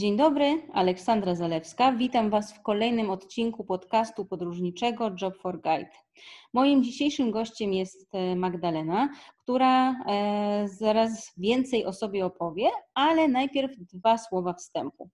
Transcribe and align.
Dzień 0.00 0.16
dobry, 0.16 0.62
Aleksandra 0.72 1.34
Zalewska. 1.34 1.92
Witam 1.92 2.30
Was 2.30 2.52
w 2.52 2.62
kolejnym 2.62 3.10
odcinku 3.10 3.64
podcastu 3.64 4.24
podróżniczego 4.24 5.10
Job 5.22 5.36
for 5.36 5.60
Guide. 5.60 5.90
Moim 6.52 6.84
dzisiejszym 6.84 7.30
gościem 7.30 7.72
jest 7.72 8.14
e, 8.14 8.36
Magdalena, 8.36 9.08
która 9.38 9.92
e, 9.92 10.68
zaraz 10.68 11.32
więcej 11.36 11.84
o 11.84 11.92
sobie 11.92 12.26
opowie, 12.26 12.68
ale 12.94 13.28
najpierw 13.28 13.76
dwa 13.76 14.18
słowa 14.18 14.54
wstępu. 14.54 15.10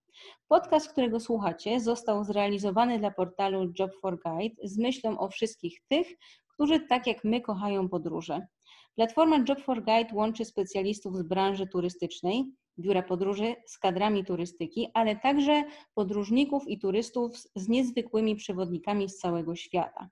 Podcast, 0.49 0.93
którego 0.93 1.21
słuchacie, 1.21 1.81
został 1.81 2.25
zrealizowany 2.25 2.99
dla 2.99 3.11
portalu 3.11 3.73
Job 3.79 3.91
for 4.01 4.19
Guide 4.23 4.57
z 4.69 4.79
myślą 4.79 5.19
o 5.19 5.29
wszystkich 5.29 5.81
tych, 5.89 6.07
którzy 6.55 6.81
tak 6.81 7.07
jak 7.07 7.25
my 7.25 7.41
kochają 7.41 7.89
podróże. 7.89 8.47
Platforma 8.95 9.37
Job 9.49 9.61
for 9.61 9.85
Guide 9.85 10.15
łączy 10.15 10.45
specjalistów 10.45 11.17
z 11.17 11.23
branży 11.23 11.67
turystycznej, 11.67 12.45
biura 12.79 13.03
podróży 13.03 13.57
z 13.67 13.79
kadrami 13.79 14.25
turystyki, 14.25 14.89
ale 14.95 15.17
także 15.17 15.65
podróżników 15.95 16.69
i 16.69 16.79
turystów 16.79 17.37
z 17.55 17.69
niezwykłymi 17.69 18.37
przewodnikami 18.37 19.09
z 19.09 19.19
całego 19.19 19.57
świata. 19.57 20.09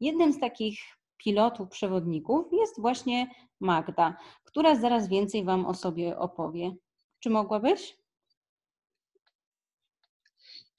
Jednym 0.00 0.32
z 0.32 0.40
takich 0.40 0.78
pilotów, 1.16 1.68
przewodników 1.68 2.46
jest 2.52 2.80
właśnie 2.80 3.26
Magda, 3.60 4.16
która 4.44 4.74
zaraz 4.74 5.08
więcej 5.08 5.44
Wam 5.44 5.66
o 5.66 5.74
sobie 5.74 6.18
opowie. 6.18 6.74
Czy 7.20 7.30
mogłabyś? 7.30 7.96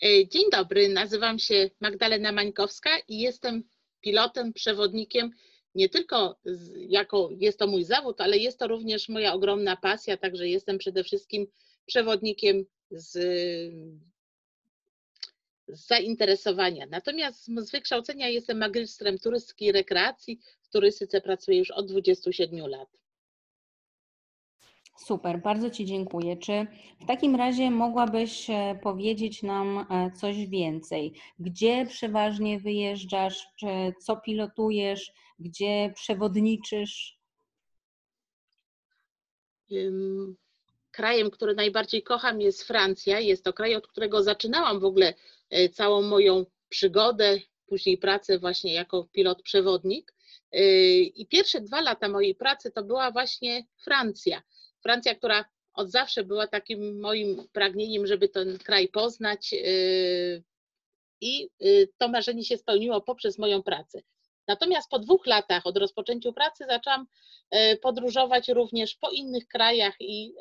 E, 0.04 0.27
dzień 0.27 0.44
dobry, 0.52 0.90
nazywam 0.90 1.40
się 1.40 1.70
Magdalena 1.82 2.32
Mańkowska 2.32 2.90
i 3.08 3.20
jestem 3.20 3.63
pilotem, 4.02 4.54
przewodnikiem 4.54 5.32
nie 5.76 5.90
tylko 5.90 6.36
jako 6.76 7.30
jest 7.38 7.59
to 7.59 7.68
mój 7.68 7.84
zawód, 7.84 8.22
ale 8.22 8.38
jest 8.38 8.59
to 8.59 8.68
również 8.68 9.09
moja 9.09 9.34
ogromna 9.34 9.76
pasja, 9.76 10.18
także 10.18 10.48
jestem 10.48 10.77
przede 10.77 11.04
wszystkim 11.04 11.48
przewodnikiem 11.85 12.66
z, 12.91 13.12
z 15.68 15.88
zainteresowania. 15.88 16.85
Natomiast 16.85 17.46
z 17.46 17.71
wykształcenia 17.71 18.29
jestem 18.29 18.57
magistrem 18.57 19.18
turystyki 19.20 19.66
i 19.66 19.71
rekreacji. 19.71 20.40
W 20.62 20.70
turystyce 20.70 21.21
pracuję 21.21 21.57
już 21.57 21.71
od 21.71 21.88
27 21.88 22.68
lat. 22.68 22.90
Super, 24.98 25.41
bardzo 25.41 25.70
Ci 25.70 25.85
dziękuję. 25.85 26.38
Czy 26.38 26.68
w 27.01 27.05
takim 27.05 27.35
razie 27.35 27.71
mogłabyś 27.71 28.49
e, 28.49 28.79
powiedzieć 28.84 29.44
nam 29.44 29.85
e, 29.90 30.12
coś 30.12 30.48
więcej? 30.48 31.13
Gdzie 31.40 31.85
przeważnie 31.85 32.60
wyjeżdżasz, 32.60 33.48
co 33.99 34.18
pilotujesz, 34.18 35.13
gdzie 35.44 35.94
przewodniczysz? 35.96 37.18
Krajem, 40.91 41.32
który 41.32 41.55
najbardziej 41.55 42.04
kocham 42.04 42.41
jest 42.41 42.63
Francja. 42.63 43.20
Jest 43.20 43.44
to 43.44 43.54
kraj, 43.54 43.76
od 43.76 43.88
którego 43.88 44.24
zaczynałam 44.24 44.80
w 44.80 44.85
ogóle 44.85 45.13
e, 45.50 45.70
całą 45.70 46.02
moją 46.02 46.46
przygodę, 46.70 47.40
później 47.68 47.98
pracę 47.98 48.40
właśnie 48.40 48.74
jako 48.74 49.08
pilot-przewodnik. 49.13 50.13
I 51.16 51.27
pierwsze 51.30 51.62
dwa 51.62 51.82
lata 51.82 52.10
mojej 52.10 52.35
pracy 52.35 52.72
to 52.72 52.84
była 52.84 53.12
właśnie 53.12 53.66
Francja. 53.84 54.41
Francja, 54.84 55.16
która 55.16 55.46
od 55.74 55.91
zawsze 55.91 56.24
była 56.24 56.48
takim 56.48 57.00
moim 57.00 57.48
pragnieniem, 57.52 58.07
żeby 58.07 58.30
ten 58.30 58.57
kraj 58.57 58.88
poznać 58.88 59.52
yy, 59.52 60.44
i 61.22 61.50
to 61.98 62.07
marzenie 62.07 62.44
się 62.44 62.57
spełniło 62.57 63.02
poprzez 63.02 63.38
moją 63.38 63.63
pracę. 63.63 64.02
Natomiast 64.47 64.90
po 64.90 65.00
dwóch 65.00 65.28
latach 65.28 65.66
od 65.66 65.78
rozpoczęcia 65.78 66.31
pracy 66.31 66.66
zaczęłam 66.69 67.08
yy, 67.52 67.78
podróżować 67.78 68.50
również 68.50 68.96
po 68.96 69.09
innych 69.09 69.47
krajach 69.47 69.96
i 70.00 70.34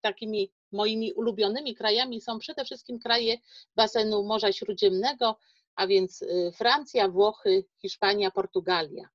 takimi 0.00 0.52
moimi 0.72 1.12
ulubionymi 1.12 1.74
krajami 1.74 2.20
są 2.20 2.38
przede 2.38 2.64
wszystkim 2.64 2.98
kraje 2.98 3.36
basenu 3.76 4.24
Morza 4.24 4.52
Śródziemnego, 4.52 5.38
a 5.76 5.86
więc 5.86 6.24
Francja, 6.54 7.08
Włochy, 7.08 7.64
Hiszpania, 7.82 8.30
Portugalia. 8.30 9.08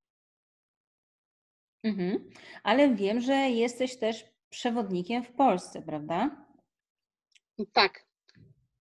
Mhm. 1.83 2.29
Ale 2.63 2.95
wiem, 2.95 3.21
że 3.21 3.33
jesteś 3.33 3.97
też 3.97 4.25
przewodnikiem 4.49 5.23
w 5.23 5.31
Polsce, 5.31 5.81
prawda? 5.81 6.45
Tak. 7.73 8.05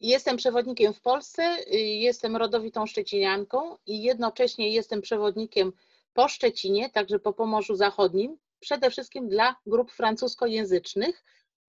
Jestem 0.01 0.37
przewodnikiem 0.37 0.95
w 0.95 1.01
Polsce, 1.01 1.57
y, 1.73 1.79
jestem 1.79 2.37
rodowitą 2.37 2.87
szczecinianką 2.87 3.77
i 3.87 4.03
jednocześnie 4.03 4.71
jestem 4.71 5.01
przewodnikiem 5.01 5.73
po 6.15 6.29
Szczecinie, 6.29 6.91
także 6.91 7.19
po 7.19 7.33
Pomorzu 7.33 7.77
Zachodnim, 7.77 8.39
przede 8.61 8.91
wszystkim 8.91 9.29
dla 9.29 9.57
grup 9.67 9.93
francuskojęzycznych, 9.93 11.25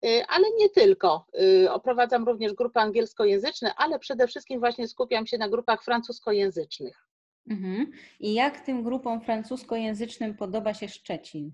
y, 0.04 0.26
ale 0.28 0.46
nie 0.58 0.68
tylko. 0.68 1.26
Y, 1.64 1.72
oprowadzam 1.72 2.24
również 2.24 2.52
grupy 2.52 2.80
angielskojęzyczne, 2.80 3.74
ale 3.74 3.98
przede 3.98 4.26
wszystkim 4.28 4.60
właśnie 4.60 4.88
skupiam 4.88 5.26
się 5.26 5.38
na 5.38 5.48
grupach 5.48 5.84
francuskojęzycznych. 5.84 7.06
Mhm. 7.50 7.92
I 8.20 8.34
jak 8.34 8.60
tym 8.60 8.82
grupom 8.82 9.20
francuskojęzycznym 9.20 10.36
podoba 10.36 10.74
się 10.74 10.88
Szczecin? 10.88 11.52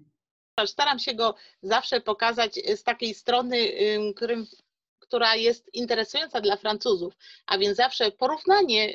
Staram 0.66 0.98
się 0.98 1.14
go 1.14 1.34
zawsze 1.62 2.00
pokazać 2.00 2.54
z 2.76 2.82
takiej 2.82 3.14
strony, 3.14 3.56
którym, 4.16 4.46
która 5.12 5.36
jest 5.36 5.74
interesująca 5.74 6.40
dla 6.40 6.56
Francuzów, 6.56 7.14
a 7.46 7.58
więc 7.58 7.76
zawsze 7.76 8.10
porównanie 8.10 8.92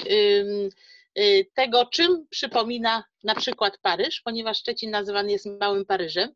y, 1.17 1.45
tego, 1.53 1.85
czym 1.85 2.27
przypomina 2.29 3.03
na 3.23 3.35
przykład 3.35 3.77
Paryż, 3.77 4.21
ponieważ 4.21 4.57
Szczecin 4.57 4.91
nazywany 4.91 5.31
jest 5.31 5.45
Małym 5.45 5.85
Paryżem. 5.85 6.29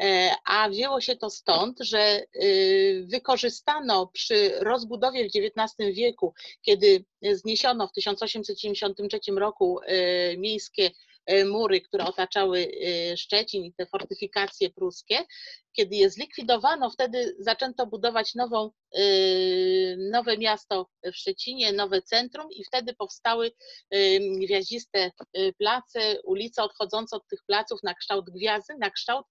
E, 0.00 0.30
a 0.44 0.68
wzięło 0.68 1.00
się 1.00 1.16
to 1.16 1.30
stąd, 1.30 1.78
że 1.80 2.22
y, 2.42 3.04
wykorzystano 3.06 4.06
przy 4.06 4.52
rozbudowie 4.60 5.24
w 5.24 5.32
XIX 5.36 5.96
wieku, 5.96 6.34
kiedy 6.62 7.04
zniesiono 7.32 7.88
w 7.88 7.92
1873 7.92 9.18
roku 9.32 9.80
e, 9.82 10.36
miejskie 10.36 10.90
e, 11.26 11.44
mury, 11.44 11.80
które 11.80 12.04
otaczały 12.04 12.72
Szczecin 13.16 13.64
i 13.64 13.72
te 13.72 13.86
fortyfikacje 13.86 14.70
pruskie, 14.70 15.24
kiedy 15.74 15.96
je 15.96 16.10
zlikwidowano, 16.10 16.90
wtedy 16.90 17.36
zaczęto 17.38 17.86
budować 17.86 18.34
nową, 18.34 18.70
y, 18.98 19.96
nowe 20.12 20.38
miasto 20.38 20.88
w 21.04 21.16
Szczecinie, 21.16 21.72
nowe 21.72 22.02
centrum 22.02 22.46
i 22.50 22.64
wtedy 22.64 22.94
powstały 22.94 23.52
y, 23.94 24.18
gwiaździste 24.46 25.10
y, 25.38 25.52
place, 25.58 26.22
ulice 26.24 26.62
odchodzące 26.62 27.16
od 27.16 27.28
tych 27.28 27.40
placów 27.46 27.82
na 27.82 27.94
kształt 27.94 28.30
gwiazdy, 28.30 28.74
na 28.78 28.90
kształt 28.90 29.26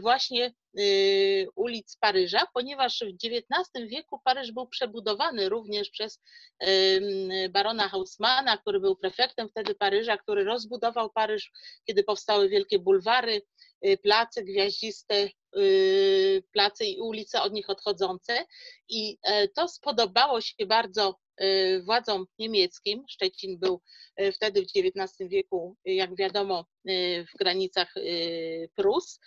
właśnie 0.00 0.52
ulic 1.54 1.96
Paryża, 2.00 2.46
ponieważ 2.54 2.98
w 3.00 3.26
XIX 3.26 3.90
wieku 3.90 4.20
Paryż 4.24 4.52
był 4.52 4.66
przebudowany 4.66 5.48
również 5.48 5.90
przez 5.90 6.20
barona 7.50 7.88
Hausmana, 7.88 8.58
który 8.58 8.80
był 8.80 8.96
prefektem 8.96 9.48
wtedy 9.48 9.74
Paryża, 9.74 10.16
który 10.16 10.44
rozbudował 10.44 11.10
Paryż, 11.10 11.50
kiedy 11.86 12.04
powstały 12.04 12.48
wielkie 12.48 12.78
bulwary, 12.78 13.42
place 14.02 14.42
gwiaździste, 14.42 15.28
y, 15.56 16.42
place 16.52 16.84
i 16.84 17.00
ulice 17.00 17.42
od 17.42 17.52
nich 17.52 17.70
odchodzące. 17.70 18.46
I 18.88 19.18
e, 19.22 19.48
to 19.48 19.68
spodobało 19.68 20.40
się 20.40 20.66
bardzo 20.66 21.18
e, 21.36 21.80
władzom 21.80 22.26
niemieckim. 22.38 23.04
Szczecin 23.08 23.58
był 23.58 23.80
e, 24.16 24.32
wtedy 24.32 24.62
w 24.62 24.64
XIX 24.64 25.30
wieku, 25.30 25.76
jak 25.84 26.16
wiadomo, 26.16 26.66
w 27.34 27.38
granicach 27.38 27.94
Prus. 28.74 29.20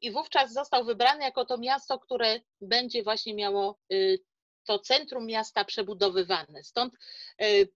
I 0.00 0.12
wówczas 0.12 0.52
został 0.52 0.84
wybrany 0.84 1.24
jako 1.24 1.44
to 1.44 1.58
miasto, 1.58 1.98
które 1.98 2.40
będzie 2.60 3.02
właśnie 3.02 3.34
miało 3.34 3.78
to 4.64 4.78
centrum 4.78 5.26
miasta 5.26 5.64
przebudowywane. 5.64 6.64
Stąd 6.64 6.94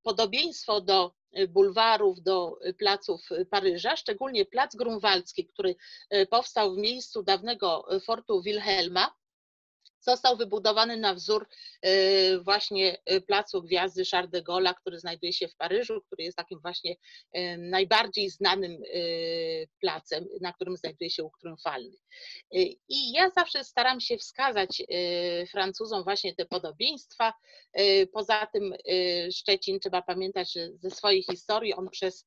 podobieństwo 0.02 0.80
do 0.80 1.14
bulwarów 1.48 2.22
do 2.22 2.58
placów 2.78 3.28
Paryża, 3.50 3.96
szczególnie 3.96 4.44
plac 4.44 4.76
Grunwaldzki, 4.76 5.46
który 5.46 5.76
e, 6.10 6.26
powstał 6.26 6.74
w 6.74 6.78
miejscu 6.78 7.22
dawnego 7.22 7.86
fortu 8.04 8.42
Wilhelma, 8.42 9.14
został 10.04 10.36
wybudowany 10.36 10.96
na 10.96 11.14
wzór 11.14 11.48
e, 11.82 12.38
właśnie 12.38 12.98
e, 13.06 13.20
placu 13.20 13.62
Gwiazdy 13.62 14.04
Charles 14.04 14.30
de 14.30 14.42
Gaulle, 14.42 14.74
który 14.74 15.00
znajduje 15.00 15.32
się 15.32 15.48
w 15.48 15.56
Paryżu, 15.56 16.00
który 16.06 16.24
jest 16.24 16.36
takim 16.36 16.60
właśnie 16.60 16.96
najbardziej 17.58 18.30
znanym 18.30 18.82
placem, 19.80 20.26
na 20.40 20.52
którym 20.52 20.76
znajduje 20.76 21.10
się 21.10 21.22
łuk 21.22 21.38
triumfalny. 21.40 21.96
I 22.88 23.12
ja 23.12 23.30
zawsze 23.30 23.64
staram 23.64 24.00
się 24.00 24.18
wskazać 24.18 24.82
Francuzom 25.50 26.04
właśnie 26.04 26.34
te 26.34 26.46
podobieństwa. 26.46 27.32
Poza 28.12 28.46
tym 28.46 28.74
Szczecin, 29.32 29.80
trzeba 29.80 30.02
pamiętać, 30.02 30.52
że 30.52 30.68
ze 30.72 30.90
swojej 30.90 31.22
historii 31.22 31.74
on 31.74 31.90
przez 31.90 32.26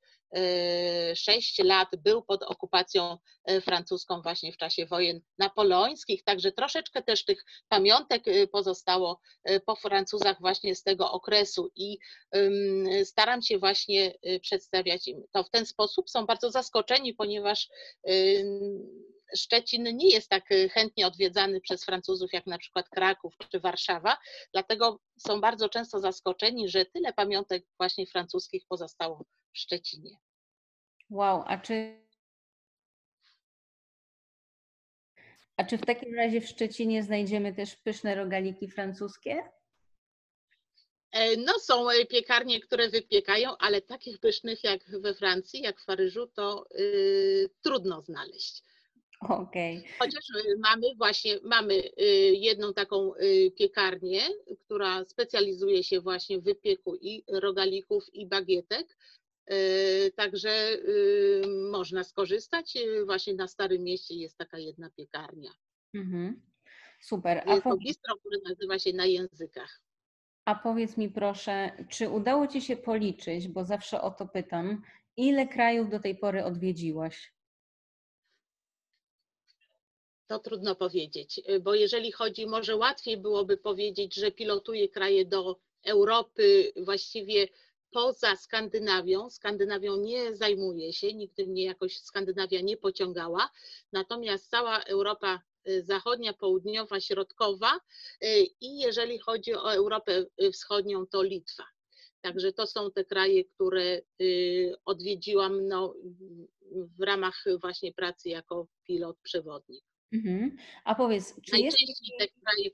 sześć 1.16 1.60
lat 1.60 1.90
był 1.98 2.22
pod 2.22 2.44
okupacją 2.44 3.18
francuską 3.62 4.22
właśnie 4.22 4.52
w 4.52 4.58
czasie 4.58 4.86
wojen 4.86 5.22
napoleońskich, 5.40 6.24
także 6.24 6.52
troszeczkę 6.52 7.04
też 7.04 7.26
tych 7.26 7.44
pamiątek 7.68 8.24
pozostało 8.52 9.20
po 9.66 9.76
Francuzach 9.76 10.40
właśnie 10.40 10.76
z 10.76 10.84
tego 10.84 11.12
okresu 11.12 11.72
i 11.76 11.98
staram 13.04 13.42
się 13.42 13.60
właśnie 13.60 14.14
przedstawiać 14.42 15.08
im 15.08 15.24
to 15.34 15.44
w 15.44 15.50
ten 15.50 15.66
sposób. 15.66 16.10
Są 16.10 16.26
bardzo 16.26 16.52
zaskoczeni, 16.52 17.14
ponieważ 17.14 17.70
Szczecin 19.38 19.98
nie 19.98 20.10
jest 20.10 20.30
tak 20.30 20.44
chętnie 20.72 21.08
odwiedzany 21.08 21.62
przez 21.62 21.86
Francuzów 21.86 22.34
jak 22.34 22.46
na 22.46 22.58
przykład 22.58 22.90
Kraków 22.90 23.34
czy 23.52 23.60
Warszawa, 23.60 24.18
dlatego 24.54 25.00
są 25.28 25.42
bardzo 25.42 25.70
często 25.70 26.00
zaskoczeni, 26.00 26.70
że 26.70 26.86
tyle 26.86 27.14
pamiątek 27.14 27.64
właśnie 27.80 28.06
francuskich 28.08 28.64
pozostało 28.70 29.26
w 29.54 29.58
Szczecinie. 29.58 30.12
Wow, 31.10 31.44
a 31.46 31.58
czy 31.58 32.08
A 35.58 35.64
czy 35.64 35.78
w 35.78 35.86
takim 35.86 36.16
razie 36.16 36.42
w 36.42 36.48
Szczecinie 36.48 37.04
znajdziemy 37.04 37.54
też 37.54 37.76
pyszne 37.76 38.16
rogaliki 38.16 38.68
francuskie? 38.68 39.44
E, 41.12 41.38
no 41.38 41.60
są 41.60 41.90
e, 41.90 42.06
piekarnie, 42.06 42.60
które 42.60 42.90
wypiekają, 42.90 43.58
ale 43.58 43.82
takich 43.82 44.20
pysznych 44.20 44.64
jak 44.64 44.90
we 45.02 45.14
Francji, 45.14 45.62
jak 45.62 45.82
w 45.82 45.86
Paryżu, 45.86 46.28
to 46.28 46.66
y, 46.80 47.50
trudno 47.62 48.02
znaleźć. 48.02 48.64
Okej. 49.22 49.78
Okay. 49.78 49.92
Chociaż 50.00 50.30
y, 50.30 50.58
mamy 50.60 50.96
właśnie, 50.98 51.40
mamy 51.44 51.74
y, 51.74 52.04
jedną 52.34 52.74
taką 52.74 53.14
piekarnię, 53.58 54.22
która 54.66 55.06
specjalizuje 55.06 55.84
się 55.84 56.02
właśnie 56.02 56.40
w 56.40 56.44
wypieku 56.44 56.96
i 56.96 57.24
rogalików 57.28 58.14
i 58.14 58.28
bagietek, 58.28 58.98
Także 60.16 60.78
można 61.72 62.04
skorzystać. 62.04 62.78
Właśnie 63.06 63.34
na 63.34 63.48
Starym 63.48 63.84
Mieście 63.84 64.16
jest 64.16 64.38
taka 64.38 64.60
jedna 64.60 64.90
piekarnia. 64.90 65.52
Mhm. 65.94 66.42
Super. 67.02 67.44
A 67.46 67.54
jest 67.54 67.68
bistro, 67.86 68.16
które 68.18 68.38
nazywa 68.50 68.80
się 68.80 68.94
Na 68.94 69.06
Językach. 69.06 69.82
A 70.46 70.56
powiedz 70.56 70.98
mi 70.98 71.10
proszę, 71.10 71.72
czy 71.90 72.10
udało 72.10 72.48
Ci 72.48 72.62
się 72.62 72.78
policzyć, 72.78 73.48
bo 73.48 73.66
zawsze 73.66 74.02
o 74.02 74.12
to 74.12 74.28
pytam, 74.28 74.82
ile 75.18 75.48
krajów 75.48 75.90
do 75.90 76.00
tej 76.00 76.18
pory 76.18 76.44
odwiedziłaś? 76.44 77.34
To 80.28 80.40
trudno 80.40 80.76
powiedzieć, 80.76 81.42
bo 81.62 81.76
jeżeli 81.76 82.12
chodzi, 82.12 82.48
może 82.48 82.76
łatwiej 82.76 83.18
byłoby 83.18 83.58
powiedzieć, 83.58 84.16
że 84.16 84.32
pilotuję 84.32 84.90
kraje 84.90 85.26
do 85.26 85.60
Europy, 85.84 86.72
właściwie 86.76 87.48
poza 87.92 88.36
Skandynawią. 88.36 89.30
Skandynawią 89.30 89.98
nie 89.98 90.36
zajmuje 90.36 90.94
się, 90.94 91.14
nigdy 91.14 91.48
mnie 91.48 91.66
jakoś 91.66 91.98
Skandynawia 91.98 92.62
nie 92.62 92.78
pociągała, 92.78 93.50
natomiast 93.92 94.50
cała 94.50 94.84
Europa 94.84 95.42
y, 95.68 95.84
zachodnia, 95.84 96.34
południowa, 96.34 97.00
środkowa 97.00 97.76
y, 97.76 98.28
i 98.62 98.78
jeżeli 98.78 99.20
chodzi 99.20 99.54
o 99.54 99.74
Europę 99.74 100.26
y, 100.42 100.52
Wschodnią, 100.52 101.08
to 101.08 101.24
Litwa. 101.24 101.64
Także 102.22 102.54
to 102.54 102.68
są 102.68 102.92
te 102.92 103.06
kraje, 103.06 103.46
które 103.46 104.02
odwiedziłam 104.86 105.68
no, 105.68 105.94
w 106.72 107.02
ramach 107.02 107.44
właśnie 107.62 107.94
pracy 107.94 108.30
jako 108.30 108.68
pilot 108.84 109.18
przewodnik. 109.24 109.84
Mhm. 110.12 110.58
A 110.84 110.96
powiedz, 110.96 111.42
czy 111.42 111.58
jest... 111.58 111.78
te 112.20 112.28
kraje... 112.28 112.70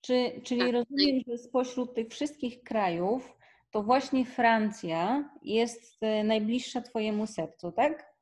Czy, 0.00 0.40
czyli 0.44 0.60
tak, 0.60 0.72
rozumiem, 0.72 1.22
że 1.26 1.38
spośród 1.38 1.94
tych 1.94 2.08
wszystkich 2.08 2.62
krajów 2.62 3.36
to 3.70 3.82
właśnie 3.82 4.24
Francja 4.24 5.30
jest 5.42 5.96
e, 6.00 6.24
najbliższa 6.24 6.80
Twojemu 6.80 7.26
sercu, 7.26 7.72
tak? 7.72 8.14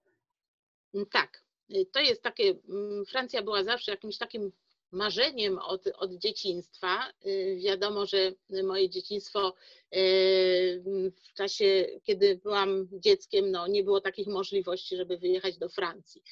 Mm, 0.94 1.06
tak. 1.06 1.44
Y, 1.70 1.86
to 1.92 2.00
jest 2.00 2.22
takie, 2.22 2.54
mm, 2.68 3.06
Francja 3.06 3.42
była 3.42 3.64
zawsze 3.64 3.92
jakimś 3.92 4.18
takim 4.18 4.52
marzeniem 4.92 5.58
od, 5.58 5.86
od 5.86 6.12
dzieciństwa. 6.12 7.12
Y, 7.26 7.58
wiadomo, 7.64 8.06
że 8.06 8.32
moje 8.64 8.90
dzieciństwo 8.90 9.54
w 11.24 11.32
czasie, 11.34 11.86
kiedy 12.02 12.36
byłam 12.36 12.88
dzieckiem, 12.92 13.50
no, 13.50 13.66
nie 13.66 13.84
było 13.84 14.00
takich 14.00 14.26
możliwości, 14.26 14.96
żeby 14.96 15.18
wyjechać 15.18 15.58
do 15.58 15.68
Francji. 15.68 16.22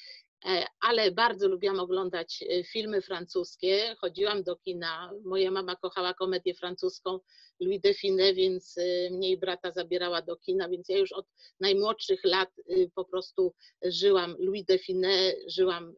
E, 0.45 0.65
ale 0.81 1.11
bardzo 1.11 1.47
lubiłam 1.47 1.79
oglądać 1.79 2.43
e, 2.49 2.63
filmy 2.63 3.01
francuskie. 3.01 3.95
Chodziłam 3.99 4.43
do 4.43 4.55
kina. 4.55 5.11
Moja 5.25 5.51
mama 5.51 5.75
kochała 5.75 6.13
komedię 6.13 6.53
francuską 6.53 7.19
Louis 7.59 7.81
de 7.81 7.93
Finet, 7.93 8.35
więc 8.35 8.77
e, 8.77 9.09
mnie 9.11 9.31
i 9.31 9.37
brata 9.37 9.71
zabierała 9.71 10.21
do 10.21 10.35
kina, 10.35 10.69
więc 10.69 10.89
ja 10.89 10.97
już 10.97 11.11
od 11.11 11.25
najmłodszych 11.59 12.23
lat 12.23 12.49
po 12.95 13.05
prostu 13.05 13.53
żyłam 13.85 14.35
Louis 14.39 14.65
de 14.65 14.79
Finet, 14.79 15.35
żyłam 15.47 15.95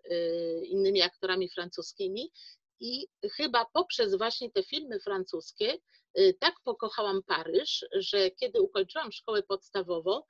innymi 0.63 1.01
aktorami 1.01 1.49
francuskimi 1.49 2.31
i 2.79 3.07
chyba 3.37 3.65
poprzez 3.73 4.15
właśnie 4.15 4.51
te 4.51 4.63
filmy 4.63 4.99
francuskie 4.99 5.73
y, 5.73 5.79
tak 6.39 6.55
pokochałam 6.63 7.23
Paryż, 7.23 7.85
że 7.91 8.31
kiedy 8.31 8.61
ukończyłam 8.61 9.11
szkołę 9.11 9.43
podstawową, 9.43 10.21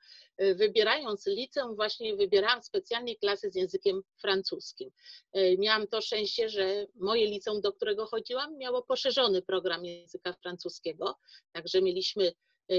y, 0.42 0.54
wybierając 0.54 1.26
liceum, 1.26 1.76
właśnie 1.76 2.16
wybierałam 2.16 2.62
specjalnie 2.62 3.16
klasy 3.16 3.50
z 3.50 3.54
językiem 3.54 4.02
francuskim. 4.20 4.90
Y, 5.36 5.56
miałam 5.58 5.86
to 5.86 6.00
szczęście, 6.00 6.48
że 6.48 6.86
moje 6.94 7.26
liceum, 7.26 7.60
do 7.60 7.72
którego 7.72 8.06
chodziłam, 8.06 8.58
miało 8.58 8.82
poszerzony 8.82 9.42
program 9.42 9.84
języka 9.84 10.32
francuskiego, 10.32 11.18
także 11.52 11.82
mieliśmy 11.82 12.32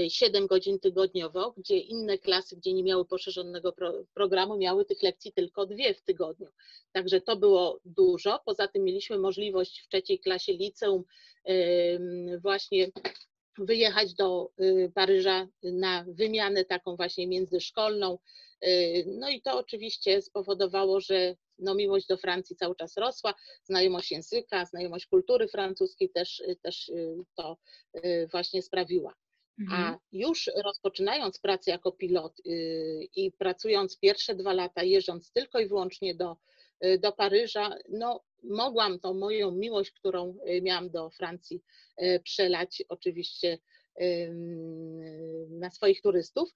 7 0.08 0.46
godzin 0.46 0.80
tygodniowo, 0.80 1.54
gdzie 1.56 1.78
inne 1.78 2.18
klasy, 2.18 2.56
gdzie 2.56 2.72
nie 2.72 2.82
miały 2.82 3.04
poszerzonego 3.04 3.72
pro, 3.72 3.92
programu, 4.14 4.56
miały 4.56 4.84
tych 4.84 5.02
lekcji 5.02 5.32
tylko 5.32 5.66
dwie 5.66 5.94
w 5.94 6.02
tygodniu. 6.02 6.48
Także 6.92 7.20
to 7.20 7.36
było 7.36 7.80
dużo. 7.84 8.40
Poza 8.44 8.68
tym 8.68 8.84
mieliśmy 8.84 9.18
możliwość 9.18 9.80
w 9.80 9.88
trzeciej 9.88 10.18
klasie 10.18 10.52
liceum 10.52 11.04
właśnie 12.42 12.90
wyjechać 13.58 14.14
do 14.14 14.50
y, 14.60 14.92
Paryża 14.94 15.48
na 15.62 16.04
wymianę 16.08 16.64
taką 16.64 16.96
właśnie 16.96 17.26
międzyszkolną. 17.26 18.18
Y, 18.66 19.04
no 19.06 19.30
i 19.30 19.42
to 19.42 19.58
oczywiście 19.58 20.22
spowodowało, 20.22 21.00
że 21.00 21.34
no, 21.58 21.74
miłość 21.74 22.06
do 22.06 22.16
Francji 22.16 22.56
cały 22.56 22.76
czas 22.76 22.96
rosła, 22.96 23.34
znajomość 23.64 24.10
języka, 24.10 24.64
znajomość 24.64 25.06
kultury 25.06 25.48
francuskiej 25.48 26.10
też, 26.10 26.42
też 26.62 26.88
y, 26.88 27.16
to 27.34 27.56
właśnie 28.32 28.62
sprawiła. 28.62 29.14
A 29.58 29.62
mhm. 29.62 29.98
już 30.12 30.50
rozpoczynając 30.64 31.38
pracę 31.38 31.70
jako 31.70 31.92
pilot 31.92 32.40
y, 32.46 33.08
i 33.16 33.32
pracując 33.32 33.98
pierwsze 33.98 34.34
dwa 34.34 34.52
lata, 34.52 34.82
jeżdżąc 34.82 35.32
tylko 35.32 35.60
i 35.60 35.68
wyłącznie 35.68 36.14
do, 36.14 36.36
y, 36.84 36.98
do 36.98 37.12
Paryża, 37.12 37.74
no 37.88 38.24
mogłam 38.42 39.00
tą 39.00 39.14
moją 39.14 39.50
miłość, 39.50 39.90
którą 39.90 40.38
y, 40.48 40.62
miałam 40.62 40.90
do 40.90 41.10
Francji, 41.10 41.62
przelać 42.24 42.82
oczywiście 42.88 43.58
na 45.50 45.70
swoich 45.70 46.02
turystów. 46.02 46.54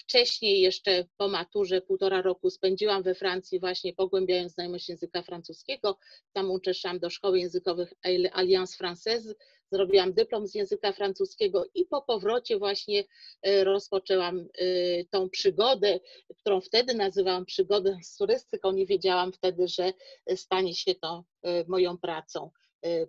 Wcześniej, 0.00 0.60
jeszcze 0.60 1.04
po 1.16 1.28
maturze, 1.28 1.80
półtora 1.80 2.22
roku 2.22 2.50
spędziłam 2.50 3.02
we 3.02 3.14
Francji, 3.14 3.60
właśnie 3.60 3.92
pogłębiając 3.92 4.52
znajomość 4.52 4.88
języka 4.88 5.22
francuskiego. 5.22 5.98
Tam 6.32 6.50
uczęszczałam 6.50 6.98
do 6.98 7.10
szkoły 7.10 7.38
językowych 7.38 7.94
Alliance 8.32 8.84
Française, 8.84 9.34
zrobiłam 9.72 10.12
dyplom 10.12 10.46
z 10.46 10.54
języka 10.54 10.92
francuskiego 10.92 11.64
i 11.74 11.84
po 11.84 12.02
powrocie 12.02 12.58
właśnie 12.58 13.04
e, 13.42 13.64
rozpoczęłam 13.64 14.40
e, 14.40 14.44
tą 15.04 15.30
przygodę, 15.30 16.00
którą 16.38 16.60
wtedy 16.60 16.94
nazywałam 16.94 17.44
przygodę 17.44 17.98
z 18.02 18.16
turystyką. 18.16 18.72
Nie 18.72 18.86
wiedziałam 18.86 19.32
wtedy, 19.32 19.68
że 19.68 19.92
stanie 20.36 20.74
się 20.74 20.94
to 20.94 21.24
moją 21.68 21.98
pracą 21.98 22.50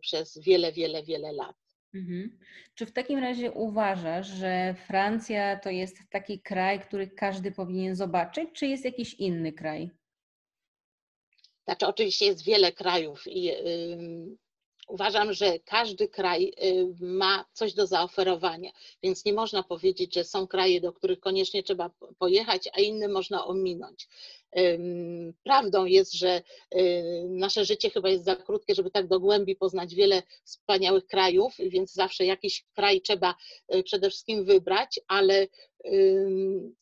przez 0.01 0.37
wiele, 0.37 0.71
wiele, 0.71 1.03
wiele 1.03 1.31
lat. 1.31 1.60
Mhm. 1.93 2.39
Czy 2.75 2.85
w 2.85 2.91
takim 2.91 3.19
razie 3.19 3.51
uważasz, 3.51 4.27
że 4.27 4.75
Francja 4.87 5.59
to 5.59 5.69
jest 5.69 5.97
taki 6.09 6.41
kraj, 6.41 6.79
który 6.79 7.07
każdy 7.07 7.51
powinien 7.51 7.95
zobaczyć, 7.95 8.49
czy 8.53 8.67
jest 8.67 8.85
jakiś 8.85 9.13
inny 9.13 9.53
kraj? 9.53 9.89
Znaczy, 11.63 11.87
oczywiście 11.87 12.25
jest 12.25 12.45
wiele 12.45 12.71
krajów 12.71 13.23
i 13.27 13.51
uważam, 14.91 15.33
że 15.33 15.59
każdy 15.59 16.07
kraj 16.07 16.53
y, 16.63 16.87
ma 16.99 17.45
coś 17.53 17.73
do 17.73 17.87
zaoferowania, 17.87 18.71
więc 19.03 19.25
nie 19.25 19.33
można 19.33 19.63
powiedzieć, 19.63 20.13
że 20.13 20.23
są 20.23 20.47
kraje, 20.47 20.81
do 20.81 20.93
których 20.93 21.19
koniecznie 21.19 21.63
trzeba 21.63 21.89
pojechać, 22.19 22.69
a 22.73 22.79
inne 22.79 23.07
można 23.07 23.45
ominąć. 23.45 24.07
Prawdą 25.43 25.85
jest, 25.85 26.13
że 26.13 26.41
y, 26.75 27.25
nasze 27.29 27.65
życie 27.65 27.89
chyba 27.89 28.09
jest 28.09 28.25
za 28.25 28.35
krótkie, 28.35 28.75
żeby 28.75 28.91
tak 28.91 29.07
do 29.07 29.19
głębi 29.19 29.55
poznać 29.55 29.95
wiele 29.95 30.23
wspaniałych 30.43 31.07
krajów, 31.07 31.55
więc 31.59 31.93
zawsze 31.93 32.25
jakiś 32.25 32.65
kraj 32.73 33.01
trzeba 33.01 33.35
y, 33.75 33.83
przede 33.83 34.09
wszystkim 34.09 34.45
wybrać, 34.45 34.99
ale 35.07 35.47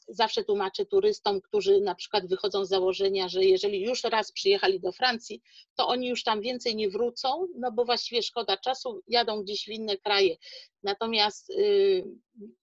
zawsze 0.08 0.44
tłumaczę 0.44 0.86
turystom, 0.86 1.42
którzy 1.42 1.82
na 1.82 1.96
przykład 1.96 2.28
wychodzą 2.28 2.66
z 2.66 2.70
założenia, 2.70 3.30
że 3.30 3.46
jeżeli 3.46 3.82
już 3.82 4.04
raz 4.04 4.32
przyjechali 4.32 4.80
do 4.80 4.92
Francji, 4.92 5.42
to 5.76 5.88
oni 5.88 6.08
już 6.08 6.24
tam 6.24 6.42
więcej 6.42 6.76
nie 6.76 6.90
wrócą, 6.90 7.48
no 7.56 7.72
bo 7.72 7.86
właściwie 7.86 8.24
szkoda 8.24 8.58
czasu, 8.58 9.02
jadą 9.08 9.44
gdzieś 9.44 9.66
w 9.66 9.70
inne 9.70 9.98
kraje. 9.98 10.36
Natomiast 10.84 11.50
y, 11.50 12.04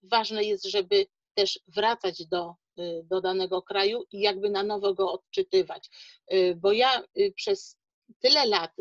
ważne 0.03 0.43
jest, 0.43 0.65
żeby 0.65 1.05
też 1.33 1.59
wracać 1.67 2.25
do, 2.25 2.55
y, 2.79 3.03
do 3.03 3.21
danego 3.21 3.61
kraju 3.61 4.03
i 4.11 4.19
jakby 4.19 4.49
na 4.49 4.63
nowo 4.63 4.93
go 4.93 5.11
odczytywać. 5.11 5.89
Y, 6.33 6.55
bo 6.55 6.71
ja 6.71 7.03
przez 7.35 7.77
tyle 8.19 8.45
lat, 8.45 8.71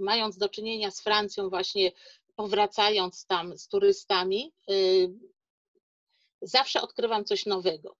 mając 0.00 0.38
do 0.38 0.48
czynienia 0.48 0.90
z 0.90 1.00
Francją, 1.00 1.50
właśnie 1.50 1.92
powracając 2.36 3.26
tam 3.26 3.58
z 3.58 3.68
turystami, 3.68 4.52
zawsze 6.42 6.82
odkrywam 6.82 7.24
coś 7.24 7.46
nowego. 7.46 7.96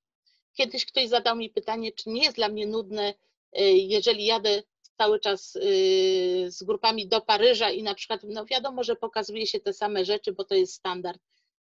Kiedyś 0.54 0.86
ktoś 0.86 1.08
zadał 1.08 1.36
mi 1.36 1.50
pytanie, 1.50 1.92
czy 1.92 2.10
nie 2.10 2.22
jest 2.22 2.36
dla 2.36 2.48
mnie 2.48 2.66
nudne 2.66 3.14
jeżeli 3.72 4.24
jadę 4.24 4.62
cały 4.98 5.20
czas 5.20 5.52
z 6.46 6.62
grupami 6.62 7.08
do 7.08 7.20
Paryża 7.20 7.70
i 7.70 7.82
na 7.82 7.94
przykład, 7.94 8.20
no 8.24 8.44
wiadomo, 8.44 8.84
że 8.84 8.96
pokazuje 8.96 9.46
się 9.46 9.60
te 9.60 9.72
same 9.72 10.04
rzeczy, 10.04 10.32
bo 10.32 10.44
to 10.44 10.54
jest 10.54 10.74
standard, 10.74 11.20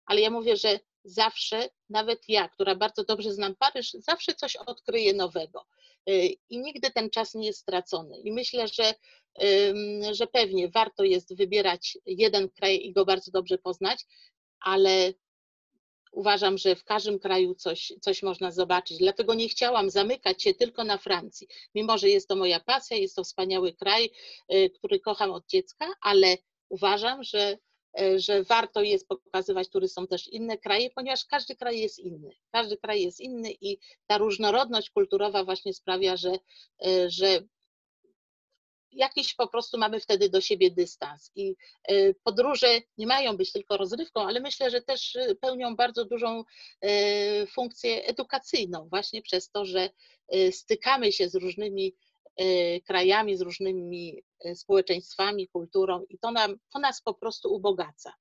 ale 0.06 0.20
ja 0.20 0.30
mówię, 0.30 0.56
że 0.56 0.80
zawsze, 1.04 1.68
nawet 1.88 2.28
ja, 2.28 2.48
która 2.48 2.74
bardzo 2.74 3.04
dobrze 3.04 3.32
znam 3.32 3.56
Paryż, 3.56 3.90
zawsze 3.92 4.34
coś 4.34 4.56
odkryję 4.56 5.14
nowego. 5.14 5.66
I 6.50 6.58
nigdy 6.58 6.90
ten 6.90 7.10
czas 7.10 7.34
nie 7.34 7.46
jest 7.46 7.60
stracony. 7.60 8.18
I 8.18 8.32
myślę, 8.32 8.68
że, 8.68 8.94
że 10.12 10.26
pewnie 10.26 10.68
warto 10.68 11.04
jest 11.04 11.36
wybierać 11.36 11.98
jeden 12.06 12.48
kraj 12.48 12.80
i 12.86 12.92
go 12.92 13.04
bardzo 13.04 13.30
dobrze 13.30 13.58
poznać, 13.58 14.04
ale 14.60 15.12
uważam, 16.14 16.58
że 16.58 16.76
w 16.76 16.84
każdym 16.84 17.18
kraju 17.18 17.54
coś, 17.54 17.92
coś 18.00 18.22
można 18.22 18.50
zobaczyć. 18.50 18.98
Dlatego 18.98 19.34
nie 19.34 19.48
chciałam 19.48 19.90
zamykać 19.90 20.42
się 20.42 20.54
tylko 20.54 20.84
na 20.84 20.98
Francji. 20.98 21.48
Mimo, 21.74 21.98
że 21.98 22.08
jest 22.08 22.28
to 22.28 22.36
moja 22.36 22.60
pasja, 22.60 22.96
jest 22.96 23.16
to 23.16 23.24
wspaniały 23.24 23.72
kraj, 23.72 24.10
y, 24.54 24.70
który 24.70 25.00
kocham 25.00 25.30
od 25.30 25.46
dziecka, 25.46 25.86
ale 26.00 26.36
uważam, 26.68 27.22
że, 27.22 27.58
y, 28.00 28.20
że 28.20 28.42
warto 28.42 28.82
jest 28.82 29.08
pokazywać 29.08 29.68
turystom 29.68 30.06
też 30.06 30.28
inne 30.28 30.58
kraje, 30.58 30.90
ponieważ 30.90 31.24
każdy 31.24 31.56
kraj 31.56 31.78
jest 31.78 31.98
inny. 31.98 32.30
Każdy 32.50 32.76
kraj 32.76 33.02
jest 33.02 33.20
inny 33.20 33.52
i 33.60 33.78
ta 34.06 34.18
różnorodność 34.18 34.90
kulturowa 34.90 35.44
właśnie 35.44 35.74
sprawia, 35.74 36.16
że, 36.16 36.32
y, 36.86 37.10
że 37.10 37.40
jakiś 38.94 39.34
po 39.34 39.48
prostu 39.48 39.78
mamy 39.78 40.00
wtedy 40.00 40.30
do 40.30 40.40
siebie 40.40 40.70
dystans. 40.70 41.30
I 41.34 41.56
y, 41.90 42.14
podróże 42.24 42.80
nie 42.98 43.06
mają 43.06 43.36
być 43.36 43.52
tylko 43.52 43.76
rozrywką, 43.76 44.20
ale 44.20 44.40
myślę, 44.40 44.70
że 44.70 44.82
też 44.82 45.14
y, 45.14 45.36
pełnią 45.40 45.76
bardzo 45.76 46.04
dużą 46.04 46.44
y, 46.84 47.46
funkcję 47.46 48.04
edukacyjną, 48.04 48.88
właśnie 48.88 49.22
przez 49.22 49.50
to, 49.50 49.64
że 49.64 49.90
stykamy 50.50 51.12
się 51.12 51.28
z 51.28 51.34
różnymi 51.34 51.94
krajami, 52.86 53.36
z 53.36 53.40
różnymi 53.40 54.22
społeczeństwami, 54.54 55.48
kulturą 55.48 56.04
i 56.08 56.18
to, 56.18 56.30
nam, 56.30 56.56
to 56.72 56.78
nas 56.78 57.02
po 57.02 57.14
prostu 57.14 57.54
ubogaca. 57.54 58.12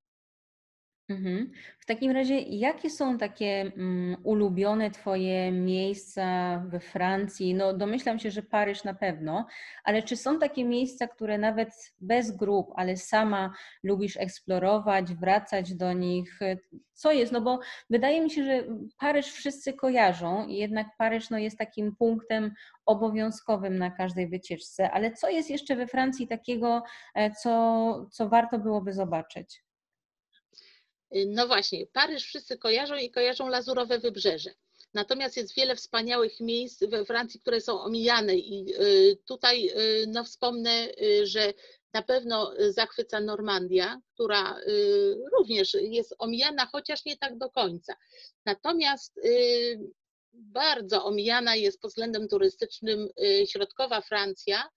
Mhm. 1.10 1.52
W 1.80 1.86
takim 1.86 2.12
razie, 2.12 2.40
jakie 2.40 2.90
są 2.90 3.18
takie 3.18 3.72
mm, 3.78 4.18
ulubione 4.24 4.92
Twoje 4.92 5.52
miejsca 5.52 6.58
we 6.68 6.80
Francji? 6.80 7.54
No, 7.54 7.74
domyślam 7.74 8.20
się, 8.20 8.32
że 8.32 8.44
Paryż 8.44 8.84
na 8.84 8.94
pewno, 8.94 9.46
ale 9.84 10.04
czy 10.04 10.18
są 10.18 10.40
takie 10.40 10.66
miejsca, 10.66 11.08
które 11.08 11.38
nawet 11.38 11.70
bez 12.02 12.38
grup, 12.38 12.72
ale 12.76 12.98
sama 12.98 13.54
lubisz 13.84 14.18
eksplorować, 14.18 15.14
wracać 15.14 15.76
do 15.76 15.94
nich? 15.94 16.40
Co 16.94 17.12
jest? 17.12 17.32
No 17.32 17.42
bo 17.42 17.60
wydaje 17.90 18.22
mi 18.22 18.32
się, 18.32 18.44
że 18.44 18.64
Paryż 19.00 19.32
wszyscy 19.32 19.74
kojarzą 19.74 20.48
jednak 20.48 20.88
Paryż 20.98 21.30
no, 21.30 21.38
jest 21.38 21.58
takim 21.58 21.96
punktem 21.96 22.54
obowiązkowym 22.86 23.78
na 23.78 23.92
każdej 23.92 24.30
wycieczce, 24.30 24.92
ale 24.92 25.12
co 25.12 25.30
jest 25.30 25.50
jeszcze 25.50 25.76
we 25.76 25.88
Francji 25.88 26.28
takiego, 26.28 26.84
e, 27.16 27.32
co, 27.32 28.08
co 28.12 28.30
warto 28.30 28.60
byłoby 28.60 28.94
zobaczyć? 28.94 29.63
No 31.28 31.48
właśnie, 31.48 31.88
Paryż 31.88 32.24
wszyscy 32.24 32.58
kojarzą 32.58 32.96
i 32.96 33.12
kojarzą 33.12 33.48
lazurowe 33.48 34.00
wybrzeże. 34.00 34.54
Natomiast 34.94 35.38
jest 35.38 35.56
wiele 35.56 35.76
wspaniałych 35.76 36.40
miejsc 36.40 36.84
we 36.84 37.06
Francji, 37.06 37.40
które 37.40 37.62
są 37.62 37.82
omijane 37.82 38.36
i 38.36 38.76
y, 38.80 39.18
tutaj 39.26 39.70
y, 39.70 40.06
no, 40.08 40.24
wspomnę, 40.24 40.88
y, 41.02 41.26
że 41.26 41.54
na 41.94 42.02
pewno 42.02 42.54
zachwyca 42.70 43.20
Normandia, 43.20 44.02
która 44.14 44.60
również 45.38 45.78
jest 45.82 46.16
omijana, 46.20 46.66
chociaż 46.66 47.06
nie 47.06 47.18
tak 47.18 47.38
do 47.38 47.50
końca. 47.50 47.96
Natomiast 48.46 49.20
bardzo 50.34 51.06
omijana 51.06 51.56
jest 51.56 51.82
pod 51.82 51.92
względem 51.92 52.28
turystycznym 52.28 53.10
środkowa 53.46 54.02
Francja, 54.02 54.70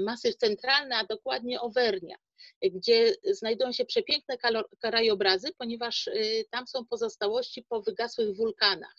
Masyw 0.00 0.36
Centralny, 0.36 0.94
a 0.94 1.04
dokładnie 1.04 1.60
Auvernia 1.60 2.16
gdzie 2.62 3.14
znajdują 3.24 3.72
się 3.72 3.84
przepiękne 3.84 4.38
krajobrazy, 4.80 5.48
ponieważ 5.58 6.06
y, 6.06 6.44
tam 6.50 6.66
są 6.66 6.86
pozostałości 6.86 7.62
po 7.62 7.82
wygasłych 7.82 8.36
wulkanach. 8.36 8.96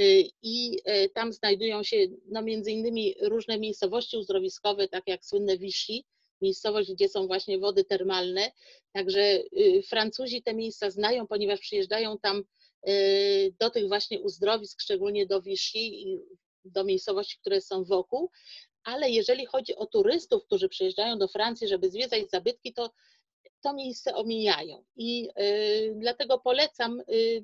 Y, 0.00 0.24
I 0.42 0.78
y, 0.78 1.08
tam 1.14 1.32
znajdują 1.32 1.82
się 1.82 1.96
no, 2.26 2.42
między 2.42 2.70
innymi 2.70 3.14
różne 3.20 3.58
miejscowości 3.58 4.16
uzdrowiskowe, 4.16 4.88
tak 4.88 5.04
jak 5.06 5.24
słynne 5.24 5.58
Vichy, 5.58 5.92
miejscowość, 6.40 6.92
gdzie 6.92 7.08
są 7.08 7.26
właśnie 7.26 7.58
wody 7.58 7.84
termalne. 7.84 8.52
Także 8.92 9.38
Francuzi 9.88 10.42
te 10.42 10.54
miejsca 10.54 10.90
znają, 10.90 11.26
ponieważ 11.26 11.60
przyjeżdżają 11.60 12.18
tam 12.18 12.42
do 13.60 13.70
tych 13.70 13.88
właśnie 13.88 14.20
uzdrowisk, 14.20 14.80
szczególnie 14.80 15.26
do 15.26 15.42
Vichy 15.42 15.78
i 15.78 16.18
do 16.64 16.84
miejscowości, 16.84 17.38
które 17.40 17.60
są 17.60 17.84
wokół, 17.84 18.30
ale 18.86 19.10
jeżeli 19.10 19.46
chodzi 19.46 19.76
o 19.76 19.86
turystów, 19.86 20.44
którzy 20.44 20.68
przyjeżdżają 20.68 21.18
do 21.18 21.28
Francji, 21.28 21.68
żeby 21.68 21.90
zwiedzać 21.90 22.30
zabytki, 22.30 22.72
to 22.72 22.90
to 23.60 23.72
miejsce 23.74 24.14
omijają. 24.14 24.84
I 24.96 25.28
y, 25.40 25.94
dlatego 25.96 26.38
polecam 26.38 27.00
y, 27.00 27.42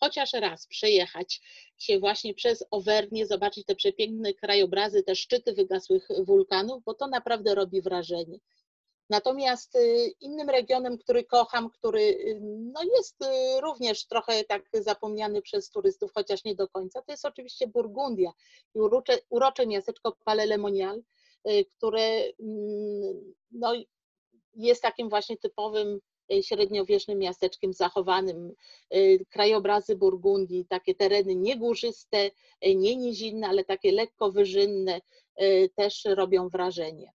chociaż 0.00 0.32
raz 0.32 0.66
przejechać 0.66 1.40
się 1.78 1.98
właśnie 1.98 2.34
przez 2.34 2.64
Owernię, 2.70 3.26
zobaczyć 3.26 3.66
te 3.66 3.74
przepiękne 3.74 4.34
krajobrazy, 4.34 5.02
te 5.02 5.16
szczyty 5.16 5.52
wygasłych 5.52 6.08
wulkanów, 6.24 6.84
bo 6.84 6.94
to 6.94 7.06
naprawdę 7.06 7.54
robi 7.54 7.82
wrażenie. 7.82 8.38
Natomiast 9.10 9.76
y, 9.76 10.12
innym 10.20 10.50
regionem, 10.50 10.98
który 10.98 11.24
kocham, 11.24 11.70
który 11.70 12.00
y, 12.00 12.40
no 12.42 12.80
jest 12.96 13.22
y, 13.22 13.60
również 13.60 14.06
trochę 14.06 14.44
tak 14.44 14.62
zapomniany 14.72 15.42
przez 15.42 15.70
turystów, 15.70 16.12
chociaż 16.12 16.44
nie 16.44 16.54
do 16.54 16.68
końca, 16.68 17.02
to 17.02 17.12
jest 17.12 17.24
oczywiście 17.24 17.66
Burgundia 17.66 18.32
i 18.74 18.80
urocze, 18.80 19.18
urocze 19.28 19.66
miasteczko 19.66 20.16
Palais-le-Monial, 20.24 21.02
które 21.76 22.24
mm, 22.40 23.34
no, 23.50 23.72
jest 24.54 24.82
takim 24.82 25.08
właśnie 25.08 25.36
typowym 25.36 26.00
średniowiecznym 26.42 27.18
miasteczkiem 27.18 27.72
zachowanym. 27.72 28.52
Krajobrazy 29.30 29.96
Burgundii, 29.96 30.66
takie 30.68 30.94
tereny 30.94 31.34
niegórzyste, 31.34 32.30
nie 32.62 32.96
nizinne, 32.96 33.48
ale 33.48 33.64
takie 33.64 33.92
lekko 33.92 34.32
wyżynne 34.32 35.00
też 35.74 36.04
robią 36.04 36.48
wrażenie. 36.48 37.12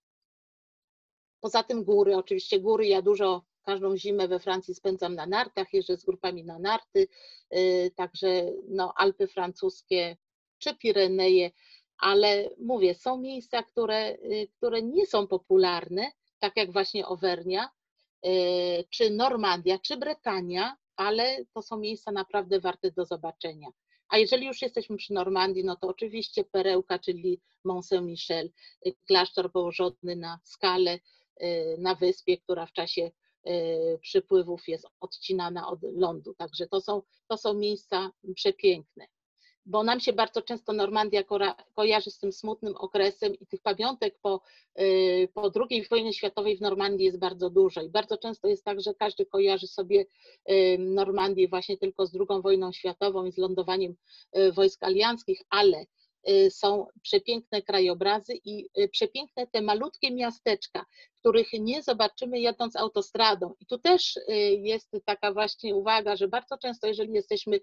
Poza 1.42 1.64
tym 1.64 1.84
góry, 1.84 2.18
oczywiście 2.18 2.60
góry, 2.60 2.86
ja 2.86 3.02
dużo 3.02 3.42
każdą 3.64 3.98
zimę 3.98 4.28
we 4.28 4.40
Francji 4.40 4.76
spędzam 4.76 5.16
na 5.16 5.26
nartach, 5.26 5.74
jeżdżę 5.74 5.98
z 5.98 6.06
grupami 6.06 6.44
na 6.44 6.60
narty, 6.60 7.08
y, 7.56 7.92
także 7.96 8.52
no, 8.68 8.94
Alpy 8.98 9.28
francuskie 9.28 10.18
czy 10.58 10.76
Pireneje, 10.76 11.52
ale 11.98 12.50
mówię, 12.60 12.96
są 12.96 13.18
miejsca, 13.18 13.64
które, 13.64 14.10
y, 14.12 14.48
które 14.58 14.82
nie 14.82 15.06
są 15.06 15.28
popularne, 15.28 16.12
tak 16.40 16.58
jak 16.58 16.72
właśnie 16.72 17.08
Owernia, 17.08 17.70
y, 18.26 18.30
czy 18.90 19.10
Normandia, 19.10 19.80
czy 19.80 19.98
Bretania, 19.98 20.78
ale 20.96 21.46
to 21.54 21.62
są 21.62 21.78
miejsca 21.78 22.12
naprawdę 22.12 22.60
warte 22.60 22.92
do 22.92 23.06
zobaczenia. 23.06 23.68
A 24.10 24.18
jeżeli 24.18 24.48
już 24.48 24.62
jesteśmy 24.62 24.98
przy 24.98 25.14
Normandii, 25.14 25.64
no 25.64 25.76
to 25.76 25.88
oczywiście 25.88 26.44
perełka, 26.44 27.00
czyli 27.00 27.42
Mont 27.64 27.86
Saint-Michel, 27.86 28.50
klasztor 29.08 29.52
położony 29.52 30.16
na 30.16 30.40
skale, 30.44 31.00
na 31.78 31.96
wyspie, 31.96 32.38
która 32.38 32.66
w 32.66 32.74
czasie 32.74 33.12
y, 33.48 34.00
przypływów 34.02 34.68
jest 34.68 34.88
odcinana 35.00 35.68
od 35.68 35.80
lądu. 35.82 36.34
Także 36.34 36.68
to 36.68 36.82
są, 36.82 37.02
to 37.28 37.38
są 37.38 37.54
miejsca 37.54 38.12
przepiękne. 38.36 39.08
Bo 39.66 39.84
nam 39.84 40.00
się 40.00 40.14
bardzo 40.14 40.42
często 40.42 40.74
Normandia 40.74 41.24
kojarzy 41.74 42.12
z 42.12 42.18
tym 42.18 42.32
smutnym 42.32 42.76
okresem 42.78 43.36
i 43.36 43.48
tych 43.48 43.62
pamiątek 43.62 44.20
po, 44.22 44.42
y, 44.80 45.30
po 45.34 45.52
II 45.70 45.86
wojnie 45.90 46.14
światowej 46.14 46.58
w 46.58 46.62
Normandii 46.62 47.06
jest 47.06 47.20
bardzo 47.20 47.50
dużo. 47.50 47.82
I 47.82 47.90
bardzo 47.90 48.18
często 48.18 48.48
jest 48.48 48.66
tak, 48.66 48.82
że 48.82 48.94
każdy 48.94 49.26
kojarzy 49.26 49.68
sobie 49.68 50.06
Normandię 50.80 51.48
właśnie 51.48 51.78
tylko 51.78 52.06
z 52.06 52.16
II 52.16 52.42
wojną 52.42 52.72
światową 52.72 53.26
i 53.26 53.32
z 53.32 53.38
lądowaniem 53.38 53.96
wojsk 54.54 54.84
alianckich, 54.84 55.42
ale 55.50 55.86
Y, 55.86 56.01
są 56.50 56.88
przepiękne 57.02 57.62
krajobrazy 57.62 58.34
i 58.46 58.68
y, 58.80 58.90
przepiękne 58.90 59.48
te 59.48 59.62
malutkie 59.62 60.12
miasteczka, 60.12 60.86
których 61.20 61.54
nie 61.54 61.84
zobaczymy 61.84 62.40
jadąc 62.40 62.76
autostradą. 62.76 63.54
I 63.60 63.66
tu 63.66 63.78
też 63.78 64.18
y, 64.18 64.22
jest 64.62 64.92
taka 65.06 65.34
właśnie 65.34 65.76
uwaga, 65.76 66.16
że 66.16 66.28
bardzo 66.28 66.58
często, 66.58 66.88
jeżeli 66.88 67.14
jesteśmy 67.14 67.60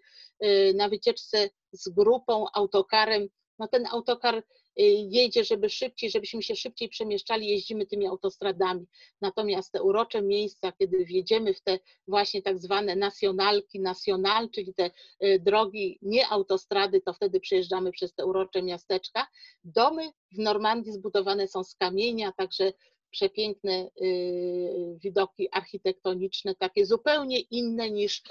na 0.75 0.89
wycieczce 0.89 1.51
z 1.73 1.89
grupą, 1.89 2.47
autokarem, 2.55 3.29
no 3.59 3.69
ten 3.69 3.87
autokar 3.87 4.43
Y, 4.81 5.09
jedzie, 5.11 5.45
żeby 5.45 5.69
szybciej, 5.71 6.11
żebyśmy 6.11 6.43
się 6.43 6.57
szybciej 6.57 6.89
przemieszczali, 6.89 7.49
jeździmy 7.49 7.87
tymi 7.87 8.07
autostradami. 8.07 8.87
Natomiast 9.21 9.73
te 9.73 9.83
urocze 9.83 10.23
miejsca, 10.23 10.73
kiedy 10.73 11.05
wjedziemy 11.05 11.55
w 11.55 11.61
te 11.61 11.79
właśnie 12.09 12.43
tak 12.43 12.59
zwane 12.59 12.97
nacjonalki, 12.97 13.81
nacjonal, 13.81 14.51
czyli 14.51 14.75
te 14.75 14.91
y, 15.25 15.41
drogi, 15.41 15.99
nie 16.03 16.29
autostrady, 16.29 17.01
to 17.01 17.13
wtedy 17.13 17.41
przejeżdżamy 17.41 17.93
przez 17.93 18.15
te 18.15 18.27
urocze 18.27 18.63
miasteczka. 18.63 19.27
Domy 19.65 20.11
w 20.33 20.39
Normandii 20.39 20.93
zbudowane 20.93 21.49
są 21.49 21.65
z 21.65 21.75
kamienia, 21.75 22.33
także 22.33 22.73
przepiękne 23.11 23.91
y, 24.03 24.99
widoki 25.03 25.49
architektoniczne, 25.53 26.55
takie 26.55 26.87
zupełnie 26.87 27.41
inne 27.41 27.91
niż 27.91 28.23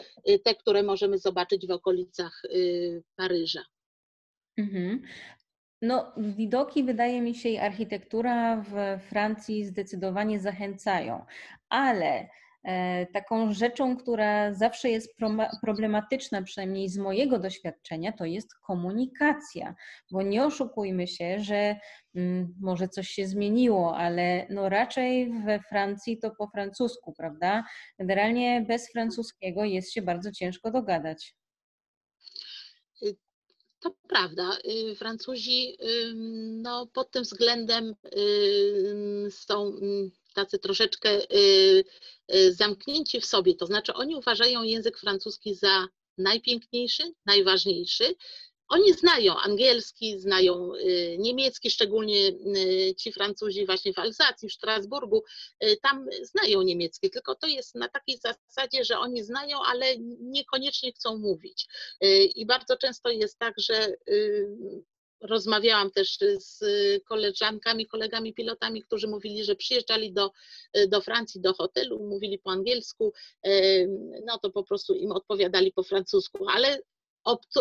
te, 0.43 0.55
które 0.55 0.83
możemy 0.83 1.17
zobaczyć 1.17 1.67
w 1.67 1.71
okolicach 1.71 2.41
Paryża. 3.15 3.65
Mhm. 4.57 5.01
No, 5.81 6.13
widoki, 6.17 6.83
wydaje 6.83 7.21
mi 7.21 7.35
się, 7.35 7.49
i 7.49 7.57
architektura 7.57 8.61
w 8.61 8.99
Francji 9.09 9.65
zdecydowanie 9.65 10.39
zachęcają, 10.39 11.25
ale 11.69 12.29
e, 12.63 13.05
taką 13.05 13.53
rzeczą, 13.53 13.97
która 13.97 14.53
zawsze 14.53 14.89
jest 14.89 15.15
problematyczna, 15.61 16.41
przynajmniej 16.41 16.89
z 16.89 16.97
mojego 16.97 17.39
doświadczenia, 17.39 18.11
to 18.11 18.25
jest 18.25 18.55
komunikacja, 18.55 19.75
bo 20.11 20.21
nie 20.21 20.45
oszukujmy 20.45 21.07
się, 21.07 21.39
że 21.39 21.75
mm, 22.15 22.55
może 22.61 22.87
coś 22.89 23.07
się 23.07 23.27
zmieniło, 23.27 23.97
ale 23.97 24.47
no 24.49 24.69
raczej 24.69 25.31
we 25.45 25.59
Francji 25.59 26.17
to 26.19 26.31
po 26.31 26.47
francusku, 26.47 27.13
prawda? 27.17 27.63
Generalnie 27.99 28.61
bez 28.67 28.91
francuskiego 28.91 29.63
jest 29.63 29.93
się 29.93 30.01
bardzo 30.01 30.31
ciężko 30.31 30.71
dogadać. 30.71 31.35
To 33.79 33.95
prawda. 34.07 34.57
Y, 34.91 34.95
Francuzi 34.95 35.77
no, 36.61 36.87
pod 36.87 37.11
tym 37.11 37.23
względem 37.23 37.95
są 39.29 39.67
mm, 39.67 40.11
tacy 40.33 40.59
troszeczkę 40.59 41.09
y, 41.23 41.83
y, 42.35 42.53
zamknięci 42.53 43.21
w 43.21 43.25
sobie. 43.25 43.55
To 43.55 43.65
znaczy, 43.65 43.93
oni 43.93 44.15
uważają 44.15 44.63
język 44.63 44.97
francuski 44.97 45.55
za 45.55 45.87
najpiękniejszy, 46.17 47.03
najważniejszy, 47.25 48.15
oni 48.69 48.93
znają 48.93 49.35
angielski, 49.37 50.19
znają 50.19 50.73
y, 50.75 51.15
niemiecki, 51.19 51.69
szczególnie 51.69 52.27
y, 52.27 52.95
ci 52.95 53.11
Francuzi 53.11 53.65
właśnie 53.65 53.93
w 53.93 53.99
Alzacji, 53.99 54.49
w 54.49 54.53
Strasburgu, 54.53 55.23
y, 55.63 55.77
tam 55.81 56.05
znają 56.21 56.61
niemiecki, 56.61 57.09
tylko 57.09 57.35
to 57.35 57.47
jest 57.47 57.75
na 57.75 57.89
takiej 57.89 58.17
zasadzie, 58.17 58.83
że 58.83 58.99
oni 58.99 59.23
znają, 59.23 59.57
ale 59.65 59.85
niekoniecznie 60.19 60.91
chcą 60.91 61.17
mówić. 61.17 61.67
I 62.35 62.45
bardzo 62.45 62.77
często 62.77 63.09
jest 63.09 63.39
tak, 63.39 63.53
że 63.57 63.93
rozmawiałam 65.21 65.91
też 65.91 66.17
z 66.37 66.59
koleżankami, 67.03 67.85
kolegami 67.85 68.33
pilotami, 68.33 68.83
którzy 68.83 69.07
mówili, 69.07 69.43
że 69.43 69.55
przyjeżdżali 69.55 70.13
do, 70.13 70.31
do 70.87 71.01
Francji, 71.01 71.41
do 71.41 71.53
hotelu, 71.53 71.99
mówili 71.99 72.39
po 72.39 72.51
angielsku, 72.51 73.13
no 74.25 74.37
to 74.37 74.49
po 74.49 74.63
prostu 74.63 74.93
im 74.93 75.11
odpowiadali 75.11 75.73
po 75.73 75.83
francusku, 75.83 76.49
ale 76.49 76.81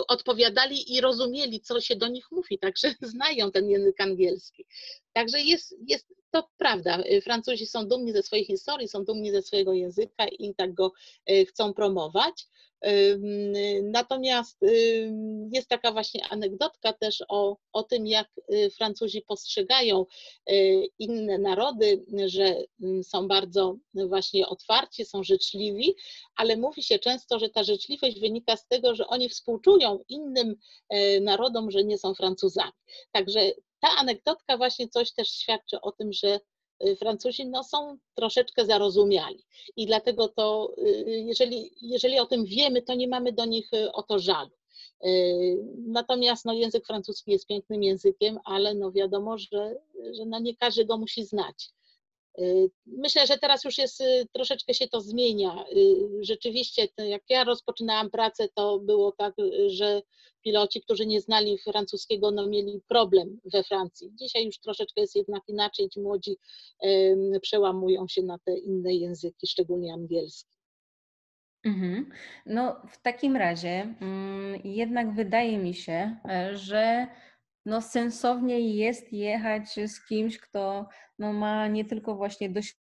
odpowiadali 0.09 0.95
i 0.95 1.01
rozumieli, 1.01 1.61
co 1.61 1.81
się 1.81 1.97
do 1.97 2.09
nich 2.09 2.27
mówi, 2.31 2.59
także 2.59 2.95
znają 3.01 3.53
ten 3.53 3.71
język 3.71 4.01
angielski. 4.01 4.67
Także 5.13 5.41
jest, 5.41 5.75
jest 5.89 6.07
to 6.31 6.49
prawda. 6.57 7.03
Francuzi 7.23 7.67
są 7.67 7.89
dumni 7.89 8.13
ze 8.13 8.23
swojej 8.23 8.45
historii, 8.45 8.89
są 8.89 9.05
dumni 9.05 9.31
ze 9.31 9.43
swojego 9.43 9.73
języka 9.73 10.27
i 10.29 10.55
tak 10.55 10.75
go 10.75 10.93
e, 11.27 11.45
chcą 11.45 11.75
promować. 11.75 12.47
Natomiast 13.83 14.59
jest 15.53 15.69
taka 15.69 15.93
właśnie 15.93 16.25
anegdotka 16.31 16.93
też 16.93 17.25
o, 17.29 17.57
o 17.73 17.83
tym, 17.83 18.07
jak 18.07 18.29
y, 18.53 18.71
Francuzi 18.71 19.23
postrzegają 19.23 20.07
y, 20.51 20.87
inne 20.99 21.39
narody, 21.39 22.05
że 22.27 22.63
są 23.03 23.29
bardzo 23.29 23.77
właśnie 23.95 24.47
otwarci, 24.47 25.05
są 25.05 25.23
życzliwi, 25.23 25.95
ale 26.37 26.57
mówi 26.57 26.83
się 26.83 26.99
często, 26.99 27.39
że 27.39 27.49
ta 27.49 27.65
życzliwość 27.65 28.21
wynika 28.21 28.57
z 28.57 28.67
tego, 28.67 28.95
że 28.95 29.07
oni 29.07 29.29
współczują 29.29 29.99
innym 30.09 30.57
e, 30.89 31.21
narodom, 31.21 31.71
że 31.71 31.85
nie 31.85 31.99
są 31.99 32.15
Francuzami. 32.15 32.73
Także 33.13 33.41
ta 33.81 33.89
anegdotka 33.89 34.57
właśnie 34.57 34.89
coś 34.89 35.13
też 35.13 35.29
świadczy 35.29 35.81
o 35.81 35.93
tym, 35.93 36.13
że 36.13 36.41
Francuzi 36.99 37.47
no, 37.47 37.65
są 37.65 37.99
troszeczkę 38.15 38.67
zarozumiali 38.67 39.45
i 39.77 39.87
dlatego 39.87 40.29
to, 40.29 40.73
y, 40.79 41.05
jeżeli, 41.27 41.71
jeżeli 41.83 42.19
o 42.19 42.27
tym 42.27 42.45
wiemy, 42.45 42.83
to 42.83 42.95
nie 42.95 43.09
mamy 43.09 43.33
do 43.33 43.45
nich 43.45 43.73
y, 43.73 43.93
o 43.93 44.03
to 44.03 44.19
żalu. 44.19 44.51
Natomiast 45.87 46.45
no, 46.45 46.53
język 46.53 46.87
francuski 46.87 47.31
jest 47.31 47.47
pięknym 47.47 47.83
językiem, 47.83 48.39
ale 48.45 48.75
no, 48.75 48.93
wiadomo, 48.93 49.39
że, 49.39 49.77
że 50.13 50.25
no, 50.27 50.39
nie 50.39 50.57
każdy 50.57 50.85
go 50.85 50.99
musi 50.99 51.25
znać. 51.25 51.71
Y, 52.39 52.71
myślę, 52.87 53.27
że 53.27 53.39
teraz 53.39 53.65
już 53.65 53.79
jest, 53.79 54.01
y, 54.01 54.27
troszeczkę 54.33 54.75
się 54.75 54.89
to 54.89 55.01
zmienia. 55.01 55.65
Y, 55.73 56.25
rzeczywiście, 56.25 56.89
jak 56.99 57.23
ja 57.29 57.45
rozpoczynałam 57.45 58.11
pracę, 58.11 58.49
to 58.55 58.79
było 58.79 59.13
tak, 59.13 59.35
że 59.67 60.03
piloci, 60.43 60.81
którzy 60.81 61.07
nie 61.07 61.21
znali 61.21 61.59
francuskiego, 61.59 62.31
no 62.31 62.47
mieli 62.47 62.81
problem 62.89 63.41
we 63.45 63.63
Francji. 63.65 64.11
Dzisiaj 64.15 64.47
już 64.47 64.59
troszeczkę 64.59 65.01
jest 65.01 65.17
jednak 65.17 65.43
inaczej, 65.49 65.89
ci 65.89 66.01
młodzi 66.01 66.37
przełamują 67.43 68.09
się 68.09 68.23
na 68.23 68.39
te 68.39 68.59
inne 68.59 68.95
języki, 68.95 69.47
szczególnie 69.47 69.95
angielski. 69.95 70.57
Mhm. 71.67 72.11
No, 72.47 72.77
w 72.91 73.03
takim 73.03 73.37
razie 73.37 73.95
mm, 74.01 74.61
jednak 74.65 75.15
wydaje 75.15 75.59
mi 75.59 75.75
się, 75.75 76.17
e, 76.29 76.57
że 76.57 77.07
no 77.67 77.83
sensowniej 77.83 78.77
jest 78.77 79.13
jechać 79.13 79.69
z 79.87 80.07
kimś, 80.07 80.39
kto 80.39 80.89
no 81.19 81.33
ma 81.33 81.69
nie 81.69 81.85
tylko 81.85 82.17
właśnie 82.17 82.51
doświadczenie, 82.51 82.87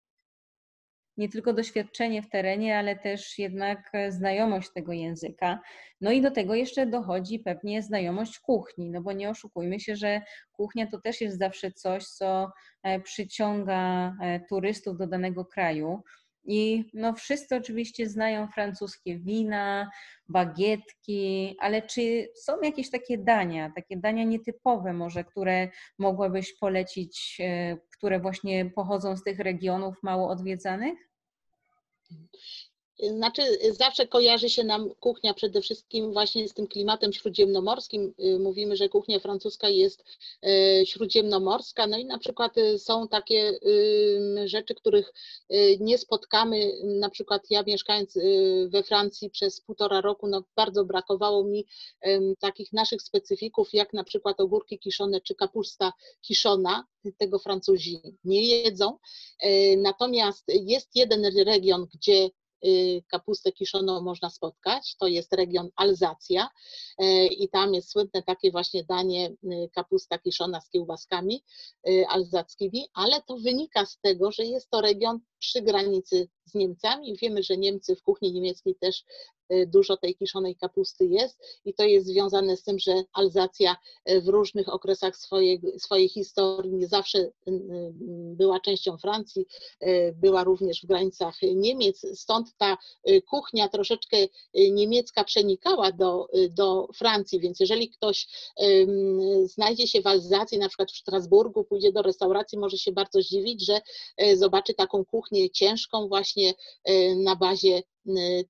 nie 1.17 1.29
tylko 1.29 1.53
doświadczenie 1.53 2.21
w 2.21 2.29
terenie, 2.29 2.77
ale 2.77 2.95
też 2.95 3.39
jednak 3.39 3.91
znajomość 4.09 4.69
tego 4.73 4.93
języka. 4.93 5.59
No 6.01 6.11
i 6.11 6.21
do 6.21 6.31
tego 6.31 6.55
jeszcze 6.55 6.87
dochodzi 6.87 7.39
pewnie 7.39 7.81
znajomość 7.81 8.39
kuchni, 8.39 8.89
no 8.89 9.01
bo 9.01 9.11
nie 9.11 9.29
oszukujmy 9.29 9.79
się, 9.79 9.95
że 9.95 10.21
kuchnia 10.51 10.87
to 10.87 11.01
też 11.01 11.21
jest 11.21 11.39
zawsze 11.39 11.71
coś, 11.71 12.05
co 12.05 12.51
e, 12.83 12.99
przyciąga 12.99 14.13
e, 14.21 14.39
turystów 14.49 14.97
do 14.97 15.07
danego 15.07 15.45
kraju. 15.45 16.03
I 16.45 16.89
no 16.93 17.13
wszyscy 17.13 17.55
oczywiście 17.55 18.09
znają 18.09 18.47
francuskie 18.47 19.19
wina, 19.19 19.91
bagietki, 20.29 21.55
ale 21.59 21.81
czy 21.81 22.27
są 22.35 22.61
jakieś 22.61 22.89
takie 22.89 23.17
dania, 23.17 23.71
takie 23.75 23.97
dania 23.97 24.23
nietypowe 24.23 24.93
może, 24.93 25.23
które 25.23 25.69
mogłabyś 25.99 26.53
polecić, 26.53 27.37
e, 27.43 27.77
które 27.97 28.19
właśnie 28.19 28.65
pochodzą 28.65 29.17
z 29.17 29.23
tych 29.23 29.39
regionów 29.39 29.95
mało 30.03 30.29
odwiedzanych? 30.29 31.09
Znaczy, 32.99 33.41
zawsze 33.71 34.07
kojarzy 34.07 34.49
się 34.49 34.63
nam 34.63 34.89
kuchnia 34.99 35.33
przede 35.33 35.61
wszystkim 35.61 36.13
właśnie 36.13 36.49
z 36.49 36.53
tym 36.53 36.67
klimatem 36.67 37.13
śródziemnomorskim. 37.13 38.13
Y, 38.19 38.39
mówimy, 38.39 38.75
że 38.75 38.89
kuchnia 38.89 39.19
francuska 39.19 39.69
jest 39.69 40.03
y, 40.45 40.85
śródziemnomorska, 40.85 41.87
no 41.87 41.97
i 41.97 42.05
na 42.05 42.17
przykład 42.17 42.57
y, 42.57 42.79
są 42.79 43.07
takie 43.07 43.59
rzeczy, 44.45 44.75
których 44.75 45.13
nie 45.79 45.97
spotkamy. 45.97 46.71
Na 46.83 47.09
przykład 47.09 47.43
ja 47.49 47.63
mieszkając 47.67 48.17
we 48.67 48.83
Francji 48.83 49.29
przez 49.29 49.61
półtora 49.61 50.01
roku, 50.01 50.27
no 50.27 50.43
bardzo 50.55 50.85
brakowało 50.85 51.43
mi 51.43 51.65
takich 52.39 52.73
naszych 52.73 53.01
specyfików, 53.01 53.73
jak 53.73 53.93
na 53.93 54.03
przykład 54.03 54.39
ogórki 54.39 54.79
kiszone 54.79 55.21
czy 55.21 55.35
kapusta 55.35 55.93
kiszona. 56.21 56.85
Tego 57.17 57.39
Francuzi 57.39 58.01
nie 58.23 58.45
jedzą. 58.45 58.97
Natomiast 59.77 60.43
jest 60.47 60.95
jeden 60.95 61.25
region, 61.45 61.87
gdzie 61.93 62.29
kapustę 63.07 63.51
kiszoną 63.51 64.01
można 64.01 64.29
spotkać. 64.29 64.95
To 64.95 65.07
jest 65.07 65.33
region 65.33 65.69
Alzacja 65.75 66.49
y, 67.01 67.27
i 67.27 67.49
tam 67.49 67.73
jest 67.73 67.91
słynne 67.91 68.23
takie 68.25 68.51
właśnie 68.51 68.83
danie 68.83 69.29
y, 69.29 69.69
kapusta 69.75 70.17
kiszona 70.17 70.61
z 70.61 70.69
kiełbaskami 70.69 71.43
alzackimi, 72.09 72.87
ale 72.93 73.21
to 73.21 73.37
wynika 73.37 73.85
z 73.85 73.99
tego, 73.99 74.31
że 74.31 74.45
jest 74.45 74.69
to 74.69 74.81
region 74.81 75.19
przy 75.39 75.61
granicy 75.61 76.29
z 76.45 76.53
Niemcami. 76.53 77.17
Wiemy, 77.21 77.43
że 77.43 77.57
Niemcy 77.57 77.95
w 77.95 78.03
kuchni 78.03 78.33
niemieckiej 78.33 78.75
też 78.75 79.03
Y, 79.42 79.42
dużo 79.67 79.97
tej 79.97 80.15
kiszonej 80.15 80.55
kapusty 80.55 81.05
jest 81.05 81.39
i 81.65 81.73
to 81.73 81.83
jest 81.83 82.07
związane 82.07 82.57
z 82.57 82.63
tym, 82.63 82.79
że 82.79 83.03
Alzacja 83.13 83.75
y, 84.09 84.21
w 84.21 84.27
różnych 84.27 84.73
okresach 84.73 85.17
swojej, 85.17 85.61
swojej 85.77 86.09
historii 86.09 86.73
nie 86.73 86.87
zawsze 86.87 87.19
y, 87.19 87.31
była 88.35 88.59
częścią 88.59 88.97
Francji, 88.97 89.45
była 90.15 90.43
również 90.43 90.81
w 90.81 90.85
granicach 90.85 91.35
Niemiec, 91.55 92.19
stąd 92.19 92.57
ta 92.57 92.77
kuchnia 93.29 93.69
troszeczkę 93.69 94.17
niemiecka 94.71 95.23
przenikała 95.23 95.91
do, 95.91 96.27
do 96.49 96.87
Francji, 96.95 97.39
więc 97.39 97.59
jeżeli 97.59 97.89
ktoś 97.89 98.27
znajdzie 99.43 99.87
się 99.87 100.01
w 100.01 100.07
Alzacji, 100.07 100.59
na 100.59 100.67
przykład 100.67 100.91
w 100.91 100.97
Strasburgu, 100.97 101.63
pójdzie 101.63 101.91
do 101.91 102.01
restauracji, 102.01 102.57
może 102.57 102.77
się 102.77 102.91
bardzo 102.91 103.21
zdziwić, 103.21 103.65
że 103.65 103.81
zobaczy 104.35 104.73
taką 104.73 105.05
kuchnię 105.05 105.49
ciężką 105.49 106.07
właśnie 106.07 106.53
na 107.15 107.35
bazie 107.35 107.73
Y, 107.73 107.83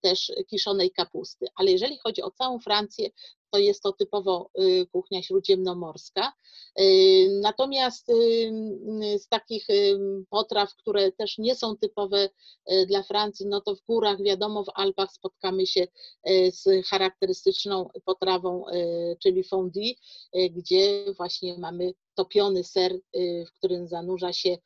też 0.01 0.31
kiszonej 0.49 0.91
kapusty. 0.91 1.45
Ale 1.55 1.71
jeżeli 1.71 1.97
chodzi 1.97 2.21
o 2.21 2.31
całą 2.31 2.59
Francję, 2.59 3.09
to 3.53 3.59
jest 3.59 3.83
to 3.83 3.91
typowo 3.93 4.49
y, 4.59 4.87
kuchnia 4.91 5.23
śródziemnomorska. 5.23 6.33
Y, 6.79 7.39
natomiast 7.41 8.07
z 9.17 9.27
takich 9.27 9.67
potraw, 10.29 10.75
które 10.75 11.11
też 11.11 11.37
nie 11.37 11.55
są 11.55 11.77
typowe 11.77 12.29
dla 12.87 13.03
Francji, 13.03 13.45
no 13.45 13.61
to 13.61 13.75
w 13.75 13.81
górach, 13.81 14.23
wiadomo, 14.23 14.63
w 14.63 14.69
Alpach 14.75 15.11
spotkamy 15.11 15.67
się 15.67 15.87
z 16.51 16.87
charakterystyczną 16.87 17.89
potrawą, 18.05 18.65
czyli 19.19 19.43
fondue, 19.43 19.95
gdzie 20.51 21.05
właśnie 21.17 21.57
mamy 21.57 21.93
topiony 22.15 22.63
ser, 22.63 22.99
w 23.47 23.51
którym 23.57 23.87
zanurza 23.87 24.33
się 24.33 24.57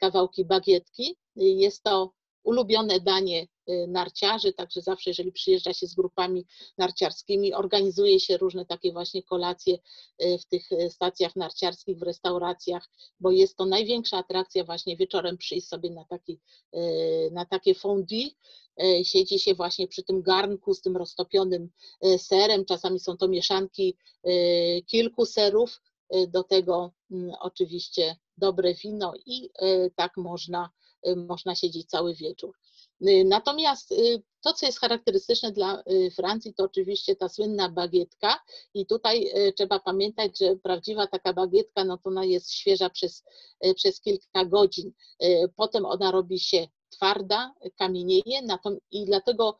kawałki 0.00 0.44
bagietki. 0.44 1.16
Jest 1.36 1.82
to 1.82 2.12
ulubione 2.44 3.00
danie 3.00 3.46
narciarzy, 3.88 4.52
także 4.52 4.82
zawsze, 4.82 5.10
jeżeli 5.10 5.32
przyjeżdża 5.32 5.72
się 5.72 5.86
z 5.86 5.94
grupami 5.94 6.46
narciarskimi, 6.78 7.54
organizuje 7.54 8.20
się 8.20 8.36
różne 8.36 8.66
takie 8.66 8.92
właśnie 8.92 9.22
kolacje 9.22 9.78
w 10.40 10.44
tych 10.44 10.68
stacjach 10.90 11.36
narciarskich, 11.36 11.98
w 11.98 12.02
restauracjach, 12.02 12.90
bo 13.20 13.30
jest 13.30 13.56
to 13.56 13.66
największa 13.66 14.18
atrakcja 14.18 14.64
właśnie 14.64 14.96
wieczorem 14.96 15.38
przyjść 15.38 15.68
sobie 15.68 15.90
na, 15.90 16.04
taki, 16.04 16.40
na 17.32 17.44
takie 17.46 17.74
fondue, 17.74 18.30
siedzi 19.02 19.38
się 19.38 19.54
właśnie 19.54 19.88
przy 19.88 20.02
tym 20.02 20.22
garnku 20.22 20.74
z 20.74 20.80
tym 20.80 20.96
roztopionym 20.96 21.70
serem, 22.18 22.64
czasami 22.64 23.00
są 23.00 23.16
to 23.16 23.28
mieszanki 23.28 23.96
kilku 24.86 25.26
serów, 25.26 25.80
do 26.28 26.42
tego 26.42 26.92
mm, 27.10 27.32
oczywiście 27.40 28.16
dobre 28.36 28.74
wino 28.74 29.12
i 29.26 29.50
tak 29.96 30.16
można, 30.16 30.70
można 31.16 31.54
siedzieć 31.54 31.86
cały 31.86 32.14
wieczór. 32.14 32.56
Y, 33.02 33.24
natomiast 33.24 33.92
y, 33.92 34.22
to, 34.40 34.52
co 34.52 34.66
jest 34.66 34.80
charakterystyczne 34.80 35.52
dla 35.52 35.82
y, 35.90 36.10
Francji, 36.10 36.54
to 36.54 36.64
oczywiście 36.64 37.16
ta 37.16 37.28
słynna 37.28 37.68
bagietka 37.68 38.40
i 38.74 38.86
tutaj 38.86 39.32
trzeba 39.56 39.80
pamiętać, 39.80 40.38
że 40.38 40.56
prawdziwa 40.56 41.06
taka 41.06 41.32
bagietka, 41.32 41.84
no 41.84 41.98
to 41.98 42.08
ona 42.08 42.24
jest 42.24 42.52
świeża 42.52 42.90
przez, 42.90 43.24
przez 43.76 44.00
kilka 44.00 44.44
godzin. 44.44 44.92
Potem 45.56 45.86
ona 45.86 46.10
robi 46.10 46.40
się 46.40 46.68
twarda, 46.90 47.54
kamienieje 47.78 48.40
i 48.90 49.04
dlatego 49.04 49.58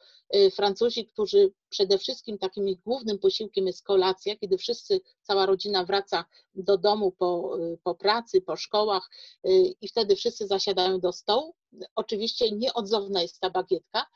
Francuzi, 0.55 1.07
którzy 1.07 1.53
przede 1.69 1.99
wszystkim 1.99 2.39
takim 2.39 2.69
ich 2.69 2.81
głównym 2.83 3.19
posiłkiem 3.19 3.67
jest 3.67 3.85
kolacja, 3.85 4.37
kiedy 4.37 4.59
wszyscy, 4.59 5.01
cała 5.23 5.47
rodzina 5.47 5.85
wraca 5.85 6.25
do 6.55 6.79
domu 6.79 7.13
po, 7.13 7.59
po 7.83 7.95
pracy, 7.95 8.41
po 8.41 8.57
szkołach 8.57 9.11
i 9.81 9.89
wtedy 9.89 10.17
wszyscy 10.17 10.47
zasiadają 10.47 11.01
do 11.01 11.13
stołu. 11.13 11.55
Oczywiście 11.95 12.51
nieodzowna 12.51 13.23
jest 13.23 13.41
ta 13.41 13.51
bagietka, 13.51 14.07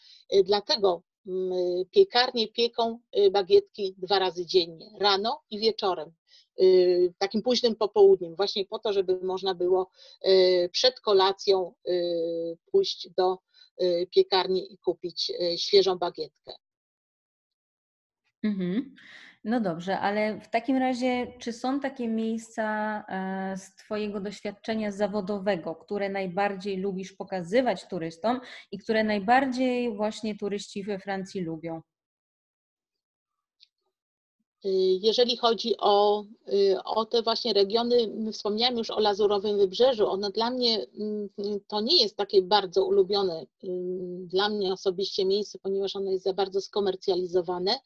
dlatego 0.44 1.02
mm, 1.26 1.52
piekarnie 1.90 2.48
pieką 2.48 2.98
bagietki 3.32 3.94
dwa 3.98 4.18
razy 4.18 4.46
dziennie, 4.46 4.90
rano 5.00 5.42
i 5.50 5.58
wieczorem. 5.58 6.12
Y, 6.60 7.14
takim 7.18 7.42
późnym 7.42 7.76
popołudniem, 7.76 8.36
właśnie 8.36 8.64
po 8.64 8.78
to, 8.78 8.92
żeby 8.92 9.20
można 9.22 9.54
było 9.54 9.90
przed 10.72 11.00
kolacją 11.00 11.74
pójść 12.72 13.08
do 13.16 13.38
piekarni 14.10 14.72
i 14.72 14.78
kupić 14.78 15.32
świeżą 15.56 15.98
bagietkę. 15.98 16.52
Mhm. 18.42 18.94
No 19.44 19.60
dobrze, 19.60 19.98
ale 19.98 20.40
w 20.40 20.48
takim 20.48 20.76
razie, 20.76 21.26
czy 21.38 21.52
są 21.52 21.80
takie 21.80 22.08
miejsca 22.08 22.64
e, 23.08 23.56
z 23.56 23.74
Twojego 23.74 24.20
doświadczenia 24.20 24.92
zawodowego, 24.92 25.74
które 25.74 26.08
najbardziej 26.08 26.76
lubisz 26.76 27.12
pokazywać 27.12 27.88
turystom 27.88 28.40
i 28.72 28.78
które 28.78 29.04
najbardziej 29.04 29.96
właśnie 29.96 30.36
turyści 30.36 30.84
we 30.84 30.98
Francji 30.98 31.40
lubią? 31.40 31.82
Y, 34.64 34.68
jeżeli 35.02 35.36
chodzi 35.36 35.74
o, 35.78 36.24
y, 36.52 36.82
o 36.84 37.04
te 37.04 37.22
właśnie 37.22 37.52
regiony, 37.52 37.96
wspomniałam 38.32 38.78
już 38.78 38.90
o 38.90 39.00
Lazurowym 39.00 39.58
Wybrzeżu, 39.58 40.06
ono 40.06 40.30
dla 40.30 40.50
mnie 40.50 40.86
mm, 41.00 41.28
to 41.66 41.80
nie 41.80 42.02
jest 42.02 42.16
takie 42.16 42.42
bardzo 42.42 42.86
ulubione 42.86 43.46
dla 44.26 44.48
mnie 44.48 44.72
osobiście 44.72 45.24
miejsce, 45.24 45.58
ponieważ 45.58 45.96
ono 45.96 46.10
jest 46.10 46.24
za 46.24 46.32
bardzo 46.32 46.60
skomercjalizowane. 46.60 47.78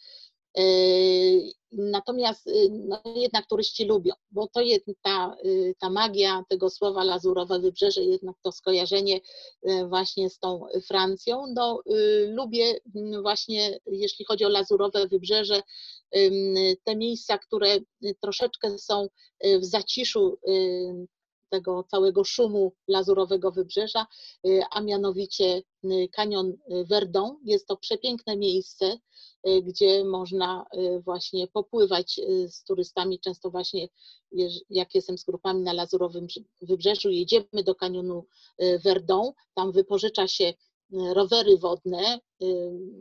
Natomiast 1.73 2.51
no, 2.71 3.03
jednak 3.15 3.47
turyści 3.47 3.85
lubią, 3.85 4.15
bo 4.31 4.47
to 4.47 4.61
jest 4.61 4.87
ta, 5.03 5.37
ta 5.79 5.91
magia 5.91 6.45
tego 6.49 6.71
słowa 6.71 7.05
lazurowe 7.05 7.59
wybrzeże, 7.59 8.03
jednak 8.03 8.37
to 8.43 8.53
skojarzenie 8.53 9.21
właśnie 9.89 10.31
z 10.31 10.39
tą 10.39 10.67
Francją. 10.87 11.45
No, 11.55 11.83
lubię 12.27 12.81
właśnie, 13.23 13.79
jeśli 13.87 14.25
chodzi 14.25 14.45
o 14.45 14.49
lazurowe 14.49 15.09
wybrzeże, 15.09 15.63
te 16.85 16.97
miejsca, 16.97 17.39
które 17.39 17.79
troszeczkę 18.21 18.79
są 18.79 19.09
y, 19.47 19.59
w 19.59 19.65
zaciszu 19.65 20.39
tego 21.53 21.85
całego 21.85 22.25
szumu 22.25 22.73
lazurowego 22.89 23.51
wybrzeża, 23.53 24.07
y, 24.47 24.61
a 24.71 24.81
mianowicie 24.81 25.63
y, 25.85 26.09
kanion 26.13 26.57
Verdon. 26.69 27.37
Jest 27.45 27.67
to 27.67 27.77
przepiękne 27.77 28.37
miejsce, 28.37 28.99
gdzie 29.63 30.05
można 30.05 30.67
właśnie 31.05 31.49
popływać 31.49 32.21
z 32.47 32.65
turystami. 32.65 33.21
Często 33.21 33.51
właśnie, 33.51 33.89
jak 34.71 34.95
jestem 34.95 35.19
z 35.19 35.25
grupami 35.25 35.63
na 35.63 35.73
lazurowym 35.73 36.27
wybrzeżu, 36.61 37.11
jedziemy 37.11 37.63
do 37.65 37.75
kanionu 37.75 38.27
Verdon, 38.85 39.33
tam 39.55 39.73
wypożycza 39.73 40.29
się 40.29 40.55
rowery 40.93 41.59
wodne. 41.59 42.21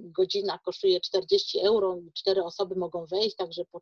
Godzina 0.03 0.59
kosztuje 0.65 1.01
40 1.01 1.59
euro, 1.59 1.97
cztery 2.13 2.43
osoby 2.43 2.75
mogą 2.75 3.05
wejść, 3.05 3.35
także 3.35 3.65
po 3.71 3.81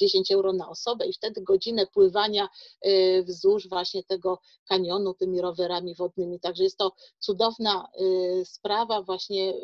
10 0.00 0.30
euro 0.30 0.52
na 0.52 0.68
osobę 0.68 1.06
i 1.06 1.12
wtedy 1.12 1.42
godzinę 1.42 1.86
pływania 1.86 2.48
y, 2.86 3.24
wzdłuż 3.26 3.68
właśnie 3.68 4.04
tego 4.04 4.40
kanionu 4.68 5.14
tymi 5.14 5.40
rowerami 5.40 5.94
wodnymi. 5.94 6.40
Także 6.40 6.64
jest 6.64 6.76
to 6.76 6.92
cudowna 7.18 7.88
y, 8.00 8.44
sprawa, 8.44 9.02
właśnie 9.02 9.54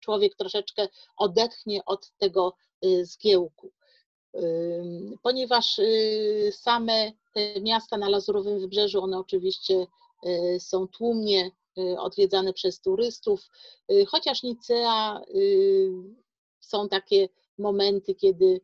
człowiek 0.00 0.36
troszeczkę 0.36 0.88
odetchnie 1.16 1.84
od 1.84 2.10
tego 2.18 2.54
y, 2.84 3.06
zgiełku. 3.06 3.72
Ponieważ 5.22 5.80
same 6.50 7.12
te 7.34 7.60
miasta 7.60 7.96
na 7.98 8.08
Lazurowym 8.08 8.60
Wybrzeżu, 8.60 9.02
one 9.02 9.18
oczywiście 9.18 9.86
są 10.58 10.88
tłumnie 10.88 11.50
Y, 11.50 11.61
odwiedzane 11.98 12.52
przez 12.52 12.80
turystów, 12.80 13.50
y, 13.92 14.06
chociaż 14.06 14.42
Nicea 14.42 15.20
y, 15.34 15.90
są 16.60 16.88
takie 16.88 17.28
momenty, 17.58 18.14
kiedy 18.14 18.60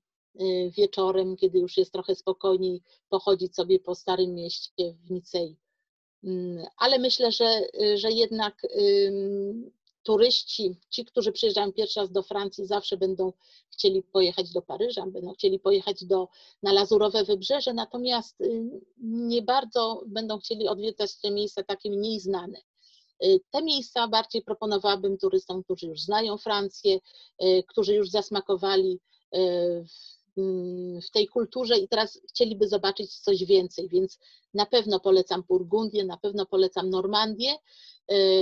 wieczorem, 0.76 1.36
kiedy 1.36 1.58
już 1.58 1.76
jest 1.76 1.92
trochę 1.92 2.14
spokojniej, 2.14 2.82
pochodzić 3.08 3.54
sobie 3.54 3.78
po 3.80 3.94
Starym 3.94 4.34
Mieście 4.34 4.94
w 5.04 5.10
Nicei. 5.10 5.56
Mm, 6.24 6.66
ale 6.76 6.98
myślę, 6.98 7.32
że, 7.32 7.60
że 7.94 8.12
jednak 8.12 8.62
turyści, 10.08 10.76
ci, 10.90 11.04
którzy 11.04 11.32
przyjeżdżają 11.32 11.72
pierwszy 11.72 12.00
raz 12.00 12.12
do 12.12 12.22
Francji, 12.22 12.66
zawsze 12.66 12.96
będą 12.96 13.32
chcieli 13.72 14.02
pojechać 14.02 14.52
do 14.52 14.62
Paryża, 14.62 15.06
będą 15.06 15.32
chcieli 15.32 15.58
pojechać 15.58 16.04
do, 16.04 16.28
na 16.62 16.72
Lazurowe 16.72 17.24
Wybrzeże, 17.24 17.74
natomiast 17.74 18.36
nie 19.00 19.42
bardzo 19.42 20.02
będą 20.06 20.38
chcieli 20.38 20.68
odwiedzać 20.68 21.16
te 21.16 21.30
miejsca 21.30 21.62
takie 21.62 21.90
mniej 21.90 22.20
znane. 22.20 22.58
Y, 23.24 23.40
te 23.50 23.62
miejsca 23.62 24.08
bardziej 24.08 24.42
proponowałabym 24.42 25.18
turystom, 25.18 25.62
którzy 25.64 25.86
już 25.86 26.00
znają 26.00 26.38
Francję, 26.38 26.98
y, 27.42 27.64
którzy 27.68 27.94
już 27.94 28.10
zasmakowali 28.10 29.00
y, 29.34 29.38
mm, 30.36 31.00
w 31.02 31.10
tej 31.10 31.28
kulturze 31.28 31.78
i 31.78 31.88
teraz 31.88 32.20
chcieliby 32.28 32.68
zobaczyć 32.68 33.18
coś 33.18 33.44
więcej, 33.44 33.88
więc 33.88 34.18
na 34.54 34.66
pewno 34.66 35.00
polecam 35.00 35.42
Burgundię, 35.48 36.04
na 36.04 36.16
pewno 36.16 36.46
polecam 36.46 36.90
Normandię, 36.90 37.54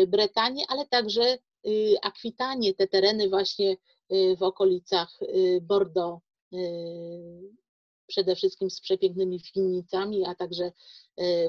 Bretanię, 0.08 0.64
ale 0.68 0.86
także 0.86 1.38
Akwitanię, 2.02 2.74
te 2.74 2.86
tereny 2.86 3.28
właśnie 3.28 3.76
w 4.38 4.42
okolicach 4.42 5.20
Bordeaux, 5.60 6.22
przede 8.06 8.36
wszystkim 8.36 8.70
z 8.70 8.80
przepięknymi 8.80 9.40
winnicami, 9.54 10.24
a 10.24 10.34
także 10.34 10.72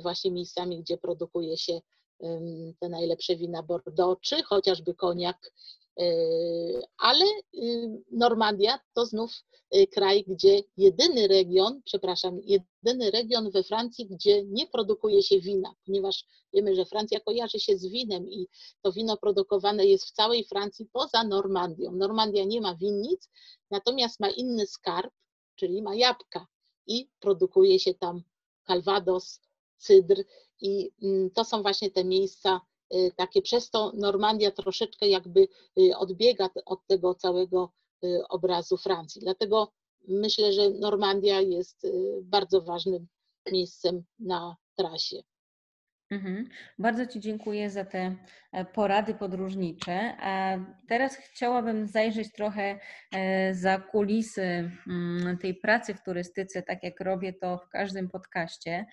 właśnie 0.01 0.31
miejscami, 0.31 0.79
gdzie 0.79 0.97
produkuje 0.97 1.57
się 1.57 1.81
te 2.79 2.89
najlepsze 2.89 3.35
wina 3.35 3.63
Bordeaux, 3.63 4.21
czy 4.21 4.43
chociażby 4.43 4.93
koniak, 4.95 5.53
e, 5.99 6.03
ale 6.97 7.25
Normandia 8.11 8.79
to 8.93 9.05
znów 9.05 9.31
e, 9.71 9.87
kraj, 9.87 10.23
gdzie 10.27 10.63
jedyny 10.77 11.27
region, 11.27 11.81
przepraszam, 11.85 12.39
jedyny 12.43 13.11
region 13.11 13.51
we 13.51 13.63
Francji, 13.63 14.05
gdzie 14.05 14.45
nie 14.45 14.67
produkuje 14.67 15.23
się 15.23 15.39
wina, 15.39 15.73
ponieważ 15.85 16.25
wiemy, 16.53 16.75
że 16.75 16.85
Francja 16.85 17.19
kojarzy 17.19 17.59
się 17.59 17.77
z 17.77 17.87
winem 17.87 18.29
i 18.29 18.47
to 18.81 18.91
wino 18.91 19.17
produkowane 19.17 19.85
jest 19.85 20.05
w 20.05 20.11
całej 20.11 20.43
Francji 20.43 20.85
poza 20.93 21.23
Normandią. 21.23 21.91
Normandia 21.91 22.43
nie 22.45 22.61
ma 22.61 22.75
winnic, 22.75 23.29
natomiast 23.71 24.19
ma 24.19 24.29
inny 24.29 24.67
skarb, 24.67 25.13
czyli 25.55 25.81
ma 25.81 25.95
jabłka 25.95 26.47
i 26.87 27.09
produkuje 27.19 27.79
się 27.79 27.93
tam 27.93 28.23
calvados, 28.67 29.41
cydr 29.77 30.23
i 30.61 30.91
mm, 31.03 31.31
to 31.31 31.43
są 31.43 31.61
właśnie 31.61 31.91
te 31.91 32.05
miejsca 32.05 32.61
y, 32.93 33.11
takie, 33.15 33.41
przez 33.41 33.69
to 33.69 33.91
Normandia 33.95 34.51
troszeczkę 34.51 35.07
jakby 35.07 35.47
y, 35.79 35.97
odbiega 35.97 36.49
od 36.65 36.87
tego 36.87 37.15
całego 37.15 37.71
y, 38.03 38.27
obrazu 38.29 38.77
Francji. 38.77 39.21
Dlatego 39.21 39.71
myślę, 40.07 40.53
że 40.53 40.69
Normandia 40.69 41.41
jest 41.41 41.87
bardzo 42.21 42.61
ważnym 42.61 43.07
miejscem 43.51 44.03
na 44.19 44.55
trasie. 44.75 45.23
Mhm. 46.11 46.49
Bardzo 46.79 47.07
Ci 47.07 47.19
dziękuję 47.19 47.69
za 47.69 47.85
te 47.85 48.15
e, 48.51 48.65
porady 48.65 49.13
podróżnicze. 49.13 50.17
A 50.19 50.57
teraz 50.87 51.15
chciałabym 51.15 51.87
zajrzeć 51.87 52.31
trochę 52.31 52.79
e, 53.11 53.53
za 53.53 53.79
kulisy 53.79 54.71
mm, 54.87 55.37
tej 55.37 55.55
pracy 55.55 55.93
w 55.93 56.03
turystyce, 56.03 56.61
tak 56.61 56.83
jak 56.83 56.99
robię 56.99 57.33
to 57.33 57.57
w 57.57 57.69
każdym 57.69 58.09
podcaście. 58.09 58.85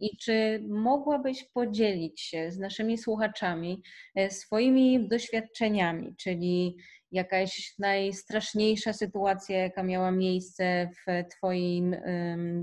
I 0.00 0.16
czy 0.16 0.64
mogłabyś 0.68 1.44
podzielić 1.44 2.20
się 2.20 2.50
z 2.50 2.58
naszymi 2.58 2.98
słuchaczami 2.98 3.82
e, 4.14 4.30
swoimi 4.30 5.08
doświadczeniami, 5.08 6.16
czyli 6.16 6.76
jakaś 7.12 7.74
najstraszniejsza 7.78 8.92
sytuacja, 8.92 9.58
jaka 9.58 9.82
miała 9.82 10.10
miejsce 10.10 10.90
w 11.06 11.28
Twoim 11.30 11.96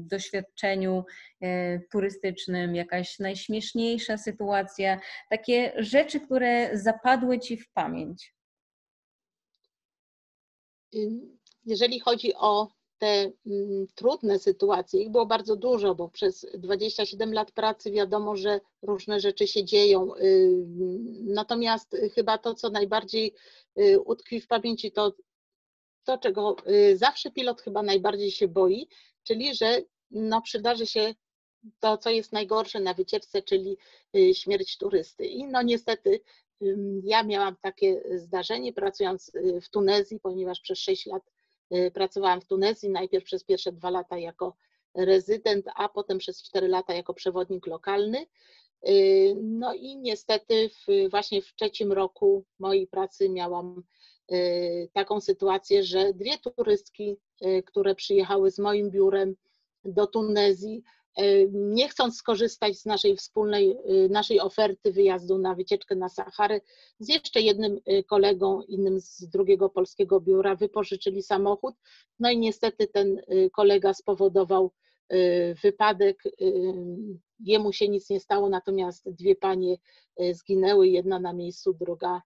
doświadczeniu 0.02 1.06
e, 1.42 1.80
turystycznym, 1.80 2.76
jakaś 2.76 3.20
najśmieszniejsza 3.20 4.18
sytuacja, 4.18 5.00
takie 5.30 5.74
rzeczy, 5.78 6.20
które 6.20 6.78
zapadły 6.78 7.40
Ci 7.40 7.58
w 7.58 7.72
pamięć? 7.72 8.34
Jeżeli 11.66 12.00
chodzi 12.00 12.34
o 12.36 12.77
te 12.98 13.32
mm, 13.46 13.88
trudne 13.96 14.40
sytuacje, 14.40 15.02
ich 15.02 15.10
było 15.10 15.26
bardzo 15.26 15.56
dużo, 15.56 15.96
bo 15.96 16.10
przez 16.10 16.46
27 16.54 17.34
lat 17.34 17.52
pracy 17.52 17.92
wiadomo, 17.92 18.36
że 18.36 18.60
różne 18.82 19.20
rzeczy 19.20 19.48
się 19.48 19.64
dzieją. 19.64 20.12
Natomiast 21.24 21.96
chyba 22.16 22.38
to, 22.38 22.54
co 22.54 22.70
najbardziej 22.70 23.34
y, 23.80 24.00
utkwi 24.00 24.42
w 24.42 24.48
pamięci, 24.48 24.92
to 24.92 25.14
to, 26.04 26.18
czego 26.18 26.56
y, 26.70 26.98
zawsze 26.98 27.32
pilot 27.32 27.62
chyba 27.62 27.84
najbardziej 27.84 28.32
się 28.32 28.48
boi, 28.48 28.88
czyli 29.24 29.56
że 29.56 29.82
no, 30.12 30.42
przydarzy 30.42 30.86
się 30.86 31.16
to, 31.80 31.98
co 31.98 32.10
jest 32.10 32.32
najgorsze 32.32 32.80
na 32.80 32.94
wycieczce, 32.94 33.42
czyli 33.42 33.78
y, 34.16 34.34
śmierć 34.34 34.78
turysty. 34.78 35.26
I 35.26 35.46
no 35.46 35.62
niestety 35.62 36.20
ja 37.04 37.24
miałam 37.24 37.56
takie 37.62 38.04
zdarzenie 38.16 38.74
pracując 38.74 39.32
w 39.62 39.70
Tunezji, 39.70 40.20
ponieważ 40.20 40.60
przez 40.60 40.80
6 40.80 41.06
lat 41.06 41.24
Y, 41.24 41.37
pracowałam 41.94 42.42
w 42.42 42.46
Tunezji, 42.46 42.90
najpierw 42.90 43.26
przez 43.26 43.44
pierwsze 43.44 43.72
dwa 43.72 43.90
lata 43.90 44.18
jako 44.18 44.56
rezydent, 44.96 45.66
a 45.76 45.90
potem 45.90 46.18
przez 46.18 46.44
cztery 46.44 46.68
lata 46.68 46.94
jako 46.94 47.14
przewodnik 47.14 47.68
lokalny. 47.68 48.26
Y, 48.90 49.36
no 49.42 49.74
i 49.74 49.98
niestety 49.98 50.70
w, 50.70 51.10
właśnie 51.10 51.42
w 51.42 51.56
trzecim 51.56 51.92
roku 51.92 52.46
mojej 52.60 52.88
pracy 52.88 53.30
miałam 53.30 53.84
y, 54.32 54.90
taką 54.94 55.22
sytuację, 55.22 55.84
że 55.84 56.14
dwie 56.14 56.38
turystki, 56.38 57.18
które 57.66 57.96
przyjechały 57.96 58.52
z 58.52 58.60
moim 58.60 58.92
biurem 58.92 59.36
do 59.86 60.08
Tunezji, 60.08 60.84
nie 61.52 61.90
chcąc 61.90 62.18
skorzystać 62.18 62.78
z 62.78 62.86
naszej 62.86 63.18
wspólnej, 63.18 63.78
y, 64.06 64.10
naszej 64.10 64.40
oferty 64.40 64.92
wyjazdu 64.92 65.38
na 65.38 65.56
wycieczkę 65.56 65.96
na 65.96 66.10
Saharę, 66.10 66.62
z 67.00 67.10
jeszcze 67.10 67.42
jednym 67.42 67.80
y, 67.92 68.04
kolegą, 68.04 68.62
innym 68.62 69.00
z 69.00 69.30
drugiego 69.30 69.70
polskiego 69.70 70.22
biura, 70.22 70.56
wypożyczyli 70.56 71.24
samochód. 71.24 71.76
No 72.20 72.32
i 72.32 72.38
niestety 72.38 72.88
ten 72.88 73.22
kolega 73.54 73.94
spowodował 73.94 74.72
wypadek. 75.64 76.24
Jemu 77.40 77.74
się 77.74 77.90
nic 77.90 78.10
nie 78.10 78.20
stało, 78.20 78.50
natomiast 78.50 79.10
dwie 79.10 79.36
panie 79.36 79.78
zginęły, 80.32 80.88
jedna 80.88 81.20
na 81.20 81.34
miejscu, 81.34 81.74
druga 81.74 82.22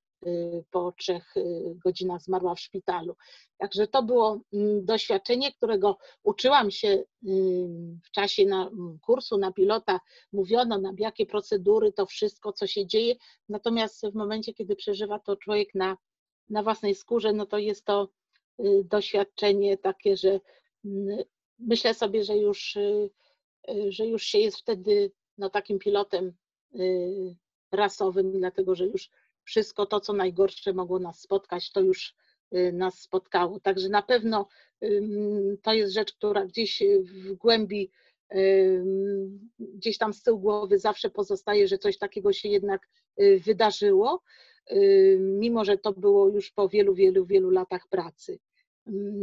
po 0.71 0.91
trzech 0.91 1.37
y, 1.37 1.75
godzinach 1.83 2.21
zmarła 2.21 2.55
w 2.55 2.59
szpitalu. 2.59 3.15
Także 3.57 3.87
to 3.87 4.03
było 4.03 4.41
mm, 4.53 4.85
doświadczenie, 4.85 5.51
którego 5.53 5.97
uczyłam 6.23 6.71
się 6.71 6.87
y, 6.87 7.05
w 8.03 8.11
czasie 8.11 8.45
na 8.45 8.67
mm, 8.67 8.99
kursu 9.01 9.37
na 9.37 9.51
pilota. 9.51 9.99
Mówiono 10.33 10.77
nam, 10.77 10.95
jakie 10.99 11.25
procedury, 11.25 11.93
to 11.93 12.05
wszystko, 12.05 12.53
co 12.53 12.67
się 12.67 12.85
dzieje. 12.85 13.15
Natomiast 13.49 14.07
w 14.07 14.15
momencie, 14.15 14.53
kiedy 14.53 14.75
przeżywa 14.75 15.19
to 15.19 15.35
człowiek 15.35 15.75
na, 15.75 15.97
na 16.49 16.63
własnej 16.63 16.95
skórze, 16.95 17.33
no 17.33 17.45
to 17.45 17.57
jest 17.57 17.85
to 17.85 18.09
doświadczenie 18.83 19.77
takie, 19.77 20.17
że 20.17 20.39
mm, 20.85 21.17
myślę 21.59 21.93
sobie, 21.93 22.23
że 22.23 22.37
już, 22.37 22.77
że 23.89 24.07
już 24.07 24.23
się 24.23 24.39
jest 24.39 24.57
wtedy 24.57 25.11
no, 25.37 25.49
takim 25.49 25.79
pilotem 25.79 26.33
rasowym, 27.71 28.39
dlatego 28.39 28.75
że 28.75 28.85
już 28.85 29.09
wszystko 29.51 29.85
to, 29.85 29.99
co 29.99 30.13
najgorsze 30.13 30.73
mogło 30.73 30.99
nas 30.99 31.19
spotkać, 31.19 31.71
to 31.71 31.81
już 31.81 32.15
y, 32.55 32.71
nas 32.73 32.99
spotkało. 32.99 33.59
Także 33.59 33.89
na 33.89 34.01
pewno 34.01 34.47
to 35.63 35.73
jest 35.73 35.93
rzecz, 35.93 36.13
która 36.13 36.45
gdzieś 36.45 36.83
w 37.01 37.33
głębi, 37.33 37.91
gdzieś 39.59 39.97
tam 39.97 40.13
z 40.13 40.23
tyłu 40.23 40.39
głowy 40.39 40.79
zawsze 40.79 41.09
pozostaje, 41.09 41.67
że 41.67 41.77
coś 41.77 41.97
takiego 41.97 42.33
się 42.33 42.49
jednak 42.49 42.89
y, 43.21 43.39
wydarzyło, 43.45 44.23
mimo 45.19 45.65
że 45.65 45.77
to 45.77 45.93
było 45.93 46.29
już 46.29 46.51
po 46.51 46.69
wielu, 46.69 46.93
wielu, 46.93 47.25
wielu 47.25 47.49
latach 47.49 47.87
pracy. 47.87 48.39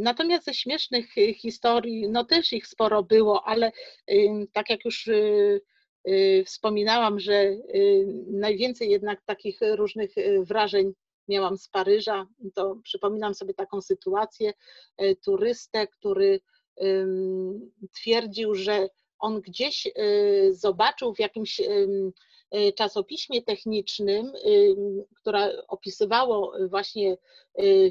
Natomiast 0.09 0.45
ze 0.45 0.53
śmiesznych 0.53 1.17
y, 1.17 1.33
historii, 1.33 2.09
no 2.09 2.23
też 2.23 2.53
ich 2.53 2.67
sporo 2.67 3.03
było, 3.03 3.47
ale 3.47 3.71
tak 4.53 4.69
jak 4.69 4.85
już 4.85 5.07
Y, 5.07 5.61
wspominałam, 6.45 7.19
że 7.19 7.33
y, 7.33 8.05
najwięcej 8.27 8.89
jednak 8.89 9.21
takich 9.25 9.59
różnych 9.61 10.17
y, 10.17 10.43
wrażeń 10.45 10.93
miałam 11.27 11.57
z 11.57 11.69
Paryża. 11.69 12.27
To 12.55 12.75
przypominam 12.83 13.33
sobie 13.33 13.53
taką 13.53 13.81
sytuację, 13.81 14.53
turystę, 15.25 15.87
który 15.87 16.39
twierdził, 17.95 18.55
że 18.55 18.89
on 19.19 19.41
gdzieś 19.41 19.87
zobaczył 20.51 21.13
w 21.13 21.19
jakimś 21.19 21.61
czasopiśmie 22.75 23.41
technicznym, 23.41 24.31
która 25.15 25.49
opisywało 25.67 26.53
właśnie 26.69 27.17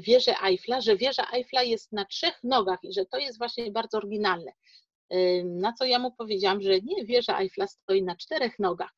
wieżę 0.01 0.33
Eiffla, 0.43 0.81
że 0.81 0.95
wieża 0.97 1.27
Eiffla 1.33 1.63
jest 1.63 1.91
na 1.91 2.05
trzech 2.05 2.43
nogach 2.43 2.79
i 2.83 2.93
że 2.93 3.05
to 3.05 3.17
jest 3.17 3.37
właśnie 3.37 3.71
bardzo 3.71 3.97
oryginalne. 3.97 4.51
Na 5.45 5.73
co 5.73 5.85
ja 5.85 5.99
mu 5.99 6.11
powiedziałam, 6.11 6.61
że 6.61 6.79
nie, 6.81 7.05
wieża 7.05 7.39
Eiffla 7.39 7.67
stoi 7.67 8.03
na 8.03 8.15
czterech 8.15 8.59
nogach. 8.59 8.93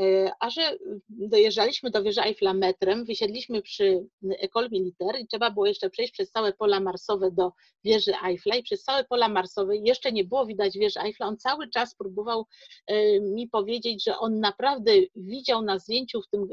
E, 0.00 0.32
a 0.40 0.50
że 0.50 0.78
dojeżdżaliśmy 1.08 1.90
do 1.90 2.02
wieży 2.02 2.22
Eiffla 2.22 2.54
metrem, 2.54 3.04
wysiedliśmy 3.04 3.62
przy 3.62 4.06
Ecole 4.38 4.68
Militaire 4.70 5.20
i 5.20 5.26
trzeba 5.26 5.50
było 5.50 5.66
jeszcze 5.66 5.90
przejść 5.90 6.12
przez 6.12 6.30
całe 6.30 6.52
pola 6.52 6.80
marsowe 6.80 7.30
do 7.30 7.52
wieży 7.84 8.12
Eiffla 8.24 8.56
i 8.56 8.62
przez 8.62 8.82
całe 8.82 9.04
pola 9.04 9.28
marsowe 9.28 9.76
jeszcze 9.76 10.12
nie 10.12 10.24
było 10.24 10.46
widać 10.46 10.78
wieży 10.78 11.00
Eiffla. 11.00 11.26
On 11.26 11.36
cały 11.36 11.68
czas 11.68 11.94
próbował 11.94 12.46
e, 12.86 13.20
mi 13.20 13.48
powiedzieć, 13.48 14.04
że 14.04 14.18
on 14.18 14.40
naprawdę 14.40 14.92
widział 15.16 15.62
na 15.62 15.78
zdjęciu 15.78 16.22
w 16.22 16.28
tym, 16.28 16.48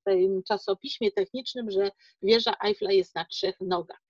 w 0.00 0.04
tym 0.04 0.42
czasopiśmie 0.42 1.12
technicznym, 1.12 1.70
że 1.70 1.90
wieża 2.22 2.54
Eiffla 2.64 2.92
jest 2.92 3.14
na 3.14 3.24
trzech 3.24 3.60
nogach 3.60 4.00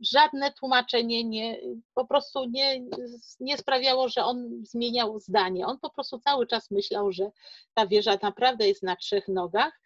żadne 0.00 0.52
tłumaczenie 0.52 1.24
nie, 1.24 1.60
po 1.94 2.06
prostu 2.06 2.44
nie, 2.44 2.82
nie 3.40 3.58
sprawiało, 3.58 4.08
że 4.08 4.24
on 4.24 4.62
zmieniał 4.62 5.20
zdanie. 5.20 5.66
On 5.66 5.78
po 5.78 5.90
prostu 5.90 6.18
cały 6.18 6.46
czas 6.46 6.70
myślał, 6.70 7.12
że 7.12 7.30
ta 7.74 7.86
wieża 7.86 8.18
naprawdę 8.22 8.68
jest 8.68 8.82
na 8.82 8.96
trzech 8.96 9.28
nogach. 9.28 9.80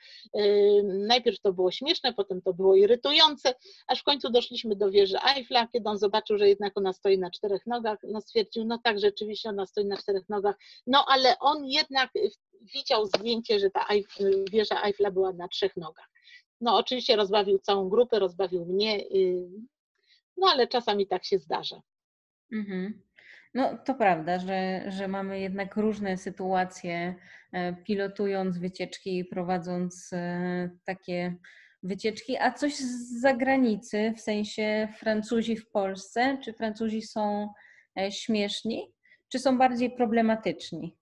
Najpierw 0.84 1.40
to 1.40 1.52
było 1.52 1.70
śmieszne, 1.70 2.12
potem 2.12 2.42
to 2.42 2.52
było 2.52 2.74
irytujące, 2.74 3.54
aż 3.86 4.00
w 4.00 4.04
końcu 4.04 4.30
doszliśmy 4.30 4.76
do 4.76 4.90
wieży 4.90 5.18
Eiffla, 5.36 5.66
kiedy 5.66 5.88
on 5.88 5.98
zobaczył, 5.98 6.38
że 6.38 6.48
jednak 6.48 6.72
ona 6.76 6.92
stoi 6.92 7.18
na 7.18 7.30
czterech 7.30 7.66
nogach, 7.66 7.98
no 8.02 8.20
stwierdził, 8.20 8.64
no 8.64 8.78
tak, 8.84 8.98
rzeczywiście 8.98 9.48
ona 9.48 9.66
stoi 9.66 9.84
na 9.84 9.96
czterech 9.96 10.28
nogach, 10.28 10.56
no 10.86 11.04
ale 11.08 11.38
on 11.38 11.66
jednak 11.66 12.10
widział 12.74 13.06
zdjęcie, 13.06 13.58
że 13.58 13.70
ta 13.70 13.86
wieża 14.52 14.82
Eiffla 14.82 15.10
była 15.10 15.32
na 15.32 15.48
trzech 15.48 15.76
nogach. 15.76 16.15
No 16.60 16.76
oczywiście 16.76 17.16
rozbawił 17.16 17.58
całą 17.58 17.88
grupę, 17.88 18.18
rozbawił 18.18 18.66
mnie, 18.66 19.00
y, 19.00 19.48
no 20.36 20.46
ale 20.52 20.66
czasami 20.66 21.06
tak 21.06 21.24
się 21.24 21.38
zdarza. 21.38 21.80
Mhm. 22.52 23.02
No 23.54 23.78
to 23.84 23.94
prawda, 23.94 24.38
że, 24.38 24.84
że 24.88 25.08
mamy 25.08 25.40
jednak 25.40 25.76
różne 25.76 26.16
sytuacje, 26.16 27.14
e, 27.52 27.72
pilotując 27.72 28.58
wycieczki 28.58 29.18
i 29.18 29.24
prowadząc 29.24 30.10
e, 30.12 30.70
takie 30.84 31.36
wycieczki, 31.82 32.36
a 32.38 32.52
coś 32.52 32.76
z 32.76 33.20
zagranicy, 33.20 34.12
w 34.16 34.20
sensie 34.20 34.88
Francuzi 34.98 35.56
w 35.56 35.70
Polsce, 35.70 36.38
czy 36.44 36.52
Francuzi 36.52 37.02
są 37.02 37.48
e, 37.98 38.12
śmieszni, 38.12 38.92
czy 39.28 39.38
są 39.38 39.58
bardziej 39.58 39.96
problematyczni? 39.96 40.96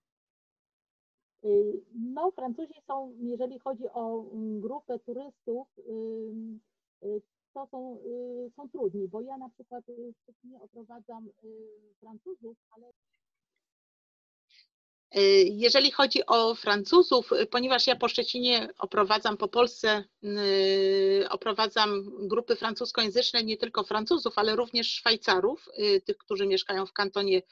Y, 1.44 1.82
no, 1.94 2.30
Francuzi 2.30 2.74
są, 2.86 3.12
jeżeli 3.20 3.58
chodzi 3.58 3.88
o 3.92 4.24
mm, 4.32 4.60
grupę 4.60 4.98
turystów, 4.98 5.68
y, 5.78 7.22
to 7.54 7.66
są, 7.66 7.98
y, 7.98 8.50
są 8.56 8.68
trudni, 8.68 9.08
bo 9.08 9.20
ja 9.20 9.38
na 9.38 9.48
przykład 9.48 9.84
w 9.86 10.22
Szczecinie 10.22 10.60
oprowadzam 10.60 11.28
Francuzów, 12.00 12.56
ale 12.70 12.92
Jeżeli 15.44 15.90
chodzi 15.90 16.26
o 16.26 16.54
Francuzów, 16.54 17.30
ponieważ 17.50 17.86
ja 17.86 17.96
po 17.96 18.08
Szczecinie 18.08 18.68
oprowadzam 18.78 19.36
po 19.36 19.48
Polsce, 19.48 20.04
oprowadzam 21.30 22.10
grupy 22.28 22.56
francuskojęzyczne, 22.56 23.44
nie 23.44 23.56
tylko 23.56 23.84
Francuzów, 23.84 24.38
ale 24.38 24.56
również 24.56 24.88
Szwajcarów, 24.92 25.68
tych, 26.04 26.18
którzy 26.18 26.46
mieszkają 26.46 26.86
w 26.86 26.92
kantonie 26.92 27.42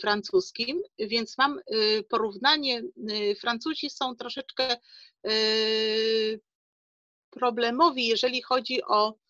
francuskim, 0.00 0.82
więc 0.98 1.38
mam 1.38 1.60
porównanie. 2.08 2.82
Francuzi 3.40 3.90
są 3.90 4.16
troszeczkę 4.16 4.76
problemowi, 7.30 8.06
jeżeli 8.06 8.42
chodzi 8.42 8.82
o 8.82 9.14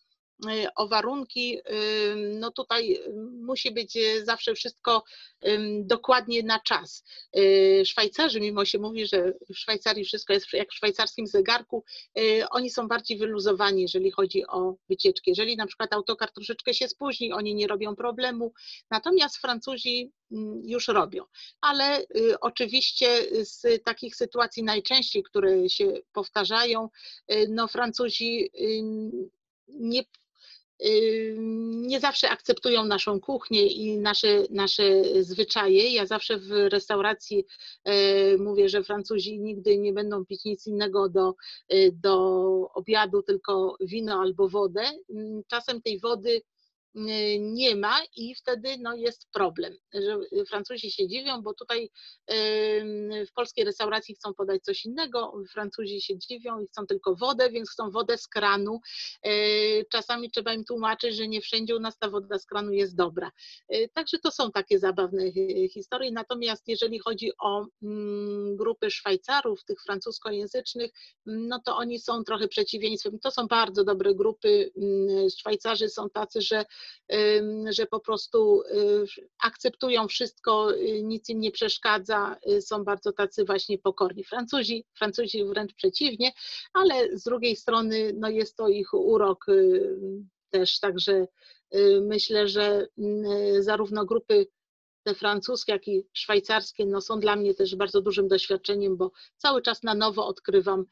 o 0.75 0.87
warunki, 0.87 1.59
no 2.39 2.51
tutaj 2.51 2.99
musi 3.41 3.71
być 3.71 3.95
y, 3.95 4.25
zawsze 4.25 4.53
wszystko 4.53 5.03
dokładnie 5.79 6.43
na 6.43 6.59
czas. 6.59 7.03
Y, 7.37 7.83
Szwajcarzy, 7.85 8.39
mimo 8.39 8.65
się 8.65 8.79
mówi, 8.79 9.07
że 9.07 9.33
w 9.53 9.57
Szwajcarii 9.57 10.05
wszystko 10.05 10.33
jest 10.33 10.53
jak 10.53 10.69
w 10.69 10.75
szwajcarskim 10.75 11.27
zegarku, 11.27 11.83
oni 12.51 12.69
są 12.69 12.87
bardziej 12.87 13.17
wyluzowani, 13.17 13.81
jeżeli 13.81 14.11
chodzi 14.11 14.47
o 14.47 14.75
wycieczki. 14.89 15.31
Jeżeli 15.31 15.55
na 15.55 15.67
przykład 15.67 15.93
autokar 15.93 16.31
troszeczkę 16.31 16.73
się 16.73 16.87
spóźni, 16.87 17.33
oni 17.33 17.55
nie 17.55 17.67
robią 17.67 17.95
problemu, 17.95 18.53
natomiast 18.89 19.37
Francuzi 19.37 20.11
już 20.63 20.87
robią. 20.87 21.23
Ale 21.61 22.05
oczywiście 22.41 23.07
z 23.45 23.83
takich 23.83 24.15
sytuacji 24.15 24.63
najczęściej, 24.63 25.23
które 25.23 25.69
się 25.69 25.93
powtarzają, 26.13 26.89
no 27.49 27.67
Francuzi 27.67 28.49
nie 29.67 30.03
nie 31.71 31.99
zawsze 31.99 32.29
akceptują 32.29 32.85
naszą 32.85 33.19
kuchnię 33.19 33.67
i 33.67 33.97
nasze, 33.97 34.43
nasze 34.49 34.83
zwyczaje. 35.23 35.93
Ja 35.93 36.05
zawsze 36.05 36.37
w 36.37 36.51
restauracji 36.51 37.45
e, 37.83 38.37
mówię, 38.37 38.69
że 38.69 38.83
Francuzi 38.83 39.39
nigdy 39.39 39.77
nie 39.77 39.93
będą 39.93 40.25
pić 40.25 40.45
nic 40.45 40.67
innego 40.67 41.09
do, 41.09 41.35
e, 41.69 41.91
do 41.91 42.15
obiadu, 42.73 43.23
tylko 43.23 43.75
wino 43.81 44.21
albo 44.21 44.49
wodę. 44.49 44.81
Czasem 45.47 45.81
tej 45.81 45.99
wody 45.99 46.41
nie 47.39 47.75
ma 47.75 47.99
i 48.15 48.35
wtedy 48.35 48.77
no, 48.79 48.95
jest 48.95 49.27
problem, 49.33 49.73
że 49.93 50.19
Francuzi 50.49 50.91
się 50.91 51.07
dziwią, 51.07 51.41
bo 51.41 51.53
tutaj 51.53 51.89
w 53.27 53.33
polskiej 53.33 53.65
restauracji 53.65 54.15
chcą 54.15 54.33
podać 54.33 54.63
coś 54.63 54.85
innego, 54.85 55.33
Francuzi 55.51 56.01
się 56.01 56.17
dziwią 56.17 56.59
i 56.59 56.67
chcą 56.67 56.85
tylko 56.87 57.15
wodę, 57.15 57.49
więc 57.49 57.69
chcą 57.69 57.91
wodę 57.91 58.17
z 58.17 58.27
kranu. 58.27 58.79
Y, 59.27 59.85
czasami 59.91 60.31
trzeba 60.31 60.53
im 60.53 60.65
tłumaczyć, 60.65 61.15
że 61.15 61.27
nie 61.27 61.41
wszędzie 61.41 61.75
u 61.75 61.79
nas 61.79 61.97
ta 61.97 62.09
woda 62.09 62.39
z 62.39 62.45
kranu 62.45 62.71
jest 62.73 62.95
dobra. 62.95 63.31
Y, 63.73 63.89
także 63.93 64.17
to 64.23 64.31
są 64.31 64.51
takie 64.51 64.79
zabawne 64.79 65.31
historie. 65.73 66.11
Natomiast 66.11 66.67
jeżeli 66.67 66.99
chodzi 66.99 67.31
o 67.39 67.65
mm, 67.83 68.55
grupy 68.55 68.91
Szwajcarów, 68.91 69.63
tych 69.63 69.81
francuskojęzycznych, 69.81 70.91
no 71.25 71.61
to 71.65 71.77
oni 71.77 71.99
są 71.99 72.23
trochę 72.23 72.47
przeciwieństwem. 72.47 73.19
To 73.19 73.31
są 73.31 73.47
bardzo 73.47 73.83
dobre 73.83 74.15
grupy. 74.15 74.71
Mm, 74.77 75.29
Szwajcarzy 75.39 75.89
są 75.89 76.09
tacy, 76.09 76.41
że 76.41 76.65
że 77.69 77.85
po 77.85 77.99
prostu 77.99 78.61
y, 78.61 79.05
akceptują 79.43 80.07
wszystko, 80.07 80.75
y, 80.75 81.03
nic 81.03 81.29
im 81.29 81.39
nie 81.39 81.51
przeszkadza, 81.51 82.37
y, 82.49 82.61
są 82.61 82.83
bardzo 82.83 83.11
tacy 83.11 83.45
właśnie 83.45 83.77
pokorni. 83.77 84.23
Francuzi, 84.23 84.85
Francuzi 84.97 85.45
wręcz 85.45 85.73
przeciwnie, 85.73 86.31
ale 86.73 87.17
z 87.17 87.23
drugiej 87.23 87.55
strony 87.55 88.11
no 88.15 88.29
jest 88.29 88.55
to 88.57 88.67
ich 88.67 88.93
urok 88.93 89.45
też, 90.49 90.79
także 90.79 91.27
myślę, 92.01 92.47
że 92.47 92.87
zarówno 93.59 94.05
grupy 94.05 94.47
te 95.03 95.15
francuskie, 95.15 95.71
jak 95.71 95.87
i 95.87 96.07
szwajcarskie 96.13 96.85
no 96.85 97.01
są 97.01 97.19
dla 97.19 97.35
mnie 97.35 97.53
też 97.53 97.75
bardzo 97.75 98.01
dużym 98.01 98.27
doświadczeniem, 98.27 98.97
bo 98.97 99.11
cały 99.37 99.61
czas 99.61 99.83
na 99.83 99.95
nowo 99.95 100.27
odkrywam 100.27 100.85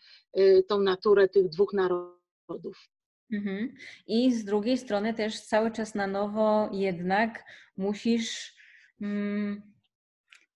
tą 0.67 0.80
naturę 0.80 1.28
tych 1.28 1.49
dwóch 1.49 1.73
narodów. 1.73 2.89
Mhm. 3.34 3.74
I 4.08 4.34
z 4.34 4.46
drugiej 4.46 4.78
strony 4.78 5.13
też 5.13 5.42
cały 5.42 5.72
czas 5.72 5.96
na 5.96 6.08
nowo 6.08 6.70
jednak 6.74 7.46
musisz 7.78 8.56
mm, 9.02 9.74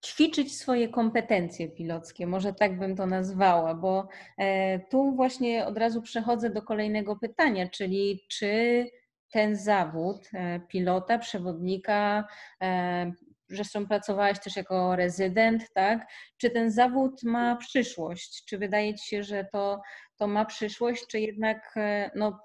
ćwiczyć 0.04 0.58
swoje 0.58 0.88
kompetencje 0.88 1.68
pilockie, 1.68 2.26
może 2.26 2.52
tak 2.52 2.78
bym 2.78 2.96
to 2.96 3.06
nazwała, 3.06 3.74
bo 3.74 4.08
e, 4.38 4.78
tu 4.78 5.12
właśnie 5.16 5.66
od 5.66 5.78
razu 5.78 6.02
przechodzę 6.02 6.50
do 6.50 6.62
kolejnego 6.62 7.16
pytania, 7.16 7.68
czyli 7.68 8.24
czy 8.28 8.84
ten 9.30 9.56
zawód 9.56 10.28
e, 10.34 10.60
pilota, 10.60 11.18
przewodnika, 11.18 12.24
e, 12.62 13.12
zresztą 13.48 13.86
pracowałaś 13.86 14.40
też 14.40 14.56
jako 14.56 14.96
rezydent, 14.96 15.72
tak? 15.74 16.06
Czy 16.36 16.50
ten 16.50 16.70
zawód 16.70 17.22
ma 17.22 17.56
przyszłość? 17.56 18.44
Czy 18.44 18.58
wydaje 18.58 18.94
Ci 18.94 19.08
się, 19.08 19.22
że 19.22 19.46
to, 19.52 19.82
to 20.16 20.26
ma 20.26 20.44
przyszłość, 20.44 21.06
czy 21.06 21.20
jednak 21.20 21.72
e, 21.76 22.10
no, 22.14 22.40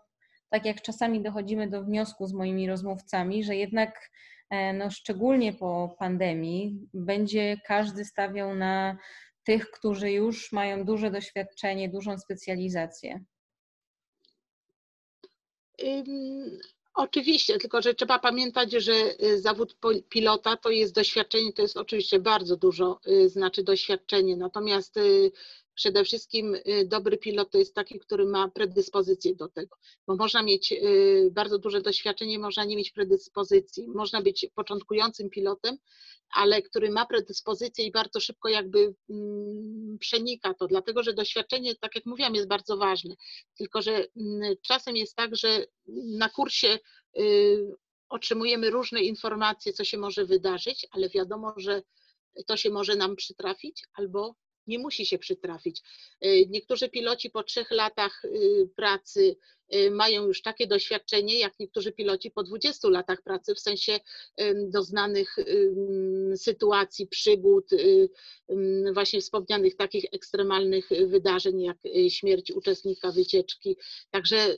tak 0.49 0.65
jak 0.65 0.81
czasami 0.81 1.21
dochodzimy 1.21 1.69
do 1.69 1.83
wniosku 1.83 2.27
z 2.27 2.33
moimi 2.33 2.67
rozmówcami, 2.67 3.43
że 3.43 3.55
jednak 3.55 4.09
e, 4.49 4.73
no, 4.73 4.91
szczególnie 4.91 5.53
po 5.53 5.95
pandemii 5.99 6.88
będzie 6.93 7.57
każdy 7.67 8.05
stawiał 8.05 8.55
na 8.55 8.97
tych, 9.43 9.71
którzy 9.71 10.12
już 10.12 10.51
mają 10.51 10.85
duże 10.85 11.12
doświadczenie, 11.12 11.89
dużą 11.89 12.17
specjalizację. 12.17 13.23
Oczywiście, 16.93 17.57
tylko 17.57 17.81
że 17.81 17.93
trzeba 17.93 18.19
pamiętać, 18.19 18.71
że 18.71 18.93
y, 19.23 19.41
zawód 19.41 19.77
pilota 20.09 20.57
to 20.57 20.69
jest 20.69 20.95
doświadczenie, 20.95 21.53
to 21.53 21.62
jest 21.62 21.77
oczywiście 21.77 22.19
bardzo 22.19 22.57
dużo, 22.57 22.99
y, 23.07 23.29
znaczy 23.29 23.63
doświadczenie. 23.63 24.38
Natomiast 24.38 24.97
y, 24.97 25.31
przede 25.80 26.04
wszystkim 26.04 26.56
y, 26.56 26.86
dobry 26.86 27.18
pilot 27.18 27.52
to 27.52 27.58
jest 27.58 27.76
taki, 27.76 28.00
który 28.00 28.26
ma 28.26 28.50
predyspozycję 28.50 29.36
do 29.36 29.48
tego, 29.48 29.78
bo 30.08 30.15
można 30.15 30.44
mieć 30.44 30.72
y, 30.72 31.30
bardzo 31.32 31.60
duże 31.60 31.82
doświadczenie, 31.82 32.39
można 32.39 32.65
nie 32.65 32.76
mieć 32.76 32.92
predyspozycji, 32.92 33.88
można 33.88 34.22
być 34.22 34.48
początkującym 34.56 35.30
pilotem, 35.30 35.78
ale 36.30 36.62
który 36.62 36.92
ma 36.92 37.06
predyspozycję 37.06 37.86
i 37.86 37.92
bardzo 37.92 38.20
szybko 38.20 38.50
jakby 38.50 38.94
mm, 39.10 39.98
przenika 40.00 40.54
to, 40.54 40.68
dlatego 40.68 41.04
że 41.04 41.13
doświadczenie, 41.13 41.76
tak 41.76 41.96
jak 41.96 42.06
mówiłam, 42.06 42.36
jest 42.36 42.48
bardzo 42.48 42.78
ważne, 42.78 43.15
tylko 43.58 43.82
że 43.82 44.06
mm, 44.18 44.56
czasem 44.62 44.96
jest 44.96 45.15
tak, 45.15 45.36
że 45.36 45.65
na 46.18 46.30
kursie 46.30 46.80
y, 47.20 47.76
otrzymujemy 48.10 48.70
różne 48.70 49.02
informacje, 49.04 49.74
co 49.74 49.84
się 49.84 49.98
może 49.98 50.26
wydarzyć, 50.26 50.88
ale 50.92 51.10
wiadomo, 51.10 51.54
że 51.58 51.82
to 52.48 52.58
się 52.58 52.70
może 52.70 52.96
nam 52.96 53.15
przytrafić 53.15 53.84
albo 53.94 54.36
nie 54.69 54.79
musi 54.79 55.05
się 55.05 55.17
przytrafić. 55.17 55.82
Y, 56.25 56.45
niektórzy 56.49 56.89
piloci 56.89 57.29
po 57.29 57.43
trzech 57.43 57.71
latach 57.71 58.25
y, 58.25 58.69
pracy 58.75 59.36
y, 59.75 59.91
mają 59.91 60.27
już 60.27 60.41
takie 60.41 60.67
doświadczenie, 60.67 61.39
jak 61.39 61.60
niektórzy 61.60 61.91
piloci 61.91 62.32
po 62.32 62.43
20 62.43 62.89
latach 62.89 63.21
pracy, 63.21 63.55
w 63.55 63.60
sensie 63.60 63.99
doznanych 64.55 65.36
sytuacji, 66.36 67.08
przygód, 67.08 67.69
właśnie 68.93 69.21
wspomnianych 69.21 69.75
takich 69.75 70.05
ekstremalnych 70.12 70.89
wydarzeń, 71.08 71.62
jak 71.62 71.77
śmierć 72.10 72.51
uczestnika 72.51 73.12
wycieczki. 73.12 73.77
Także 74.12 74.58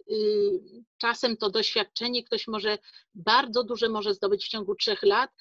czasem 0.97 1.38
to 1.38 1.50
doświadczenie 1.50 2.24
ktoś 2.24 2.47
może 2.47 2.78
bardzo 3.15 3.63
duże 3.63 3.89
może 3.89 4.13
zdobyć 4.13 4.45
w 4.45 4.50
ciągu 4.50 4.76
trzech 4.76 5.04
lat, 5.04 5.32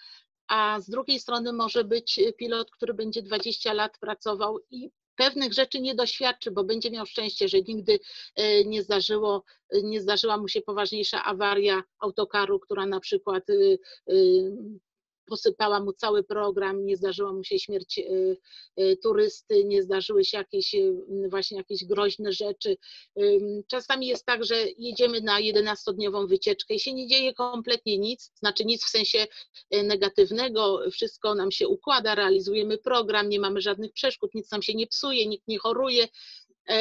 a 0.51 0.81
z 0.81 0.91
drugiej 0.91 1.21
strony 1.21 1.53
może 1.53 1.85
być 1.85 2.21
pilot, 2.39 2.71
który 2.71 2.95
będzie 2.95 3.23
20 3.23 3.73
lat 3.73 3.99
pracował 3.99 4.59
i 4.71 4.91
pewnych 5.17 5.53
rzeczy 5.53 5.81
nie 5.81 5.95
doświadczy, 5.95 6.51
bo 6.51 6.65
będzie 6.65 6.91
miał 6.91 7.07
szczęście, 7.07 7.49
że 7.49 7.59
nigdy 7.61 7.99
e, 8.37 8.65
nie 8.65 8.83
zdarzyło, 8.83 9.45
nie 9.83 10.01
zdarzyła 10.01 10.37
mu 10.39 10.49
się 10.49 10.61
poważniejsza 10.61 11.25
awaria 11.25 11.83
autokaru, 11.99 12.61
która 12.61 12.87
na 12.87 13.01
przykład 13.01 13.45
posypała 15.31 15.81
mu 15.81 15.93
cały 15.93 16.25
program, 16.25 16.85
nie 16.87 16.97
zdarzyła 16.97 17.33
mu 17.33 17.45
się 17.45 17.59
śmierć 17.59 17.99
e, 17.99 18.03
e, 18.77 18.97
turysty, 18.97 19.65
nie 19.65 19.83
zdarzyły 19.83 20.25
się 20.25 20.39
jakieś 20.39 20.77
właśnie 21.31 21.59
jakieś 21.59 21.85
groźne 21.85 22.33
rzeczy. 22.33 22.77
Czasami 23.69 24.07
jest 24.07 24.27
tak, 24.27 24.45
że 24.45 24.57
jedziemy 24.79 25.21
na 25.21 25.41
11-dniową 25.41 26.29
wycieczkę 26.29 26.75
i 26.75 26.81
się 26.81 26.95
nie 26.95 27.07
dzieje 27.07 27.35
kompletnie 27.35 27.99
nic, 27.99 28.33
znaczy 28.35 28.65
nic 28.65 28.85
w 28.85 28.89
sensie 28.89 29.27
negatywnego, 29.71 30.81
wszystko 30.93 31.35
nam 31.35 31.51
się 31.51 31.69
układa, 31.69 32.15
realizujemy 32.15 32.79
program, 32.79 33.29
nie 33.29 33.41
mamy 33.41 33.61
żadnych 33.61 33.93
przeszkód, 33.93 34.35
nic 34.35 34.51
nam 34.51 34.63
się 34.63 34.75
nie 34.75 34.87
psuje, 34.87 35.27
nikt 35.27 35.49
nie 35.49 35.59
choruje, 35.59 36.09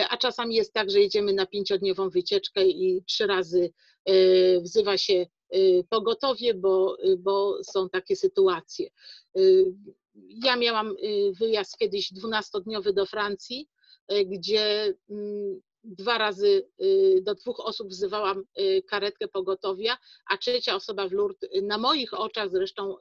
a 0.10 0.18
czasami 0.18 0.56
jest 0.56 0.74
tak, 0.74 0.90
że 0.92 1.00
jedziemy 1.00 1.34
na 1.34 1.46
pięciodniową 1.46 2.10
wycieczkę 2.10 2.66
i 2.66 3.04
trzy 3.08 3.28
razy 3.28 3.74
wzywa 4.64 4.98
się 4.98 5.26
Y, 5.56 5.84
pogotowie, 5.90 6.54
bo, 6.54 6.98
bo 7.18 7.64
są 7.64 7.90
takie 7.90 8.16
sytuacje. 8.16 8.90
Ja 10.46 10.56
miałam 10.56 10.96
wyjazd 11.40 11.78
kiedyś 11.78 12.14
dwunastodniowy 12.14 12.94
do 12.94 13.06
Francji, 13.06 13.68
gdzie 14.26 14.94
mm, 15.10 15.62
dwa 15.84 16.18
razy 16.18 16.70
y, 16.82 17.22
do 17.22 17.36
dwóch 17.36 17.60
osób 17.60 17.88
wzywałam 17.90 18.44
y, 18.60 18.84
karetkę 18.88 19.28
pogotowia, 19.28 19.98
a 20.30 20.38
trzecia 20.38 20.76
osoba 20.76 21.08
w 21.08 21.12
Lourdes 21.12 21.50
na 21.64 21.78
moich 21.78 22.14
oczach 22.14 22.52
zresztą 22.52 22.96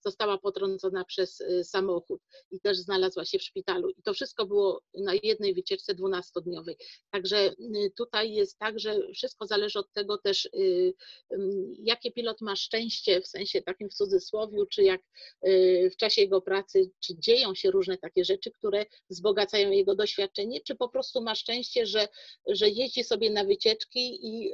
została 0.00 0.38
potrącona 0.38 1.04
przez 1.04 1.42
samochód 1.62 2.20
i 2.50 2.60
też 2.60 2.78
znalazła 2.78 3.24
się 3.24 3.38
w 3.38 3.42
szpitalu. 3.42 3.88
I 3.88 4.02
to 4.02 4.14
wszystko 4.14 4.46
było 4.46 4.82
na 4.94 5.12
jednej 5.22 5.54
wycieczce 5.54 5.94
dwunastodniowej. 5.94 6.76
Także 7.10 7.54
tutaj 7.96 8.32
jest 8.32 8.58
tak, 8.58 8.80
że 8.80 9.12
wszystko 9.14 9.46
zależy 9.46 9.78
od 9.78 9.92
tego 9.92 10.18
też, 10.18 10.48
jakie 11.78 12.12
pilot 12.12 12.40
ma 12.40 12.56
szczęście, 12.56 13.20
w 13.20 13.26
sensie 13.26 13.62
takim 13.62 13.90
w 13.90 13.94
cudzysłowiu, 13.94 14.66
czy 14.66 14.82
jak 14.82 15.02
w 15.92 15.96
czasie 15.96 16.22
jego 16.22 16.40
pracy, 16.40 16.90
czy 17.00 17.18
dzieją 17.18 17.54
się 17.54 17.70
różne 17.70 17.98
takie 17.98 18.24
rzeczy, 18.24 18.50
które 18.50 18.86
wzbogacają 19.10 19.70
jego 19.70 19.94
doświadczenie, 19.94 20.60
czy 20.60 20.74
po 20.74 20.88
prostu 20.88 21.22
ma 21.22 21.34
szczęście, 21.34 21.86
że, 21.86 21.93
że 22.46 22.68
jeździ 22.68 23.04
sobie 23.04 23.30
na 23.30 23.44
wycieczki 23.44 24.18
i 24.22 24.52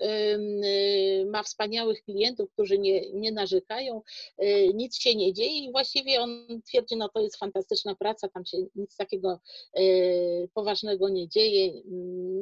ma 1.27 1.43
wspaniałych 1.43 2.03
klientów, 2.03 2.51
którzy 2.53 2.79
nie, 2.79 3.11
nie 3.13 3.33
narzekają, 3.33 4.03
y, 4.43 4.71
nic 4.75 4.97
się 4.97 5.15
nie 5.15 5.33
dzieje 5.33 5.59
i 5.59 5.73
właściwie 5.73 6.21
on 6.21 6.63
twierdzi, 6.67 6.97
no 6.97 7.09
to 7.09 7.21
jest 7.21 7.37
fantastyczna 7.37 7.95
praca, 7.95 8.29
tam 8.29 8.45
się 8.45 8.59
nic 8.75 8.97
takiego 8.97 9.41
y, 9.79 10.49
poważnego 10.55 11.09
nie 11.09 11.29
dzieje. 11.29 11.83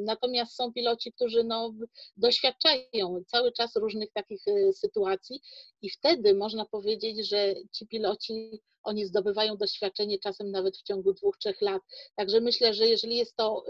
Natomiast 0.04 0.56
są 0.56 0.72
piloci, 0.72 1.12
którzy 1.12 1.44
no, 1.44 1.74
doświadczają 2.16 3.22
cały 3.26 3.52
czas 3.52 3.76
różnych 3.76 4.12
takich 4.12 4.42
sytuacji 4.72 5.40
i 5.82 5.90
wtedy 5.90 6.34
można 6.34 6.64
powiedzieć, 6.64 7.28
że 7.28 7.54
ci 7.72 7.86
piloci 7.86 8.60
oni 8.88 9.06
zdobywają 9.06 9.56
doświadczenie 9.56 10.18
czasem 10.18 10.50
nawet 10.50 10.76
w 10.76 10.82
ciągu 10.82 11.12
dwóch, 11.12 11.38
trzech 11.38 11.60
lat. 11.60 11.82
Także 12.16 12.40
myślę, 12.40 12.74
że 12.74 12.88
jeżeli 12.88 13.16
jest 13.16 13.36
to 13.36 13.64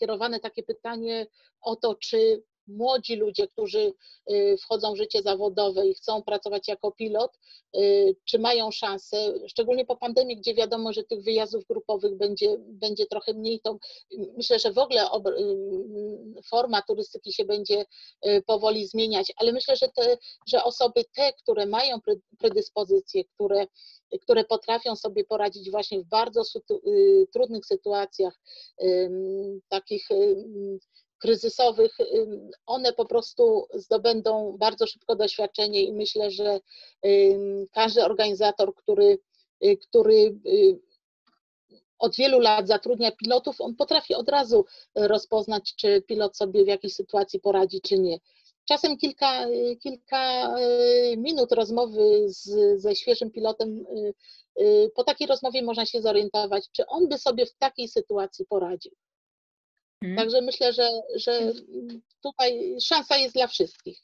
kierowane 0.00 0.40
takie 0.40 0.62
pytanie 0.62 1.26
o 1.60 1.76
to, 1.76 1.94
czy 1.94 2.42
młodzi 2.68 3.16
ludzie, 3.16 3.48
którzy 3.48 3.92
y, 4.30 4.56
wchodzą 4.62 4.92
w 4.92 4.96
życie 4.96 5.22
zawodowe 5.22 5.86
i 5.86 5.94
chcą 5.94 6.22
pracować 6.22 6.68
jako 6.68 6.92
pilot, 6.92 7.38
y, 7.76 8.16
czy 8.24 8.38
mają 8.38 8.70
szansę, 8.70 9.34
szczególnie 9.48 9.84
po 9.84 9.96
pandemii, 9.96 10.36
gdzie 10.36 10.54
wiadomo, 10.54 10.92
że 10.92 11.04
tych 11.04 11.22
wyjazdów 11.22 11.64
grupowych 11.66 12.16
będzie, 12.16 12.56
będzie 12.58 13.06
trochę 13.06 13.34
mniej, 13.34 13.60
to 13.60 13.78
myślę, 14.36 14.58
że 14.58 14.72
w 14.72 14.78
ogóle 14.78 15.04
y, 15.04 16.42
forma 16.50 16.82
turystyki 16.82 17.32
się 17.32 17.44
będzie 17.44 17.84
powoli 18.46 18.86
zmieniać, 18.86 19.32
ale 19.36 19.52
myślę, 19.52 19.76
że, 19.76 19.88
te, 19.88 20.18
że 20.48 20.64
osoby 20.64 21.04
te, 21.14 21.32
które 21.32 21.66
mają 21.66 21.98
predyspozycje, 22.38 23.24
które 23.24 23.66
które 24.22 24.44
potrafią 24.44 24.96
sobie 24.96 25.24
poradzić 25.24 25.70
właśnie 25.70 26.00
w 26.00 26.04
bardzo 26.04 26.42
trudnych 27.32 27.66
sytuacjach, 27.66 28.40
takich 29.68 30.08
kryzysowych, 31.18 31.98
one 32.66 32.92
po 32.92 33.04
prostu 33.04 33.66
zdobędą 33.74 34.56
bardzo 34.58 34.86
szybko 34.86 35.16
doświadczenie 35.16 35.82
i 35.82 35.92
myślę, 35.92 36.30
że 36.30 36.60
każdy 37.72 38.04
organizator, 38.04 38.74
który, 38.74 39.18
y, 39.64 39.76
który 39.76 40.40
y, 40.46 40.78
od 41.98 42.16
wielu 42.16 42.38
lat 42.40 42.68
zatrudnia 42.68 43.12
pilotów, 43.12 43.60
on 43.60 43.76
potrafi 43.76 44.14
od 44.14 44.28
razu 44.28 44.64
rozpoznać, 44.94 45.74
czy 45.76 46.02
pilot 46.02 46.36
sobie 46.36 46.64
w 46.64 46.68
jakiejś 46.68 46.94
sytuacji 46.94 47.40
poradzi, 47.40 47.80
czy 47.80 47.98
nie. 47.98 48.18
Czasem 48.64 48.96
kilka, 48.96 49.46
kilka 49.82 50.54
y, 50.58 51.16
minut 51.16 51.52
rozmowy 51.52 52.24
z, 52.26 52.80
ze 52.80 52.96
świeżym 52.96 53.30
pilotem, 53.30 53.84
po 54.94 55.04
takiej 55.04 55.26
rozmowie 55.26 55.62
można 55.62 55.86
się 55.86 56.00
zorientować, 56.00 56.70
czy 56.72 56.86
on 56.86 57.08
by 57.08 57.18
sobie 57.18 57.46
w 57.46 57.54
takiej 57.54 57.88
sytuacji 57.88 58.46
poradził. 58.46 58.92
Mhm. 60.02 60.16
Także 60.16 60.42
myślę, 60.42 60.72
że, 60.72 60.88
że 61.16 61.52
tutaj 62.22 62.76
szansa 62.80 63.16
jest 63.16 63.34
dla 63.34 63.46
wszystkich. 63.46 63.98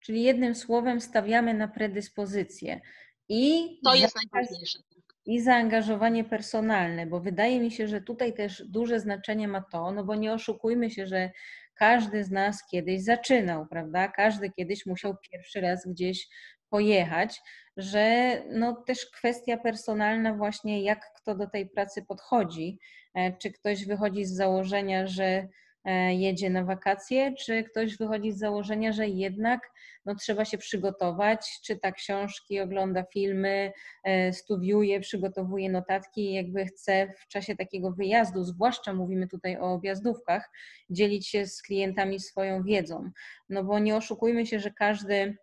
Czyli 0.00 0.22
jednym 0.22 0.54
słowem 0.54 1.00
stawiamy 1.00 1.54
na 1.54 1.68
predyspozycję. 1.68 2.80
I 3.28 3.80
to 3.84 3.94
jest 3.94 4.16
najważniejsze. 4.16 4.78
I 5.26 5.40
zaangażowanie 5.40 6.24
personalne, 6.24 7.06
bo 7.06 7.20
wydaje 7.20 7.60
mi 7.60 7.70
się, 7.70 7.88
że 7.88 8.00
tutaj 8.00 8.34
też 8.34 8.62
duże 8.66 9.00
znaczenie 9.00 9.48
ma 9.48 9.62
to, 9.72 9.90
no 9.92 10.04
bo 10.04 10.14
nie 10.14 10.32
oszukujmy 10.32 10.90
się, 10.90 11.06
że 11.06 11.30
każdy 11.74 12.24
z 12.24 12.30
nas 12.30 12.66
kiedyś 12.70 13.02
zaczynał, 13.02 13.66
prawda? 13.66 14.08
Każdy 14.08 14.50
kiedyś 14.50 14.86
musiał 14.86 15.16
pierwszy 15.30 15.60
raz 15.60 15.86
gdzieś 15.86 16.28
pojechać, 16.70 17.40
że 17.76 18.36
no 18.50 18.82
też 18.86 19.06
kwestia 19.06 19.56
personalna 19.56 20.34
właśnie, 20.34 20.82
jak 20.82 21.12
kto 21.16 21.34
do 21.34 21.46
tej 21.46 21.68
pracy 21.68 22.02
podchodzi, 22.02 22.78
e, 23.14 23.32
czy 23.32 23.52
ktoś 23.52 23.86
wychodzi 23.86 24.24
z 24.24 24.36
założenia, 24.36 25.06
że 25.06 25.48
e, 25.84 26.14
jedzie 26.14 26.50
na 26.50 26.64
wakacje, 26.64 27.34
czy 27.34 27.64
ktoś 27.64 27.96
wychodzi 27.96 28.32
z 28.32 28.38
założenia, 28.38 28.92
że 28.92 29.08
jednak 29.08 29.60
no, 30.04 30.14
trzeba 30.14 30.44
się 30.44 30.58
przygotować, 30.58 31.60
czyta 31.64 31.92
książki, 31.92 32.60
ogląda 32.60 33.04
filmy, 33.12 33.72
e, 34.04 34.32
studiuje, 34.32 35.00
przygotowuje 35.00 35.70
notatki 35.70 36.20
i 36.30 36.34
jakby 36.34 36.64
chce 36.66 37.12
w 37.18 37.28
czasie 37.28 37.56
takiego 37.56 37.92
wyjazdu, 37.92 38.44
zwłaszcza 38.44 38.92
mówimy 38.94 39.28
tutaj 39.28 39.56
o 39.56 39.72
objazdówkach, 39.72 40.50
dzielić 40.90 41.28
się 41.28 41.46
z 41.46 41.62
klientami 41.62 42.20
swoją 42.20 42.62
wiedzą. 42.62 43.10
No 43.48 43.64
bo 43.64 43.78
nie 43.78 43.96
oszukujmy 43.96 44.46
się, 44.46 44.60
że 44.60 44.70
każdy 44.70 45.36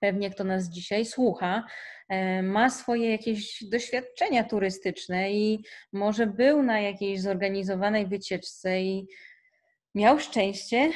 pewnie 0.00 0.30
kto 0.30 0.44
nas 0.44 0.68
dzisiaj 0.68 1.04
słucha, 1.04 1.64
e, 2.08 2.42
ma 2.42 2.70
swoje 2.70 3.10
jakieś 3.10 3.64
doświadczenia 3.64 4.44
turystyczne 4.44 5.32
i 5.32 5.64
może 5.92 6.26
był 6.26 6.62
na 6.62 6.80
jakiejś 6.80 7.20
zorganizowanej 7.20 8.06
wycieczce 8.06 8.80
i 8.80 9.06
miał 9.94 10.20
szczęście, 10.20 10.92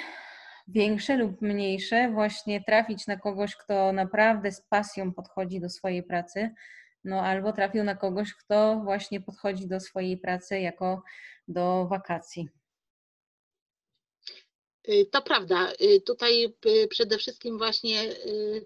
większe 0.69 1.17
lub 1.17 1.43
mniejsze, 1.43 2.11
właśnie 2.11 2.65
trafić 2.65 3.07
na 3.07 3.17
kogoś, 3.17 3.57
kto 3.57 3.93
naprawdę 3.93 4.53
z 4.53 4.63
pasją 4.63 5.13
podchodzi 5.13 5.61
do 5.61 5.69
swojej 5.69 6.03
pracy, 6.03 6.51
no 7.05 7.23
albo 7.23 7.53
trafił 7.53 7.85
na 7.85 7.95
kogoś, 7.95 8.35
kto 8.35 8.81
właśnie 8.85 9.21
podchodzi 9.21 9.69
do 9.69 9.81
swojej 9.81 10.19
pracy 10.19 10.61
jako 10.61 11.03
do 11.49 11.87
wakacji. 11.89 12.49
Y, 14.89 15.07
to 15.11 15.23
prawda. 15.23 15.73
Y, 15.81 16.01
tutaj 16.01 16.55
y, 16.67 16.89
przede 16.89 17.19
wszystkim 17.19 17.59
właśnie 17.59 18.15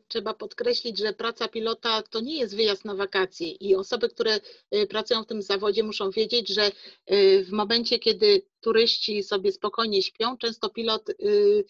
trzeba 0.09 0.35
podkreślić, 0.35 0.99
że 0.99 1.12
praca 1.12 1.49
pilota 1.49 2.03
to 2.03 2.21
nie 2.21 2.39
jest 2.39 2.57
wyjazd 2.57 2.85
na 2.85 2.95
wakacje 2.95 3.51
i 3.51 3.75
osoby, 3.77 4.09
które 4.09 4.41
pracują 4.89 5.23
w 5.23 5.27
tym 5.27 5.43
zawodzie 5.43 5.83
muszą 5.83 6.11
wiedzieć, 6.11 6.49
że 6.49 6.71
w 7.45 7.49
momencie, 7.53 7.99
kiedy 7.99 8.43
turyści 8.65 9.23
sobie 9.23 9.53
spokojnie 9.53 10.03
śpią. 10.03 10.37
Często 10.39 10.71
pilot 10.71 11.11
y, 11.11 11.65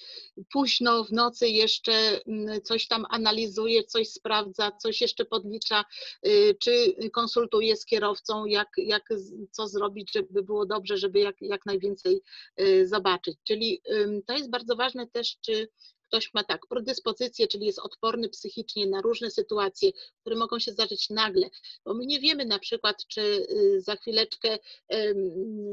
późno 0.53 1.05
w 1.05 1.12
nocy 1.12 1.49
jeszcze 1.49 1.92
mm, 2.26 2.62
coś 2.62 2.88
tam 2.88 3.07
analizuje, 3.11 3.84
coś 3.84 4.09
sprawdza, 4.09 4.72
coś 4.72 5.01
jeszcze 5.01 5.24
podlicza, 5.24 5.84
y, 6.26 6.57
czy 6.61 6.95
konsultuje 7.12 7.76
z 7.76 7.84
kierowcą, 7.84 8.47
jak, 8.47 8.68
jak 8.76 9.03
co 9.51 9.68
zrobić, 9.68 10.12
żeby 10.12 10.42
było 10.42 10.66
dobrze, 10.66 10.97
żeby 10.97 11.20
jak, 11.20 11.36
jak 11.40 11.66
najwięcej 11.66 12.20
y, 12.61 12.88
zobaczyć. 12.88 13.38
Czyli 13.45 13.80
to 14.26 14.32
jest 14.32 14.51
bardzo 14.51 14.76
ważne 14.76 15.07
też, 15.07 15.36
czy 15.40 15.68
ktoś 16.14 16.34
ma 16.34 16.44
tak, 16.44 16.66
predyspozycję, 16.66 17.48
czyli 17.48 17.66
jest 17.66 17.78
odporny 17.78 18.28
psychicznie 18.28 18.86
na 18.86 19.00
różne 19.00 19.30
sytuacje, 19.30 19.90
które 20.20 20.36
mogą 20.36 20.58
się 20.58 20.72
zdarzyć 20.72 21.10
nagle, 21.10 21.50
bo 21.84 21.94
my 21.94 22.06
nie 22.06 22.20
wiemy 22.20 22.44
na 22.44 22.58
przykład, 22.58 23.06
czy 23.06 23.20
y, 23.20 23.80
za 23.80 23.96
chwileczkę 23.96 24.58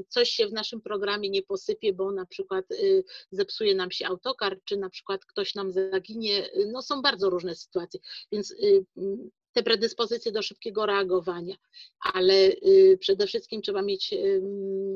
coś 0.08 0.30
się 0.30 0.48
w 0.48 0.54
naszym 0.54 0.82
programie 0.82 1.30
nie 1.30 1.44
posypie, 1.44 1.94
bo 1.94 2.12
na 2.12 2.26
przykład 2.26 2.72
y, 2.72 3.04
zepsuje 3.32 3.76
nam 3.76 3.92
się 3.92 4.08
autokar, 4.08 4.60
czy 4.66 4.78
na 4.78 4.90
przykład 4.90 5.26
ktoś 5.26 5.56
nam 5.56 5.72
zaginie, 5.72 6.50
no 6.68 6.82
są 6.82 7.02
bardzo 7.02 7.30
różne 7.30 7.56
sytuacje, 7.56 8.00
więc 8.32 8.52
y, 8.52 8.86
te 9.54 9.64
predyspozycje 9.64 10.32
do 10.32 10.42
szybkiego 10.42 10.86
reagowania, 10.86 11.56
ale 12.00 12.34
y, 12.34 12.98
przede 13.00 13.28
wszystkim 13.28 13.62
trzeba 13.62 13.82
mieć 13.82 14.14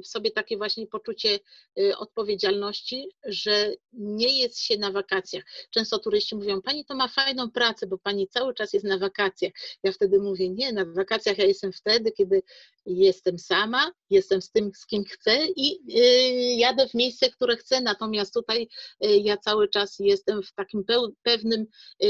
w 0.04 0.08
sobie 0.08 0.32
takie 0.32 0.58
właśnie 0.58 0.88
poczucie 0.88 1.40
y, 1.80 1.98
odpowiedzialności, 1.98 3.10
że 3.26 3.72
nie 3.94 4.40
jest 4.40 4.60
się 4.60 4.78
na 4.78 4.92
wakacjach. 4.92 5.44
Często 5.70 6.00
turyści 6.00 6.36
mówią, 6.36 6.62
pani 6.62 6.86
to 6.86 6.96
ma 6.96 7.08
fajną 7.08 7.52
pracę, 7.52 7.88
bo 7.88 7.98
pani 7.98 8.28
cały 8.28 8.54
czas 8.54 8.74
jest 8.74 8.86
na 8.86 8.98
wakacjach. 8.98 9.54
Ja 9.84 9.92
wtedy 9.92 10.20
mówię, 10.20 10.50
nie, 10.50 10.74
na 10.74 10.86
wakacjach 10.86 11.38
ja 11.38 11.46
jestem 11.46 11.72
wtedy, 11.72 12.12
kiedy 12.12 12.42
jestem 12.86 13.40
sama, 13.40 13.92
jestem 14.10 14.42
z 14.42 14.52
tym, 14.52 14.72
z 14.76 14.86
kim 14.86 15.04
chcę 15.04 15.46
i 15.56 15.80
y, 16.00 16.56
jadę 16.56 16.88
w 16.88 16.94
miejsce, 16.94 17.30
które 17.30 17.58
chcę, 17.58 17.82
natomiast 17.82 18.34
tutaj 18.34 18.68
ja 19.02 19.38
cały 19.38 19.70
czas 19.70 19.96
jestem 20.00 20.44
w 20.44 20.54
takim 20.54 20.84
pewnym 21.24 21.66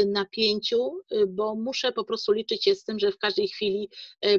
napięciu, 0.06 1.00
bo 1.28 1.56
muszę 1.56 1.92
po 1.92 2.04
prostu 2.04 2.32
liczyć 2.32 2.64
się 2.64 2.76
z 2.76 2.84
tym, 2.84 3.00
że 3.00 3.12
w 3.12 3.18
każdej 3.18 3.48
chwili 3.48 3.90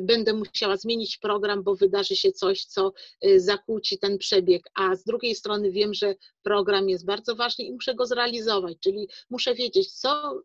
będę 0.00 0.32
musiała 0.32 0.76
zmienić 0.76 1.18
program, 1.18 1.62
bo 1.62 1.74
wydarzy 1.74 2.16
się 2.16 2.32
coś, 2.32 2.64
co 2.64 2.92
zakłóci 3.36 3.98
ten 3.98 4.18
przebieg, 4.18 4.62
a 4.74 4.96
z 4.96 5.04
drugiej 5.04 5.34
strony 5.34 5.70
wiem, 5.70 5.94
że 5.94 6.14
program 6.42 6.88
jest 6.88 7.06
bardzo 7.06 7.36
ważny 7.36 7.64
i 7.64 7.72
muszę 7.72 7.94
go 7.94 8.06
zrealizować, 8.06 8.76
czyli 8.80 9.08
muszę 9.30 9.54
wiedzieć, 9.54 9.92
co 9.92 10.42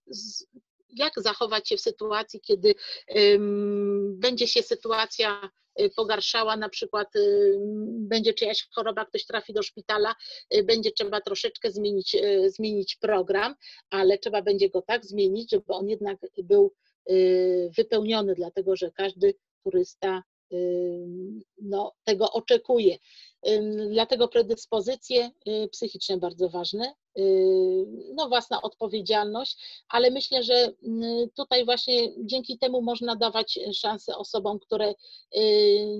jak 0.90 1.14
zachować 1.18 1.70
się 1.70 1.78
w 1.78 1.82
sytuacji, 1.82 2.42
kiedy 2.42 2.76
um, 3.08 4.20
będzie 4.20 4.48
się 4.48 4.64
sytuacja 4.64 5.50
pogarszała, 5.96 6.58
na 6.58 6.70
przykład 6.70 7.08
będzie 7.88 8.34
czyjaś 8.34 8.68
choroba, 8.76 9.06
ktoś 9.06 9.26
trafi 9.26 9.54
do 9.54 9.64
szpitala, 9.64 10.16
będzie 10.64 10.92
trzeba 10.92 11.22
troszeczkę 11.22 11.72
zmienić, 11.72 12.18
zmienić 12.48 12.96
program, 12.96 13.56
ale 13.90 14.18
trzeba 14.18 14.42
będzie 14.42 14.70
go 14.70 14.82
tak 14.82 15.06
zmienić, 15.06 15.52
żeby 15.52 15.74
on 15.74 15.90
jednak 15.90 16.18
był 16.44 16.74
wypełniony, 17.78 18.36
dlatego 18.36 18.76
że 18.76 18.92
każdy 18.92 19.34
turysta 19.64 20.24
no, 21.62 21.94
tego 22.04 22.32
oczekuje. 22.32 22.98
Dlatego 23.90 24.28
predyspozycje 24.28 25.32
y, 25.48 25.70
psychiczne 25.72 26.18
bardzo 26.18 26.50
ważne, 26.50 26.94
y, 27.20 27.86
no 28.16 28.28
własna 28.28 28.62
odpowiedzialność, 28.62 29.84
ale 29.90 30.12
myślę, 30.12 30.44
że 30.44 30.54
y, 30.54 30.74
tutaj 31.36 31.66
właśnie 31.66 32.26
dzięki 32.26 32.58
temu 32.58 32.82
można 32.82 33.16
dawać 33.16 33.60
szansę 33.74 34.18
osobom, 34.18 34.60
które 34.60 34.94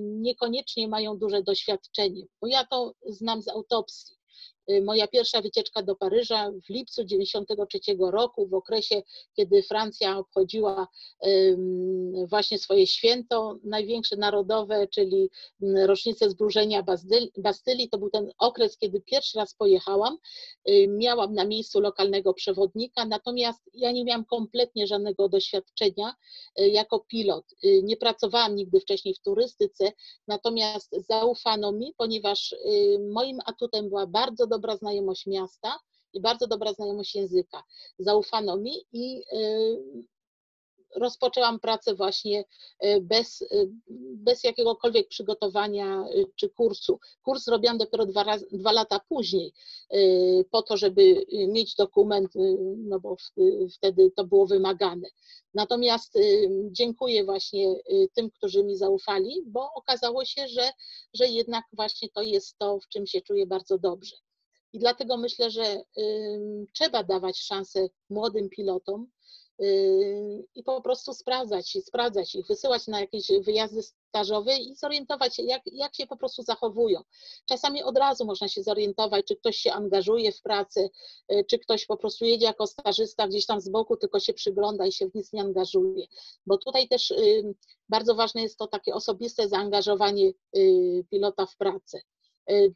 niekoniecznie 0.00 0.88
mają 0.88 1.18
duże 1.18 1.42
doświadczenie, 1.42 2.22
bo 2.40 2.46
ja 2.46 2.66
to 2.66 2.94
znam 3.06 3.42
z 3.42 3.48
autopsji. 3.48 4.21
Y, 4.70 4.82
moja 4.82 5.06
pierwsza 5.06 5.40
wycieczka 5.40 5.82
do 5.82 5.96
Paryża 5.96 6.50
w 6.50 6.68
lipcu 6.68 7.04
1993 7.04 7.96
roku, 8.10 8.46
w 8.46 8.54
okresie, 8.54 9.02
kiedy 9.36 9.62
Francja 9.62 10.18
obchodziła 10.18 10.88
właśnie 12.26 12.58
swoje 12.58 12.86
święto 12.86 13.56
największe 13.64 14.16
narodowe, 14.16 14.88
czyli 14.88 15.30
rocznicę 15.86 16.30
zburzenia 16.30 16.84
Bastylii. 17.36 17.88
To 17.90 17.98
był 17.98 18.10
ten 18.10 18.30
okres, 18.38 18.76
kiedy 18.76 19.00
pierwszy 19.00 19.38
raz 19.38 19.54
pojechałam. 19.54 20.18
Y, 20.68 20.88
miałam 20.88 21.34
na 21.34 21.44
miejscu 21.44 21.80
lokalnego 21.80 22.34
przewodnika, 22.34 23.04
natomiast 23.04 23.60
ja 23.74 23.92
nie 23.92 24.04
miałam 24.04 24.24
kompletnie 24.24 24.86
żadnego 24.86 25.28
doświadczenia 25.28 26.14
y, 26.60 26.68
jako 26.68 27.00
pilot. 27.00 27.44
Nie 27.82 27.96
pracowałam 27.96 28.54
nigdy 28.54 28.80
wcześniej 28.80 29.14
w 29.14 29.20
turystyce, 29.20 29.92
natomiast 30.28 30.96
zaufano 31.08 31.72
mi, 31.72 31.94
ponieważ 31.96 32.54
moim 33.10 33.38
atutem 33.46 33.88
była 33.88 34.06
bardzo 34.06 34.46
dobra 34.52 34.76
znajomość 34.76 35.26
miasta 35.26 35.78
i 36.12 36.20
bardzo 36.20 36.46
dobra 36.46 36.72
znajomość 36.72 37.14
języka. 37.14 37.62
Zaufano 37.98 38.56
mi 38.56 38.74
i 38.92 39.22
y, 39.32 40.04
rozpoczęłam 40.96 41.60
pracę 41.60 41.94
właśnie 41.94 42.44
y, 42.84 43.00
bez, 43.00 43.42
y, 43.42 43.68
bez 44.16 44.44
jakiegokolwiek 44.44 45.08
przygotowania 45.08 46.04
czy 46.36 46.48
kursu. 46.48 46.98
Kurs 47.22 47.48
robiłam 47.48 47.78
dopiero 47.78 48.06
dwa, 48.06 48.22
raz, 48.24 48.44
dwa 48.52 48.72
lata 48.72 49.00
później, 49.08 49.52
po 50.50 50.62
to, 50.62 50.76
żeby 50.76 51.24
mieć 51.48 51.74
dokument, 51.74 52.32
no 52.76 53.00
bo 53.00 53.16
wtedy 53.74 54.10
to 54.16 54.24
było 54.24 54.46
wymagane. 54.46 55.08
Natomiast 55.54 56.18
dziękuję 56.70 57.24
właśnie 57.24 57.74
tym, 58.14 58.30
którzy 58.30 58.64
mi 58.64 58.76
zaufali, 58.76 59.42
bo 59.46 59.74
okazało 59.74 60.24
się, 60.24 60.48
że, 60.48 60.70
że 61.14 61.26
jednak 61.26 61.64
właśnie 61.72 62.08
to 62.08 62.22
jest 62.22 62.58
to, 62.58 62.78
w 62.80 62.88
czym 62.88 63.06
się 63.06 63.20
czuję 63.20 63.46
bardzo 63.46 63.78
dobrze. 63.78 64.16
I 64.72 64.78
dlatego 64.78 65.16
myślę, 65.16 65.50
że 65.50 65.82
trzeba 66.72 67.04
dawać 67.04 67.38
szansę 67.40 67.88
młodym 68.10 68.48
pilotom 68.48 69.06
i 70.54 70.62
po 70.64 70.80
prostu 70.80 71.14
sprawdzać, 71.14 71.76
sprawdzać 71.84 72.34
ich, 72.34 72.46
wysyłać 72.46 72.86
na 72.86 73.00
jakieś 73.00 73.28
wyjazdy 73.40 73.82
stażowe 73.82 74.56
i 74.56 74.74
zorientować 74.74 75.36
się, 75.36 75.42
jak, 75.42 75.62
jak 75.66 75.94
się 75.94 76.06
po 76.06 76.16
prostu 76.16 76.42
zachowują. 76.42 77.00
Czasami 77.48 77.82
od 77.82 77.98
razu 77.98 78.24
można 78.24 78.48
się 78.48 78.62
zorientować, 78.62 79.26
czy 79.26 79.36
ktoś 79.36 79.56
się 79.56 79.72
angażuje 79.72 80.32
w 80.32 80.42
pracę, 80.42 80.88
y, 81.32 81.44
czy 81.50 81.58
ktoś 81.58 81.86
po 81.86 81.96
prostu 81.96 82.24
jedzie 82.24 82.46
jako 82.46 82.66
stażysta 82.66 83.28
gdzieś 83.28 83.46
tam 83.46 83.60
z 83.60 83.68
boku, 83.68 83.96
tylko 83.96 84.20
się 84.20 84.34
przygląda 84.34 84.86
i 84.86 84.92
się 84.92 85.08
w 85.08 85.14
nic 85.14 85.32
nie 85.32 85.40
angażuje. 85.40 86.06
Bo 86.46 86.58
tutaj 86.58 86.88
też 86.88 87.14
bardzo 87.88 88.14
ważne 88.14 88.42
jest 88.42 88.58
to 88.58 88.66
takie 88.66 88.94
osobiste 88.94 89.48
zaangażowanie 89.48 90.32
y, 90.56 91.04
pilota 91.10 91.46
w 91.46 91.56
pracę. 91.56 92.00
E, 92.50 92.68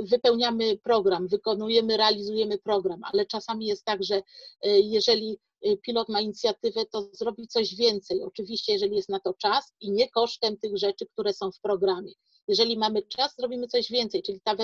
wypełniamy 0.00 0.78
program, 0.78 1.28
wykonujemy, 1.28 1.96
realizujemy 1.96 2.58
program, 2.58 3.00
ale 3.04 3.26
czasami 3.26 3.66
jest 3.66 3.84
tak, 3.84 4.04
że 4.04 4.22
e, 4.62 4.80
jeżeli 4.80 5.38
e, 5.62 5.76
pilot 5.76 6.08
ma 6.08 6.20
inicjatywę, 6.20 6.86
to 6.86 7.08
zrobi 7.12 7.48
coś 7.48 7.74
więcej. 7.74 8.22
Oczywiście, 8.22 8.72
jeżeli 8.72 8.96
jest 8.96 9.08
na 9.08 9.20
to 9.20 9.34
czas 9.34 9.72
i 9.80 9.90
nie 9.90 10.08
kosztem 10.08 10.56
tych 10.56 10.76
rzeczy, 10.76 11.06
które 11.06 11.32
są 11.32 11.52
w 11.52 11.60
programie. 11.60 12.12
Jeżeli 12.48 12.78
mamy 12.78 13.02
czas, 13.02 13.36
zrobimy 13.36 13.66
coś 13.66 13.90
więcej, 13.90 14.22
czyli 14.22 14.40
ta, 14.40 14.56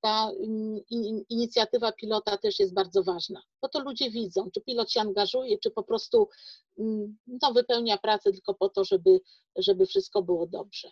ta 0.00 0.30
mm, 0.30 0.80
inicjatywa 1.28 1.92
pilota 1.92 2.36
też 2.36 2.58
jest 2.58 2.74
bardzo 2.74 3.02
ważna, 3.02 3.42
bo 3.62 3.68
to 3.68 3.80
ludzie 3.80 4.10
widzą, 4.10 4.50
czy 4.50 4.60
pilot 4.60 4.92
się 4.92 5.00
angażuje, 5.00 5.58
czy 5.58 5.70
po 5.70 5.82
prostu 5.82 6.28
mm, 6.78 7.18
no, 7.42 7.52
wypełnia 7.52 7.98
pracę 7.98 8.32
tylko 8.32 8.54
po 8.54 8.68
to, 8.68 8.84
żeby, 8.84 9.20
żeby 9.56 9.86
wszystko 9.86 10.22
było 10.22 10.46
dobrze. 10.46 10.90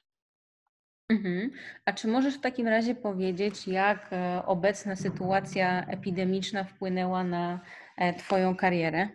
Mhm. 1.08 1.50
A 1.84 1.92
czy 1.92 2.08
możesz 2.08 2.34
w 2.34 2.40
takim 2.40 2.68
razie 2.68 2.94
powiedzieć, 2.94 3.68
jak 3.68 4.12
e, 4.12 4.42
obecna 4.46 4.96
sytuacja 4.96 5.86
epidemiczna 5.86 6.64
wpłynęła 6.64 7.24
na 7.24 7.60
e, 7.96 8.14
Twoją 8.14 8.56
karierę? 8.56 9.08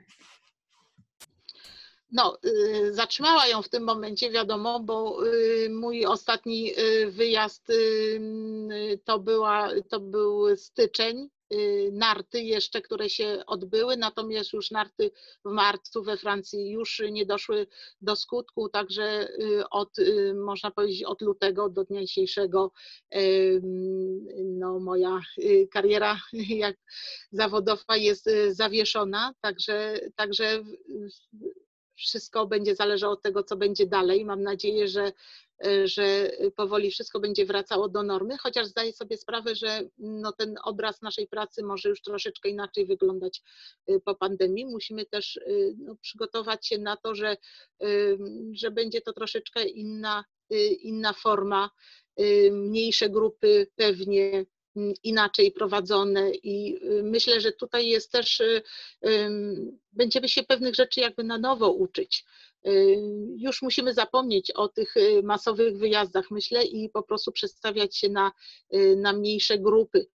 No, 2.12 2.38
y, 2.46 2.94
zatrzymała 2.94 3.48
ją 3.48 3.62
w 3.62 3.70
tym 3.70 3.84
momencie, 3.84 4.32
wiadomo, 4.32 4.80
bo 4.80 5.26
y, 5.26 5.70
mój 5.70 6.06
ostatni 6.06 6.80
y, 6.80 7.12
wyjazd 7.12 7.68
to, 9.06 9.20
była, 9.20 9.70
to 9.89 10.00
był 10.00 10.58
styczeń 10.58 11.30
narty 11.91 12.41
jeszcze, 12.41 12.82
które 12.82 13.10
się 13.10 13.43
odbyły, 13.47 13.97
natomiast 13.97 14.54
już 14.54 14.72
narty 14.72 15.12
w 15.45 15.49
marcu 15.49 16.04
we 16.04 16.18
Francji 16.18 16.72
już 16.72 17.02
nie 17.12 17.26
doszły 17.26 17.68
do 18.02 18.16
skutku, 18.16 18.70
także 18.70 19.30
y, 19.41 19.70
od, 19.70 19.99
y, 19.99 20.34
można 20.34 20.72
powiedzieć, 20.72 21.04
od 21.04 21.22
lutego 21.22 21.70
do 21.70 21.84
dnia 21.84 22.02
dzisiejszego 22.02 22.72
no, 24.43 24.80
moja 24.80 25.22
kariera 25.72 26.20
jak 26.34 26.76
zawodowa 27.32 27.97
jest 27.97 28.30
zawieszona, 28.52 29.34
także, 29.41 29.99
także 30.16 30.64
wszystko 32.02 32.47
będzie 32.47 32.76
zależało 32.76 33.14
od 33.14 33.22
tego, 33.22 33.43
co 33.43 33.56
będzie 33.56 33.88
dalej. 33.88 34.26
Mam 34.26 34.43
nadzieję, 34.43 34.88
że 34.88 35.12
E, 35.64 35.88
że 35.88 36.32
powoli 36.56 36.91
wszystko 36.91 37.20
będzie 37.20 37.45
wracało 37.45 37.89
do 37.89 38.04
normy, 38.04 38.38
chociaż 38.38 38.68
zdaję 38.68 38.93
sobie 38.93 39.18
sprawę, 39.18 39.56
że 39.56 39.82
no, 39.97 40.32
ten 40.32 40.56
obraz 40.64 41.02
naszej 41.02 41.28
pracy 41.28 41.64
może 41.64 41.89
już 41.89 42.02
troszeczkę 42.02 42.49
inaczej 42.49 42.86
wyglądać 42.86 43.41
e, 43.88 43.99
po 43.99 44.16
pandemii. 44.16 44.66
Musimy 44.66 45.06
też 45.06 45.38
e, 45.38 45.41
no, 45.78 45.95
przygotować 45.95 46.68
się 46.68 46.78
na 46.78 46.97
to, 46.97 47.16
że, 47.16 47.38
że 48.54 48.72
będzie 48.72 49.02
to 49.02 49.14
troszeczkę 49.14 49.66
inna, 49.66 50.26
inna 50.82 51.14
forma, 51.14 51.70
mniejsze 52.52 53.10
grupy 53.10 53.68
pewnie 53.76 54.45
inaczej 55.03 55.51
prowadzone 55.51 56.32
i 56.32 56.80
myślę, 57.03 57.41
że 57.41 57.51
tutaj 57.51 57.88
jest 57.88 58.11
też, 58.11 58.41
będziemy 59.91 60.30
się 60.30 60.43
pewnych 60.43 60.76
rzeczy 60.76 60.99
jakby 60.99 61.24
na 61.24 61.38
nowo 61.38 61.72
uczyć. 61.72 62.26
Y, 62.67 62.97
już 63.38 63.61
musimy 63.61 63.93
zapomnieć 63.93 64.51
o 64.51 64.67
tych 64.67 64.97
y, 64.97 65.24
masowych 65.24 65.78
wyjazdach, 65.78 66.32
myślę, 66.32 66.65
i 66.65 66.89
po 66.89 67.03
prostu 67.03 67.32
przestawiać 67.32 67.97
się 67.97 68.09
na, 68.09 68.32
y, 68.74 68.95
na 68.95 69.13
mniejsze 69.13 69.59
grupy. 69.59 70.07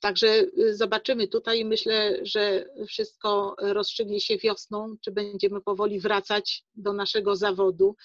Także 0.00 0.44
zobaczymy 0.70 1.28
tutaj. 1.28 1.64
Myślę, 1.64 2.16
że 2.22 2.64
wszystko 2.86 3.56
rozstrzygnie 3.58 4.20
się 4.20 4.38
wiosną, 4.38 4.96
czy 5.04 5.12
będziemy 5.12 5.60
powoli 5.60 6.00
wracać 6.00 6.64
do 6.74 6.92
naszego 6.92 7.36
zawodu. 7.36 7.96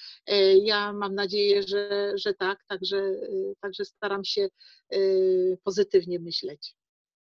Ja 0.64 0.94
mam 0.94 1.16
nadzieję, 1.16 1.64
że, 1.64 2.12
że 2.16 2.34
tak, 2.34 2.60
także, 2.68 3.12
także 3.62 3.86
staram 3.86 4.24
się 4.26 4.48
pozytywnie 5.64 6.20
myśleć. 6.20 6.76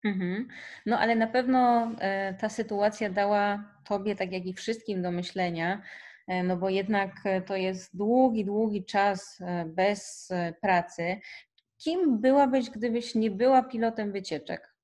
Mhm. 0.05 0.49
No 0.87 0.99
ale 0.99 1.17
na 1.17 1.27
pewno 1.27 1.91
e, 2.01 2.35
ta 2.35 2.49
sytuacja 2.49 3.11
dała 3.11 3.65
Tobie, 3.85 4.17
tak 4.17 4.33
jak 4.33 4.47
i 4.47 4.55
wszystkim, 4.55 5.03
do 5.03 5.11
myślenia, 5.11 5.83
e, 6.29 6.43
no 6.43 6.57
bo 6.57 6.69
jednak 6.69 7.11
e, 7.25 7.43
to 7.43 7.57
jest 7.57 7.97
długi, 7.97 8.45
długi 8.45 8.85
czas 8.85 9.39
bez 9.67 10.29
pracy. 10.61 11.21
Kim 11.79 12.21
byłabyś, 12.21 12.71
gdybyś 12.71 13.15
nie 13.15 13.31
była 13.31 13.63
pilotem 13.63 14.13
wycieczek? 14.13 14.75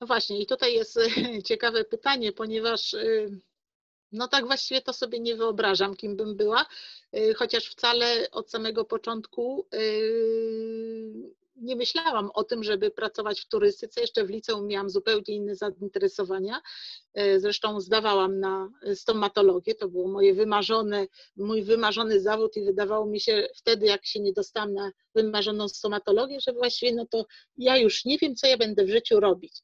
No 0.00 0.06
właśnie, 0.06 0.42
i 0.42 0.46
tutaj 0.46 0.74
jest 0.74 0.98
ciekawe 1.44 1.84
pytanie, 1.84 2.32
ponieważ 2.32 2.96
no 4.12 4.28
tak 4.28 4.46
właściwie 4.46 4.82
to 4.82 4.92
sobie 4.92 5.20
nie 5.20 5.36
wyobrażam, 5.36 5.96
kim 5.96 6.16
bym 6.16 6.36
była, 6.36 6.66
chociaż 7.36 7.66
wcale 7.66 8.30
od 8.30 8.50
samego 8.50 8.84
początku 8.84 9.68
nie 11.62 11.76
myślałam 11.76 12.30
o 12.34 12.44
tym, 12.44 12.64
żeby 12.64 12.90
pracować 12.90 13.40
w 13.40 13.48
turystyce. 13.48 14.00
Jeszcze 14.00 14.24
w 14.24 14.30
liceum 14.30 14.66
miałam 14.66 14.90
zupełnie 14.90 15.34
inne 15.34 15.56
zainteresowania. 15.56 16.60
E, 17.14 17.40
zresztą 17.40 17.80
zdawałam 17.80 18.40
na 18.40 18.68
stomatologię. 18.94 19.74
To 19.74 19.88
było 19.88 20.08
moje 20.08 20.34
wymarzone, 20.34 21.06
mój 21.36 21.62
wymarzony 21.62 22.20
zawód 22.20 22.56
i 22.56 22.64
wydawało 22.64 23.06
mi 23.06 23.20
się 23.20 23.48
wtedy, 23.56 23.86
jak 23.86 24.06
się 24.06 24.20
nie 24.20 24.32
dostałam 24.32 24.74
na 24.74 24.92
wymarzoną 25.14 25.68
stomatologię, 25.68 26.40
że 26.40 26.52
właściwie 26.52 26.94
no 26.94 27.06
to 27.06 27.26
ja 27.56 27.76
już 27.76 28.04
nie 28.04 28.18
wiem, 28.18 28.34
co 28.34 28.46
ja 28.46 28.56
będę 28.56 28.84
w 28.84 28.90
życiu 28.90 29.20
robić. 29.20 29.62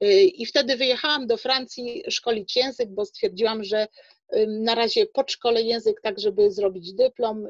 E, 0.00 0.22
I 0.22 0.46
wtedy 0.46 0.76
wyjechałam 0.76 1.26
do 1.26 1.36
Francji 1.36 2.02
szkolić 2.10 2.56
język, 2.56 2.88
bo 2.90 3.04
stwierdziłam, 3.04 3.64
że 3.64 3.86
na 4.48 4.74
razie 4.74 5.06
podszkolę 5.06 5.62
język 5.62 6.00
tak, 6.00 6.20
żeby 6.20 6.50
zrobić 6.50 6.94
dyplom, 6.94 7.48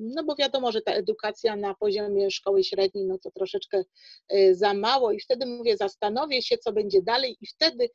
no 0.00 0.24
bo 0.24 0.34
wiadomo, 0.36 0.72
że 0.72 0.80
ta 0.80 0.92
edukacja 0.92 1.56
na 1.56 1.74
poziomie 1.74 2.30
szkoły 2.30 2.64
średniej, 2.64 3.04
no 3.06 3.18
to 3.18 3.30
troszeczkę 3.30 3.84
za 4.52 4.74
mało 4.74 5.12
i 5.12 5.20
wtedy 5.20 5.46
mówię, 5.46 5.76
zastanowię 5.76 6.42
się, 6.42 6.58
co 6.58 6.72
będzie 6.72 7.02
dalej 7.02 7.36
i 7.40 7.46
wtedy 7.46 7.90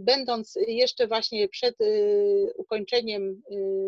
będąc 0.00 0.58
jeszcze 0.66 1.06
właśnie 1.06 1.48
przed 1.48 1.76
ukończeniem, 2.56 3.42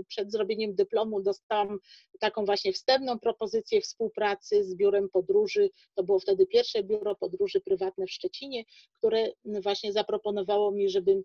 przed 0.09 0.33
zrobieniem 0.33 0.75
dyplomu 0.75 1.23
dostałam 1.23 1.79
taką 2.21 2.45
właśnie 2.45 2.73
wstępną 2.73 3.19
propozycję 3.19 3.81
współpracy 3.81 4.65
z 4.65 4.75
biurem 4.75 5.09
podróży. 5.09 5.71
To 5.95 6.03
było 6.03 6.19
wtedy 6.19 6.47
pierwsze 6.47 6.83
biuro 6.83 7.15
podróży 7.15 7.61
prywatne 7.61 8.07
w 8.07 8.11
Szczecinie, 8.11 8.65
które 8.93 9.29
właśnie 9.45 9.93
zaproponowało 9.93 10.73
mi, 10.73 10.89
żebym 10.89 11.23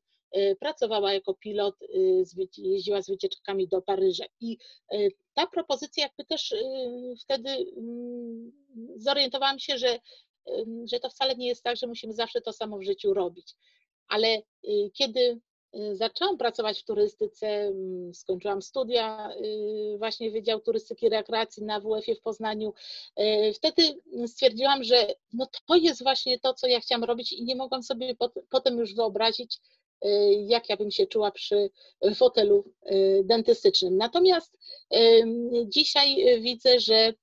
pracowała 0.60 1.14
jako 1.14 1.34
pilot, 1.34 1.76
e, 1.84 1.88
jeździła 2.58 3.02
z 3.02 3.10
wycieczkami 3.10 3.68
do 3.68 3.82
Paryża. 3.82 4.26
I 4.40 4.58
e, 4.92 4.98
ta 5.34 5.48
propozycja 5.48 6.04
jakby 6.04 6.26
też 6.26 6.56
wtedy 7.22 7.50
mm, 7.50 8.52
zorientowałam 8.96 9.60
się, 9.60 9.78
że, 9.78 10.00
że 10.86 11.00
to 11.00 11.10
wcale 11.10 11.36
nie 11.36 11.48
jest 11.48 11.64
tak, 11.64 11.78
że 11.78 11.88
musimy 11.88 12.14
zawsze 12.14 12.42
to 12.42 12.54
samo 12.54 12.78
w 12.78 12.84
życiu 12.84 13.14
robić. 13.14 13.56
Ale 14.08 14.42
kiedy 14.94 15.42
Y, 15.76 15.96
zaczęłam 15.96 16.38
pracować 16.38 16.82
w 16.82 16.86
turystyce, 16.86 17.48
mm, 17.48 18.14
skończyłam 18.14 18.62
studia, 18.62 19.32
y, 19.94 19.98
właśnie 19.98 20.32
Wydział 20.32 20.60
Turystyki 20.60 21.06
i 21.06 21.10
Rekreacji 21.10 21.64
na 21.64 21.80
WF-ie 21.80 22.16
w 22.16 22.22
Poznaniu. 22.22 22.74
Y, 23.20 23.54
wtedy 23.54 23.82
stwierdziłam, 24.28 24.84
że 24.84 25.08
no 25.34 25.48
to 25.68 25.76
jest 25.76 26.04
właśnie 26.04 26.40
to, 26.40 26.54
co 26.54 26.68
ja 26.68 26.80
chciałam 26.80 27.04
robić 27.04 27.34
i 27.34 27.44
nie 27.44 27.56
mogłam 27.56 27.84
sobie 27.84 28.16
potem 28.50 28.78
już 28.78 28.96
wyobrazić, 28.96 29.60
jak 30.48 30.70
ja 30.70 30.78
bym 30.78 30.92
się 30.92 31.08
czuła 31.08 31.32
przy 31.32 31.70
fotelu 32.16 32.74
dentystycznym. 33.24 33.98
Natomiast 33.98 34.58
dzisiaj 35.68 36.42
widzę, 36.42 36.80
że 36.80 37.14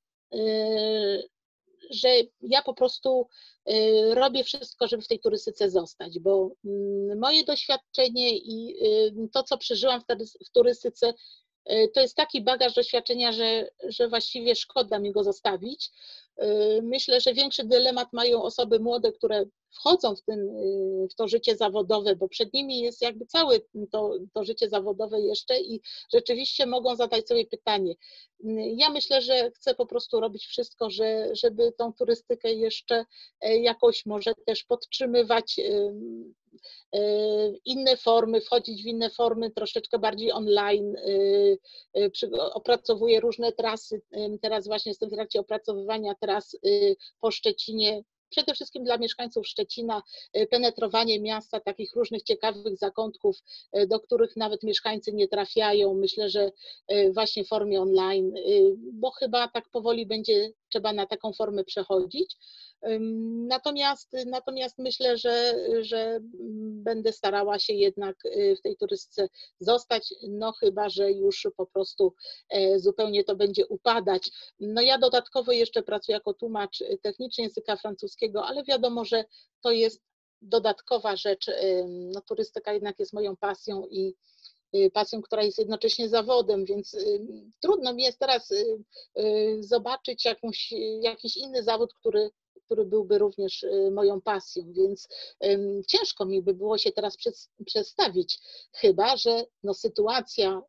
że 1.91 2.09
ja 2.41 2.63
po 2.63 2.75
prostu 2.75 3.29
y, 3.71 4.15
robię 4.15 4.45
wszystko, 4.45 4.89
żeby 4.89 5.03
w 5.03 5.09
tej 5.09 5.21
turystyce 5.21 5.71
zostać, 5.71 6.19
bo 6.19 6.51
mm, 6.65 7.19
moje 7.19 7.45
doświadczenie 7.45 8.37
i 8.37 8.77
y, 8.87 9.29
to, 9.33 9.43
co 9.43 9.59
przeżyłam 9.59 10.01
w 10.47 10.51
turystyce, 10.51 11.15
y, 11.73 11.91
to 11.95 12.01
jest 12.01 12.17
taki 12.17 12.43
bagaż 12.43 12.75
doświadczenia, 12.75 13.33
że, 13.33 13.71
że 13.89 14.09
właściwie 14.09 14.55
szkoda 14.55 14.99
mi 14.99 15.13
go 15.13 15.25
zostawić. 15.25 15.91
Myślę, 16.83 17.21
że 17.21 17.35
większy 17.35 17.65
dylemat 17.65 18.13
mają 18.13 18.43
osoby 18.43 18.81
młode, 18.81 19.13
które 19.13 19.45
wchodzą 19.77 20.17
w, 20.17 20.23
ten, 20.23 20.49
w 21.11 21.15
to 21.15 21.29
życie 21.29 21.57
zawodowe, 21.57 22.17
bo 22.17 22.29
przed 22.29 22.53
nimi 22.53 22.81
jest 22.81 23.03
jakby 23.03 23.27
całe 23.27 23.61
to, 23.91 24.15
to 24.35 24.45
życie 24.45 24.69
zawodowe 24.69 25.21
jeszcze 25.21 25.61
i 25.61 25.81
rzeczywiście 26.13 26.67
mogą 26.67 26.97
zadać 26.97 27.29
sobie 27.29 27.47
pytanie. 27.47 27.95
Ja 28.77 28.91
myślę, 28.91 29.23
że 29.23 29.51
chcę 29.51 29.75
po 29.75 29.87
prostu 29.87 30.21
robić 30.21 30.47
wszystko, 30.47 30.91
że, 30.91 31.29
żeby 31.33 31.73
tą 31.73 31.93
turystykę 31.93 32.53
jeszcze 32.53 33.05
e, 33.41 33.59
jakoś 33.59 34.07
może 34.07 34.35
też 34.47 34.65
podtrzymywać 34.65 35.59
e, 35.59 35.93
inne 37.65 37.97
formy, 37.97 38.41
wchodzić 38.41 38.83
w 38.83 38.87
inne 38.87 39.11
formy, 39.11 39.51
troszeczkę 39.51 39.99
bardziej 39.99 40.33
online. 40.33 40.97
Opracowuję 42.53 43.21
różne 43.21 43.53
trasy. 43.53 44.03
Teraz 44.43 44.67
właśnie 44.67 44.91
jestem 44.91 45.09
w 45.09 45.13
trakcie 45.13 45.41
opracowywania 45.41 46.15
tras 46.21 46.57
po 47.21 47.31
Szczecinie, 47.31 48.03
przede 48.31 48.55
wszystkim 48.55 48.85
dla 48.85 48.99
mieszkańców 48.99 49.47
Szczecina 49.47 50.03
e, 50.33 50.47
penetrowanie 50.47 51.21
miasta, 51.21 51.61
takich 51.61 51.95
różnych 51.95 52.23
ciekawych 52.23 52.77
zakątków, 52.77 53.37
e, 53.73 53.87
do 53.87 54.01
których 54.01 54.37
nawet 54.37 54.63
mieszkańcy 54.63 55.13
nie 55.13 55.29
trafiają. 55.29 55.95
Myślę, 55.95 56.29
że 56.29 56.53
e, 56.89 57.13
właśnie 57.13 57.45
w 57.45 57.49
formie 57.49 57.81
online, 57.81 58.35
bo 58.93 59.11
chyba 59.11 59.49
tak 59.49 59.69
powoli 59.71 60.07
będzie 60.07 60.53
trzeba 60.77 60.93
na 60.93 61.07
taką 61.07 61.33
formę 61.33 61.65
przechodzić. 61.65 62.37
Natomiast, 63.49 64.17
natomiast 64.27 64.79
myślę, 64.79 65.17
że, 65.17 65.55
że 65.81 66.19
będę 66.85 67.13
starała 67.13 67.59
się 67.59 67.73
jednak 67.73 68.17
y, 68.25 68.57
w 68.59 68.63
tej 68.63 68.77
turystyce 68.77 69.29
zostać, 69.61 70.15
no 70.29 70.53
chyba, 70.53 70.89
że 70.89 71.13
już 71.13 71.49
po 71.57 71.67
prostu 71.67 72.15
e, 72.51 72.79
zupełnie 72.79 73.25
to 73.25 73.37
będzie 73.37 73.67
upadać. 73.67 74.31
No 74.61 74.83
ja 74.83 74.99
dodatkowo 74.99 75.53
jeszcze 75.53 75.83
pracuję 75.83 76.17
jako 76.17 76.35
tłumacz 76.35 76.85
techniczny 77.03 77.45
języka 77.45 77.77
francuskiego, 77.77 78.47
ale 78.47 78.65
wiadomo, 78.65 79.05
że 79.05 79.25
to 79.63 79.71
jest 79.71 80.03
dodatkowa 80.43 81.17
rzecz. 81.17 81.51
No, 81.87 82.21
turystyka 82.21 82.73
jednak 82.73 82.99
jest 82.99 83.13
moją 83.13 83.37
pasją 83.37 83.87
i 83.91 84.09
y, 84.09 84.36
pasją, 84.93 85.23
która 85.23 85.43
jest 85.43 85.59
jednocześnie 85.59 86.09
zawodem, 86.09 86.65
więc 86.65 86.97
trudno 87.61 87.95
mi 87.95 88.03
jest 88.03 88.19
teraz 88.19 88.51
y, 88.51 88.85
zobaczyć 89.61 90.25
jakąś, 90.25 90.73
jakiś 91.01 91.37
inny 91.37 91.63
zawód, 91.63 91.95
który 91.95 92.31
który 92.67 92.85
byłby 92.85 93.19
również 93.19 93.63
y, 93.63 93.91
moją 93.91 94.21
pasją, 94.21 94.73
więc 94.73 95.09
ciężko 95.89 96.25
mi 96.25 96.43
by 96.43 96.55
było 96.55 96.79
się 96.79 96.93
teraz 96.93 97.17
przedstawić, 97.67 98.39
chyba 98.73 99.17
że 99.17 99.45
no, 99.63 99.75
sytuacja 99.75 100.63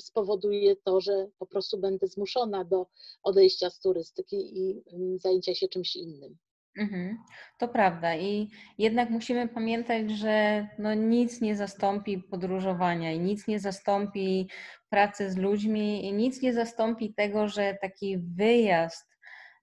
spowoduje 0.00 0.76
to, 0.76 1.00
że 1.00 1.28
po 1.38 1.46
prostu 1.46 1.78
będę 1.78 2.06
zmuszona 2.06 2.64
do 2.64 2.86
odejścia 3.22 3.70
z 3.70 3.80
turystyki 3.80 4.58
i 4.60 4.82
zajęcia 5.18 5.54
się 5.54 5.68
czymś 5.68 5.96
innym. 5.96 6.36
Mhm, 6.76 7.18
to 7.58 7.68
prawda 7.68 8.16
i 8.16 8.50
jednak 8.78 9.10
musimy 9.10 9.48
pamiętać, 9.48 10.10
że 10.10 10.66
no 10.78 10.94
nic 10.94 11.40
nie 11.40 11.56
zastąpi 11.56 12.18
podróżowania 12.18 13.12
i 13.12 13.18
nic 13.20 13.46
nie 13.48 13.60
zastąpi 13.60 14.48
pracy 14.88 15.30
z 15.30 15.36
ludźmi 15.36 16.04
i 16.06 16.12
nic 16.12 16.42
nie 16.42 16.52
zastąpi 16.54 17.14
tego, 17.14 17.48
że 17.48 17.76
taki 17.80 18.18
wyjazd 18.18 19.16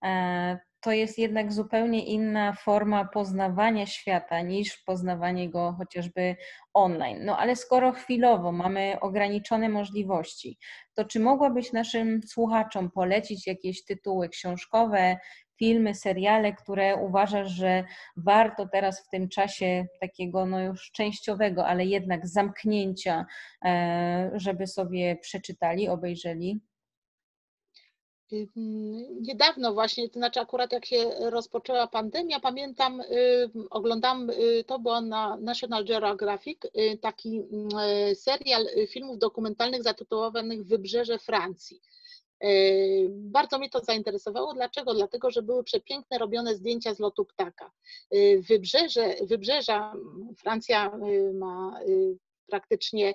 e, 0.03 0.59
to 0.84 0.91
jest 0.91 1.18
jednak 1.18 1.53
zupełnie 1.53 2.05
inna 2.05 2.53
forma 2.53 3.05
poznawania 3.05 3.86
świata 3.86 4.41
niż 4.41 4.78
poznawanie 4.78 5.49
go 5.49 5.76
chociażby 5.78 6.36
online. 6.74 7.26
No 7.26 7.38
ale 7.38 7.55
skoro 7.55 7.91
chwilowo 7.91 8.51
mamy 8.51 8.97
ograniczone 9.01 9.70
możliwości, 9.70 10.57
to 10.93 11.05
czy 11.05 11.20
mogłabyś 11.20 11.72
naszym 11.74 12.22
słuchaczom 12.28 12.91
polecić 12.91 13.47
jakieś 13.47 13.86
tytuły 13.86 14.30
książkowe, 14.30 15.18
filmy, 15.64 15.95
seriale, 15.95 16.53
które 16.53 16.95
uważasz, 16.95 17.51
że 17.51 17.84
warto 18.18 18.68
teraz 18.72 19.05
w 19.05 19.09
tym 19.09 19.30
czasie 19.30 19.86
takiego 20.01 20.45
no 20.45 20.59
już 20.61 20.91
częściowego, 20.91 21.66
ale 21.66 21.86
jednak 21.86 22.28
zamknięcia, 22.28 23.26
e, 23.66 24.32
żeby 24.36 24.68
sobie 24.68 25.18
przeczytali, 25.22 25.89
obejrzeli? 25.89 26.59
Niedawno 29.22 29.74
właśnie, 29.74 30.09
to 30.09 30.20
znaczy 30.20 30.39
akurat 30.39 30.72
jak 30.72 30.86
się 30.86 31.09
rozpoczęła 31.20 31.88
pandemia, 31.88 32.39
pamiętam, 32.39 33.01
oglądam, 33.70 34.30
y, 34.30 34.64
to 34.68 34.80
było 34.80 35.01
na 35.01 35.38
National 35.38 35.86
Geographic, 35.86 36.66
y, 36.66 36.97
taki 36.97 37.41
y, 38.11 38.16
serial 38.16 38.68
filmów 38.89 39.18
dokumentalnych 39.18 39.84
zatytułowanych 39.84 40.64
Wybrzeże 40.64 41.20
Francji. 41.20 41.82
Bardzo 43.09 43.59
mnie 43.59 43.69
to 43.69 43.79
zainteresowało. 43.79 44.53
Dlaczego? 44.53 44.93
Dlatego, 44.93 45.31
że 45.31 45.41
były 45.41 45.63
przepiękne 45.63 46.17
robione 46.17 46.55
zdjęcia 46.55 46.93
z 46.93 46.99
lotu 46.99 47.25
ptaka. 47.25 47.71
Wybrzeże, 48.49 49.15
wybrzeża, 49.21 49.93
Francja 50.37 50.97
ma 51.33 51.79
praktycznie 52.47 53.13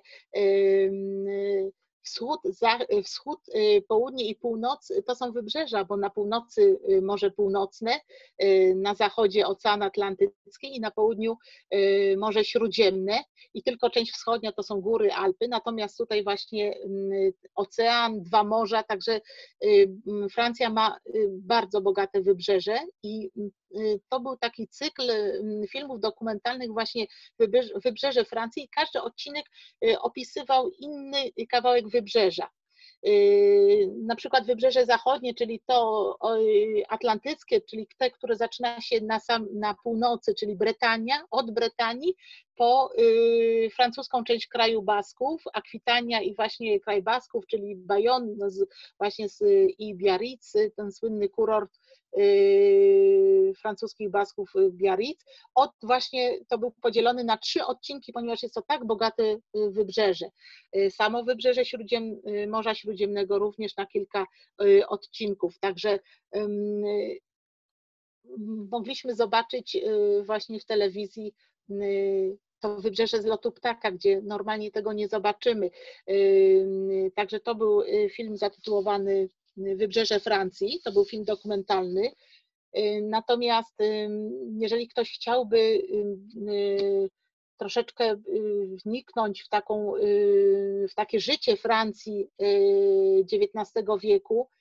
wschód, 2.03 2.41
za, 2.45 2.79
wschód, 3.05 3.41
y, 3.49 3.83
południe 3.89 4.25
i 4.25 4.35
północ 4.35 4.93
to 5.07 5.15
są 5.15 5.33
wybrzeża, 5.33 5.85
bo 5.85 5.97
na 5.97 6.11
północy 6.11 6.79
y, 6.91 7.03
Morze 7.03 7.31
Północne, 7.31 8.01
y, 8.43 8.75
na 8.77 8.95
zachodzie 8.95 9.47
Ocean 9.47 9.83
Atlantycki 9.83 10.77
i 10.77 10.81
na 10.81 10.91
południu 10.91 11.37
Morze 12.17 12.45
Śródziemne. 12.45 13.19
I 13.55 13.63
tylko 13.63 13.91
część 13.91 14.13
wschodnia 14.13 14.53
to 14.53 14.63
są 14.63 14.81
góry 14.81 15.13
Alpy, 15.13 15.49
natomiast 15.49 15.99
tutaj 15.99 16.25
właśnie 16.25 16.77
mm, 16.77 17.33
ocean, 17.55 18.23
dwa 18.23 18.45
morza, 18.45 18.83
także 18.83 19.21
Francja 20.33 20.71
ma 20.71 20.99
bardzo 21.31 21.81
bogate 21.81 22.21
wybrzeże 22.23 22.79
i 23.03 23.31
to 24.09 24.21
był 24.21 24.37
taki 24.37 24.69
cykl 24.69 25.03
filmów 25.71 26.01
dokumentalnych 26.01 26.73
właśnie 26.73 27.07
Wybrzeże 27.85 28.25
Francji 28.25 28.63
i 28.65 28.69
każdy 28.69 29.03
odcinek 29.03 29.45
opisywał 30.01 30.71
inny 30.71 31.19
kawałek 31.51 31.89
wybrzeża. 31.89 32.51
Y, 33.07 33.93
na 34.03 34.17
przykład 34.17 34.47
wybrzeże 34.47 34.87
zachodnie, 34.87 35.35
czyli 35.35 35.61
to 35.67 36.19
atlantyckie, 36.89 37.61
czyli 37.61 37.89
te, 37.99 38.11
które 38.11 38.37
zaczyna 38.37 38.81
się 38.81 39.01
na, 39.01 39.21
sam, 39.21 39.47
na 39.55 39.75
północy, 39.75 40.35
czyli 40.35 40.57
Bretania, 40.57 41.25
od 41.31 41.51
Bretanii 41.51 42.15
po 42.59 42.91
y, 42.99 43.71
francuską 43.75 44.25
część 44.25 44.47
kraju 44.47 44.83
Basków, 44.83 45.43
Akwitania 45.53 46.21
i 46.21 46.35
właśnie 46.35 46.81
kraj 46.81 47.03
Basków, 47.03 47.47
czyli 47.47 47.77
Bayonne, 47.77 48.35
no 48.39 48.51
z, 48.51 48.69
właśnie 48.99 49.29
z, 49.29 49.43
i 49.79 49.95
Biarritz, 49.95 50.53
ten 50.77 50.93
słynny 50.93 51.29
kurort 51.29 51.79
y, 52.19 53.53
francuskich 53.61 54.11
Basków 54.11 54.53
Biarritz. 54.71 55.25
Od 55.55 55.71
właśnie 55.83 56.39
to 56.49 56.59
był 56.59 56.71
podzielony 56.71 57.25
na 57.25 57.37
trzy 57.37 57.65
odcinki, 57.65 58.13
ponieważ 58.13 58.43
jest 58.43 58.55
to 58.55 58.63
tak 58.63 58.87
bogate 58.87 59.37
wybrzeże. 59.55 60.27
Samo 60.91 61.25
wybrzeże 61.25 61.65
Śródziem, 61.65 62.21
Morza 62.49 62.75
Śródziemnego 62.75 63.39
również 63.39 63.77
na 63.77 63.87
kilka 63.87 64.27
odcinków, 64.89 65.59
także 65.59 65.99
mogliśmy 68.71 69.15
zobaczyć 69.15 69.79
właśnie 70.27 70.61
w 70.61 70.65
telewizji 70.65 71.35
to 72.61 72.77
wybrzeże 72.81 73.23
z 73.23 73.27
lotu 73.27 73.53
ptaka, 73.53 73.91
gdzie 73.91 74.23
normalnie 74.23 74.71
tego 74.71 74.93
nie 74.93 75.09
zobaczymy. 75.09 75.71
Także 77.15 77.41
to 77.41 77.55
był 77.55 77.81
y, 77.81 78.11
film 78.11 78.37
zatytułowany 78.37 79.29
Wybrzeże 79.57 80.21
Francji, 80.21 80.81
to 80.85 80.93
był 80.93 81.05
film 81.05 81.25
dokumentalny. 81.25 82.13
Natomiast 83.03 83.79
jeżeli 84.59 84.89
ktoś 84.89 85.13
chciałby 85.13 85.59
y, 85.59 87.11
troszeczkę 87.57 88.13
y, 88.13 88.19
wniknąć 88.85 89.43
w, 89.43 89.49
taką, 89.49 89.93
w 90.89 90.95
takie 90.95 91.21
życie 91.21 91.57
Francji 91.57 92.31
XIX 93.33 93.87
wieku, 94.03 94.49
Y, 94.49 94.58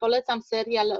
polecam 0.00 0.42
serial, 0.42 0.98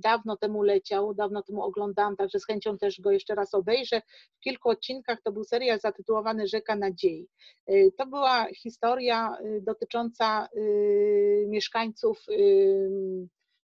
dawno 0.00 0.36
temu 0.36 0.62
leciał, 0.62 1.14
dawno 1.14 1.42
temu 1.42 1.62
oglądałam, 1.62 2.16
także 2.16 2.40
z 2.40 2.46
chęcią 2.46 2.78
też 2.78 3.00
go 3.00 3.10
jeszcze 3.10 3.34
raz 3.34 3.54
obejrzę. 3.54 4.02
W 4.36 4.40
kilku 4.40 4.68
odcinkach 4.68 5.22
to 5.22 5.32
był 5.32 5.44
serial 5.44 5.80
zatytułowany 5.80 6.48
Rzeka 6.48 6.76
Nadziei. 6.76 7.28
Y, 7.70 7.92
to 7.98 8.06
była 8.06 8.46
historia 8.54 9.38
y, 9.40 9.60
dotycząca 9.62 10.48
mieszkańców 11.46 12.26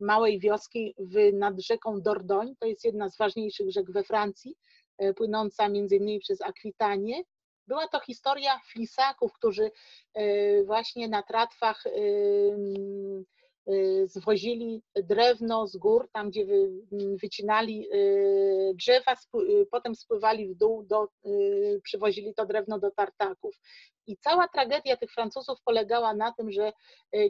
małej 0.00 0.40
wioski 0.40 0.94
nad 1.32 1.60
rzeką 1.60 2.00
Dordogne. 2.00 2.54
To 2.60 2.66
jest 2.66 2.84
jedna 2.84 3.08
z 3.08 3.16
ważniejszych 3.16 3.70
rzek 3.70 3.90
we 3.90 4.04
Francji, 4.04 4.56
płynąca 5.16 5.68
między 5.68 5.96
innymi 5.96 6.20
przez 6.20 6.42
Akwitanię. 6.42 7.22
Była 7.66 7.88
to 7.88 8.00
historia 8.00 8.60
flisaków, 8.72 9.32
którzy 9.32 9.70
właśnie 10.66 11.08
na 11.08 11.22
tratwach 11.22 11.84
Y, 11.86 13.37
zwozili 14.04 14.82
drewno 14.94 15.66
z 15.66 15.76
gór, 15.76 16.08
tam 16.12 16.30
gdzie 16.30 16.46
wycinali 17.22 17.88
y, 17.94 18.72
drzewa, 18.74 19.12
y, 19.12 19.66
potem 19.70 19.94
spływali 19.94 20.48
w 20.48 20.54
dół, 20.54 20.82
do, 20.82 21.08
przywozili 21.82 22.34
to 22.34 22.46
drewno 22.46 22.78
do 22.78 22.90
tartaków. 22.90 23.56
I 24.06 24.16
cała 24.16 24.48
tragedia 24.48 24.96
tych 24.96 25.12
Francuzów 25.12 25.58
polegała 25.64 26.14
na 26.14 26.32
tym, 26.32 26.52
że 26.52 26.72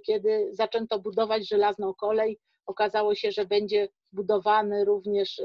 kiedy 0.07 0.49
zaczęto 0.53 0.99
budować 0.99 1.49
żelazną 1.49 1.95
kolej, 1.95 2.39
okazało 2.67 3.15
się, 3.15 3.33
że 3.33 3.45
będzie 3.45 3.89
budowany 4.13 4.85
również 4.85 5.43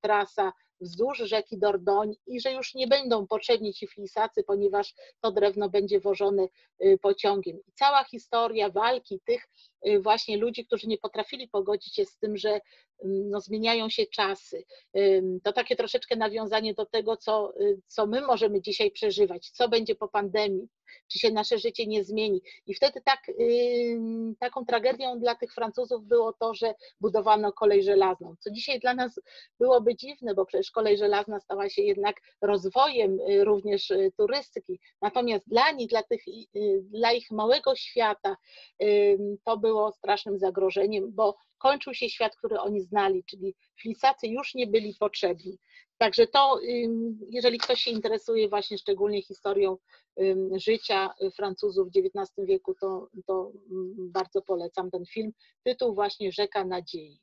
trasa 0.00 0.52
wzdłuż 0.82 1.18
rzeki 1.18 1.58
Dordoń 1.58 2.14
i 2.26 2.40
że 2.40 2.52
już 2.52 2.74
nie 2.74 2.86
będą 2.86 3.26
potrzebni 3.26 3.74
ci 3.74 3.86
flisacy, 3.86 4.44
ponieważ 4.44 4.94
to 5.20 5.32
drewno 5.32 5.68
będzie 5.68 6.00
wożone 6.00 6.46
pociągiem. 7.00 7.56
I 7.56 7.72
cała 7.72 8.04
historia 8.04 8.70
walki 8.70 9.20
tych 9.26 9.48
Y, 9.86 10.00
właśnie 10.00 10.36
ludzi, 10.36 10.66
którzy 10.66 10.86
nie 10.86 10.98
potrafili 10.98 11.48
pogodzić 11.48 11.94
się 11.94 12.04
z 12.04 12.18
tym, 12.18 12.36
że 12.36 12.50
mm, 13.04 13.30
no, 13.30 13.40
zmieniają 13.40 13.88
się 13.88 14.06
czasy. 14.06 14.64
To 15.44 15.52
takie 15.52 15.76
troszeczkę 15.76 16.16
nawiązanie 16.16 16.74
do 16.74 16.86
tego, 16.86 17.16
co, 17.16 17.52
y, 17.60 17.80
co 17.86 18.06
my 18.06 18.20
możemy 18.20 18.62
dzisiaj 18.62 18.90
przeżywać, 18.90 19.50
co 19.50 19.68
będzie 19.68 19.94
po 19.94 20.08
pandemii, 20.08 20.68
czy 21.08 21.18
się 21.18 21.30
nasze 21.30 21.58
życie 21.58 21.86
nie 21.86 22.04
zmieni. 22.04 22.42
I 22.66 22.74
wtedy 22.74 23.00
tak, 23.04 23.20
taką 24.40 24.64
tragedią 24.64 25.18
dla 25.18 25.34
tych 25.34 25.54
Francuzów 25.54 26.04
było 26.04 26.32
to, 26.32 26.54
że 26.54 26.74
budowano 27.00 27.52
kolej 27.52 27.82
żelazną, 27.82 28.34
co 28.40 28.50
dzisiaj 28.50 28.80
dla 28.80 28.94
nas 28.94 29.20
byłoby 29.60 29.96
dziwne, 29.96 30.34
bo 30.34 30.46
przecież 30.46 30.70
kolej 30.70 30.98
żelazna 30.98 31.40
stała 31.40 31.68
się 31.68 31.82
jednak 31.82 32.16
rozwojem 32.40 33.20
y, 33.20 33.44
również 33.44 33.92
turystyki. 34.16 34.80
Natomiast 35.00 35.48
dla 35.48 35.70
nich, 35.70 35.88
dla, 35.88 36.02
tych, 36.02 36.22
dla 36.82 37.12
ich 37.12 37.30
małego 37.30 37.74
świata, 37.76 38.36
to 39.44 39.56
był 39.56 39.72
było 39.72 39.92
strasznym 39.92 40.38
zagrożeniem, 40.38 41.12
bo 41.12 41.36
kończył 41.58 41.94
się 41.94 42.08
świat, 42.08 42.36
który 42.36 42.60
oni 42.60 42.80
znali, 42.80 43.24
czyli 43.24 43.54
flisacy 43.80 44.26
już 44.26 44.54
nie 44.54 44.66
byli 44.66 44.94
potrzebni. 45.00 45.58
Także 46.02 46.26
to, 46.26 46.60
jeżeli 47.30 47.58
ktoś 47.58 47.80
się 47.80 47.90
interesuje 47.90 48.48
właśnie 48.48 48.78
szczególnie 48.78 49.22
historią 49.22 49.76
życia 50.56 51.14
Francuzów 51.36 51.88
w 51.88 51.96
XIX 51.96 52.46
wieku, 52.48 52.74
to, 52.74 53.08
to 53.26 53.52
bardzo 53.98 54.42
polecam 54.42 54.90
ten 54.90 55.06
film. 55.06 55.32
Tytuł 55.64 55.94
właśnie 55.94 56.32
Rzeka 56.32 56.64
Nadziei. 56.64 57.20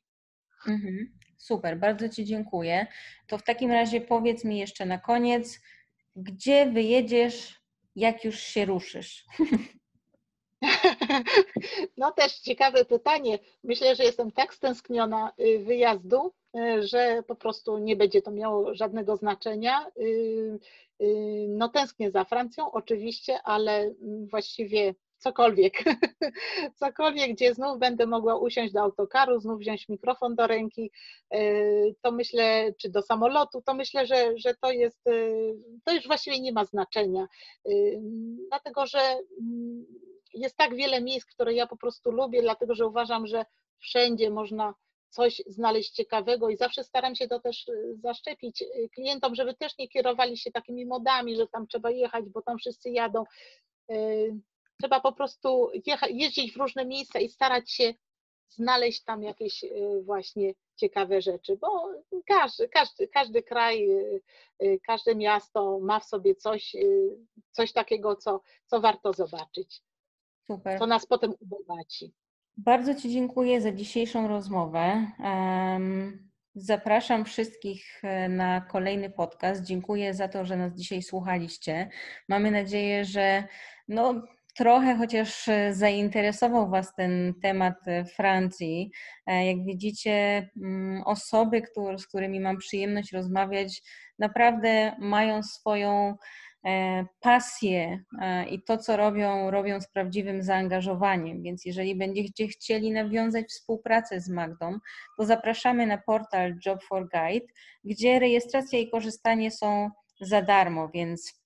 Mhm, 0.68 1.18
super, 1.38 1.78
bardzo 1.78 2.08
Ci 2.08 2.24
dziękuję. 2.24 2.86
To 3.28 3.38
w 3.38 3.44
takim 3.44 3.70
razie 3.70 4.00
powiedz 4.00 4.44
mi 4.44 4.58
jeszcze 4.58 4.86
na 4.86 4.98
koniec, 4.98 5.60
gdzie 6.16 6.70
wyjedziesz, 6.70 7.60
jak 7.96 8.24
już 8.24 8.38
się 8.38 8.64
ruszysz? 8.64 9.24
No 11.96 12.12
też 12.12 12.38
ciekawe 12.38 12.84
pytanie. 12.84 13.38
Myślę, 13.64 13.94
że 13.94 14.04
jestem 14.04 14.32
tak 14.32 14.54
stęskniona 14.54 15.32
y, 15.40 15.58
wyjazdu, 15.58 16.32
y, 16.56 16.82
że 16.82 17.22
po 17.26 17.34
prostu 17.34 17.78
nie 17.78 17.96
będzie 17.96 18.22
to 18.22 18.30
miało 18.30 18.74
żadnego 18.74 19.16
znaczenia. 19.16 19.86
Y, 20.00 20.60
no 21.48 21.68
tęsknię 21.68 22.10
za 22.10 22.24
Francją 22.24 22.72
oczywiście, 22.72 23.42
ale 23.42 23.94
właściwie 24.30 24.94
cokolwiek, 25.18 25.84
cokolwiek, 26.80 27.32
gdzie 27.32 27.54
znów 27.54 27.78
będę 27.78 28.06
mogła 28.06 28.36
usiąść 28.36 28.72
do 28.72 28.80
autokaru, 28.80 29.40
znów 29.40 29.60
wziąć 29.60 29.88
mikrofon 29.88 30.34
do 30.34 30.46
ręki, 30.46 30.90
to 32.02 32.12
myślę, 32.12 32.72
czy 32.78 32.88
do 32.88 33.02
samolotu, 33.02 33.62
to 33.62 33.74
myślę, 33.74 34.06
że, 34.06 34.38
że 34.38 34.54
to 34.54 34.72
jest, 34.72 35.04
to 35.84 35.92
już 35.94 36.06
właściwie 36.06 36.40
nie 36.40 36.52
ma 36.52 36.64
znaczenia, 36.64 37.28
dlatego 38.48 38.86
że 38.86 39.00
mm, 39.40 39.86
jest 40.34 40.56
tak 40.56 40.74
wiele 40.74 41.00
miejsc, 41.00 41.26
które 41.26 41.54
ja 41.54 41.66
po 41.66 41.76
prostu 41.76 42.10
lubię, 42.10 42.42
dlatego 42.42 42.74
że 42.74 42.86
uważam, 42.86 43.26
że 43.26 43.44
wszędzie 43.78 44.30
można 44.30 44.74
coś 45.10 45.42
znaleźć 45.46 45.90
ciekawego 45.90 46.48
i 46.48 46.56
zawsze 46.56 46.84
staram 46.84 47.14
się 47.14 47.28
to 47.28 47.40
też 47.40 47.68
y, 47.68 47.96
zaszczepić 48.02 48.62
y, 48.62 48.88
klientom, 48.94 49.34
żeby 49.34 49.54
też 49.54 49.78
nie 49.78 49.88
kierowali 49.88 50.38
się 50.38 50.50
takimi 50.50 50.86
modami, 50.86 51.36
że 51.36 51.46
tam 51.46 51.66
trzeba 51.66 51.90
jechać, 51.90 52.24
bo 52.24 52.42
tam 52.42 52.58
wszyscy 52.58 52.90
jadą. 52.90 53.24
Y, 53.90 54.36
trzeba 54.80 55.00
po 55.00 55.12
prostu 55.12 55.70
jeździć 56.10 56.52
w 56.52 56.56
różne 56.56 56.84
miejsca 56.84 57.20
i 57.20 57.28
starać 57.28 57.70
się 57.70 57.94
znaleźć 58.48 59.04
tam 59.04 59.22
jakieś 59.22 59.64
właśnie 60.02 60.54
ciekawe 60.76 61.22
rzeczy, 61.22 61.56
bo 61.56 61.92
każdy, 62.26 62.68
każdy, 62.68 63.08
każdy 63.08 63.42
kraj, 63.42 63.88
każde 64.86 65.14
miasto 65.14 65.78
ma 65.82 66.00
w 66.00 66.04
sobie 66.04 66.34
coś, 66.34 66.76
coś 67.50 67.72
takiego, 67.72 68.16
co, 68.16 68.40
co 68.66 68.80
warto 68.80 69.12
zobaczyć. 69.12 69.82
Super. 70.50 70.78
To 70.78 70.86
nas 70.86 71.06
potem 71.06 71.34
ubogaci. 71.40 72.14
Bardzo 72.56 72.94
Ci 72.94 73.10
dziękuję 73.10 73.60
za 73.60 73.72
dzisiejszą 73.72 74.28
rozmowę. 74.28 75.06
Zapraszam 76.54 77.24
wszystkich 77.24 78.04
e, 78.04 78.28
na 78.28 78.60
kolejny 78.60 79.10
podcast. 79.10 79.64
Dziękuję 79.64 80.14
za 80.14 80.28
to, 80.28 80.44
że 80.44 80.56
nas 80.56 80.72
dzisiaj 80.74 81.02
słuchaliście. 81.02 81.88
Mamy 82.28 82.50
nadzieję, 82.50 83.04
że 83.04 83.44
no, 83.88 84.22
trochę 84.56 84.96
chociaż 84.96 85.48
e, 85.48 85.74
zainteresował 85.74 86.70
Was 86.70 86.94
ten 86.94 87.34
temat 87.42 87.88
e, 87.88 88.04
Francji. 88.04 88.90
Jak 89.26 89.64
widzicie, 89.64 90.48
mm, 90.56 91.02
osoby, 91.02 91.62
z 91.98 92.06
którymi 92.06 92.40
mam 92.40 92.56
przyjemność 92.56 93.12
rozmawiać, 93.12 93.82
naprawdę 94.18 94.96
mają 94.98 95.42
swoją 95.42 96.16
pasję 97.20 98.04
e, 98.20 98.48
i 98.48 98.62
to, 98.62 98.78
co 98.78 98.96
robią, 98.96 99.50
robią 99.50 99.80
z 99.80 99.88
prawdziwym 99.88 100.42
zaangażowaniem. 100.42 101.42
Więc 101.42 101.64
jeżeli 101.64 101.94
będziecie 101.94 102.48
chcieli 102.48 102.90
nawiązać 102.90 103.46
współpracę 103.46 104.20
z 104.20 104.28
Magdą, 104.28 104.78
to 105.18 105.24
zapraszamy 105.24 105.86
na 105.86 105.98
portal 105.98 106.56
Job 106.66 106.84
for 106.84 107.08
Guide, 107.08 107.46
gdzie 107.84 108.18
rejestracja 108.18 108.78
i 108.78 108.90
korzystanie 108.90 109.50
są 109.50 109.90
za 110.20 110.42
darmo, 110.42 110.88
więc 110.88 111.40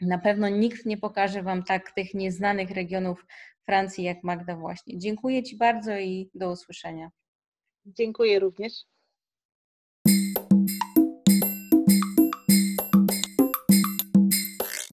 na 0.00 0.18
pewno 0.18 0.48
nikt 0.48 0.86
nie 0.86 0.96
pokaże 0.96 1.42
Wam 1.42 1.64
tak 1.64 1.92
tych 1.92 2.14
nieznanych 2.14 2.70
regionów 2.70 3.26
Francji 3.66 4.04
jak 4.04 4.24
Magda 4.24 4.56
właśnie. 4.56 4.98
Dziękuję 4.98 5.42
Ci 5.42 5.56
bardzo 5.56 5.98
i 5.98 6.30
do 6.34 6.50
usłyszenia. 6.50 7.10
Dziękuję 7.86 8.38
również. 8.38 8.72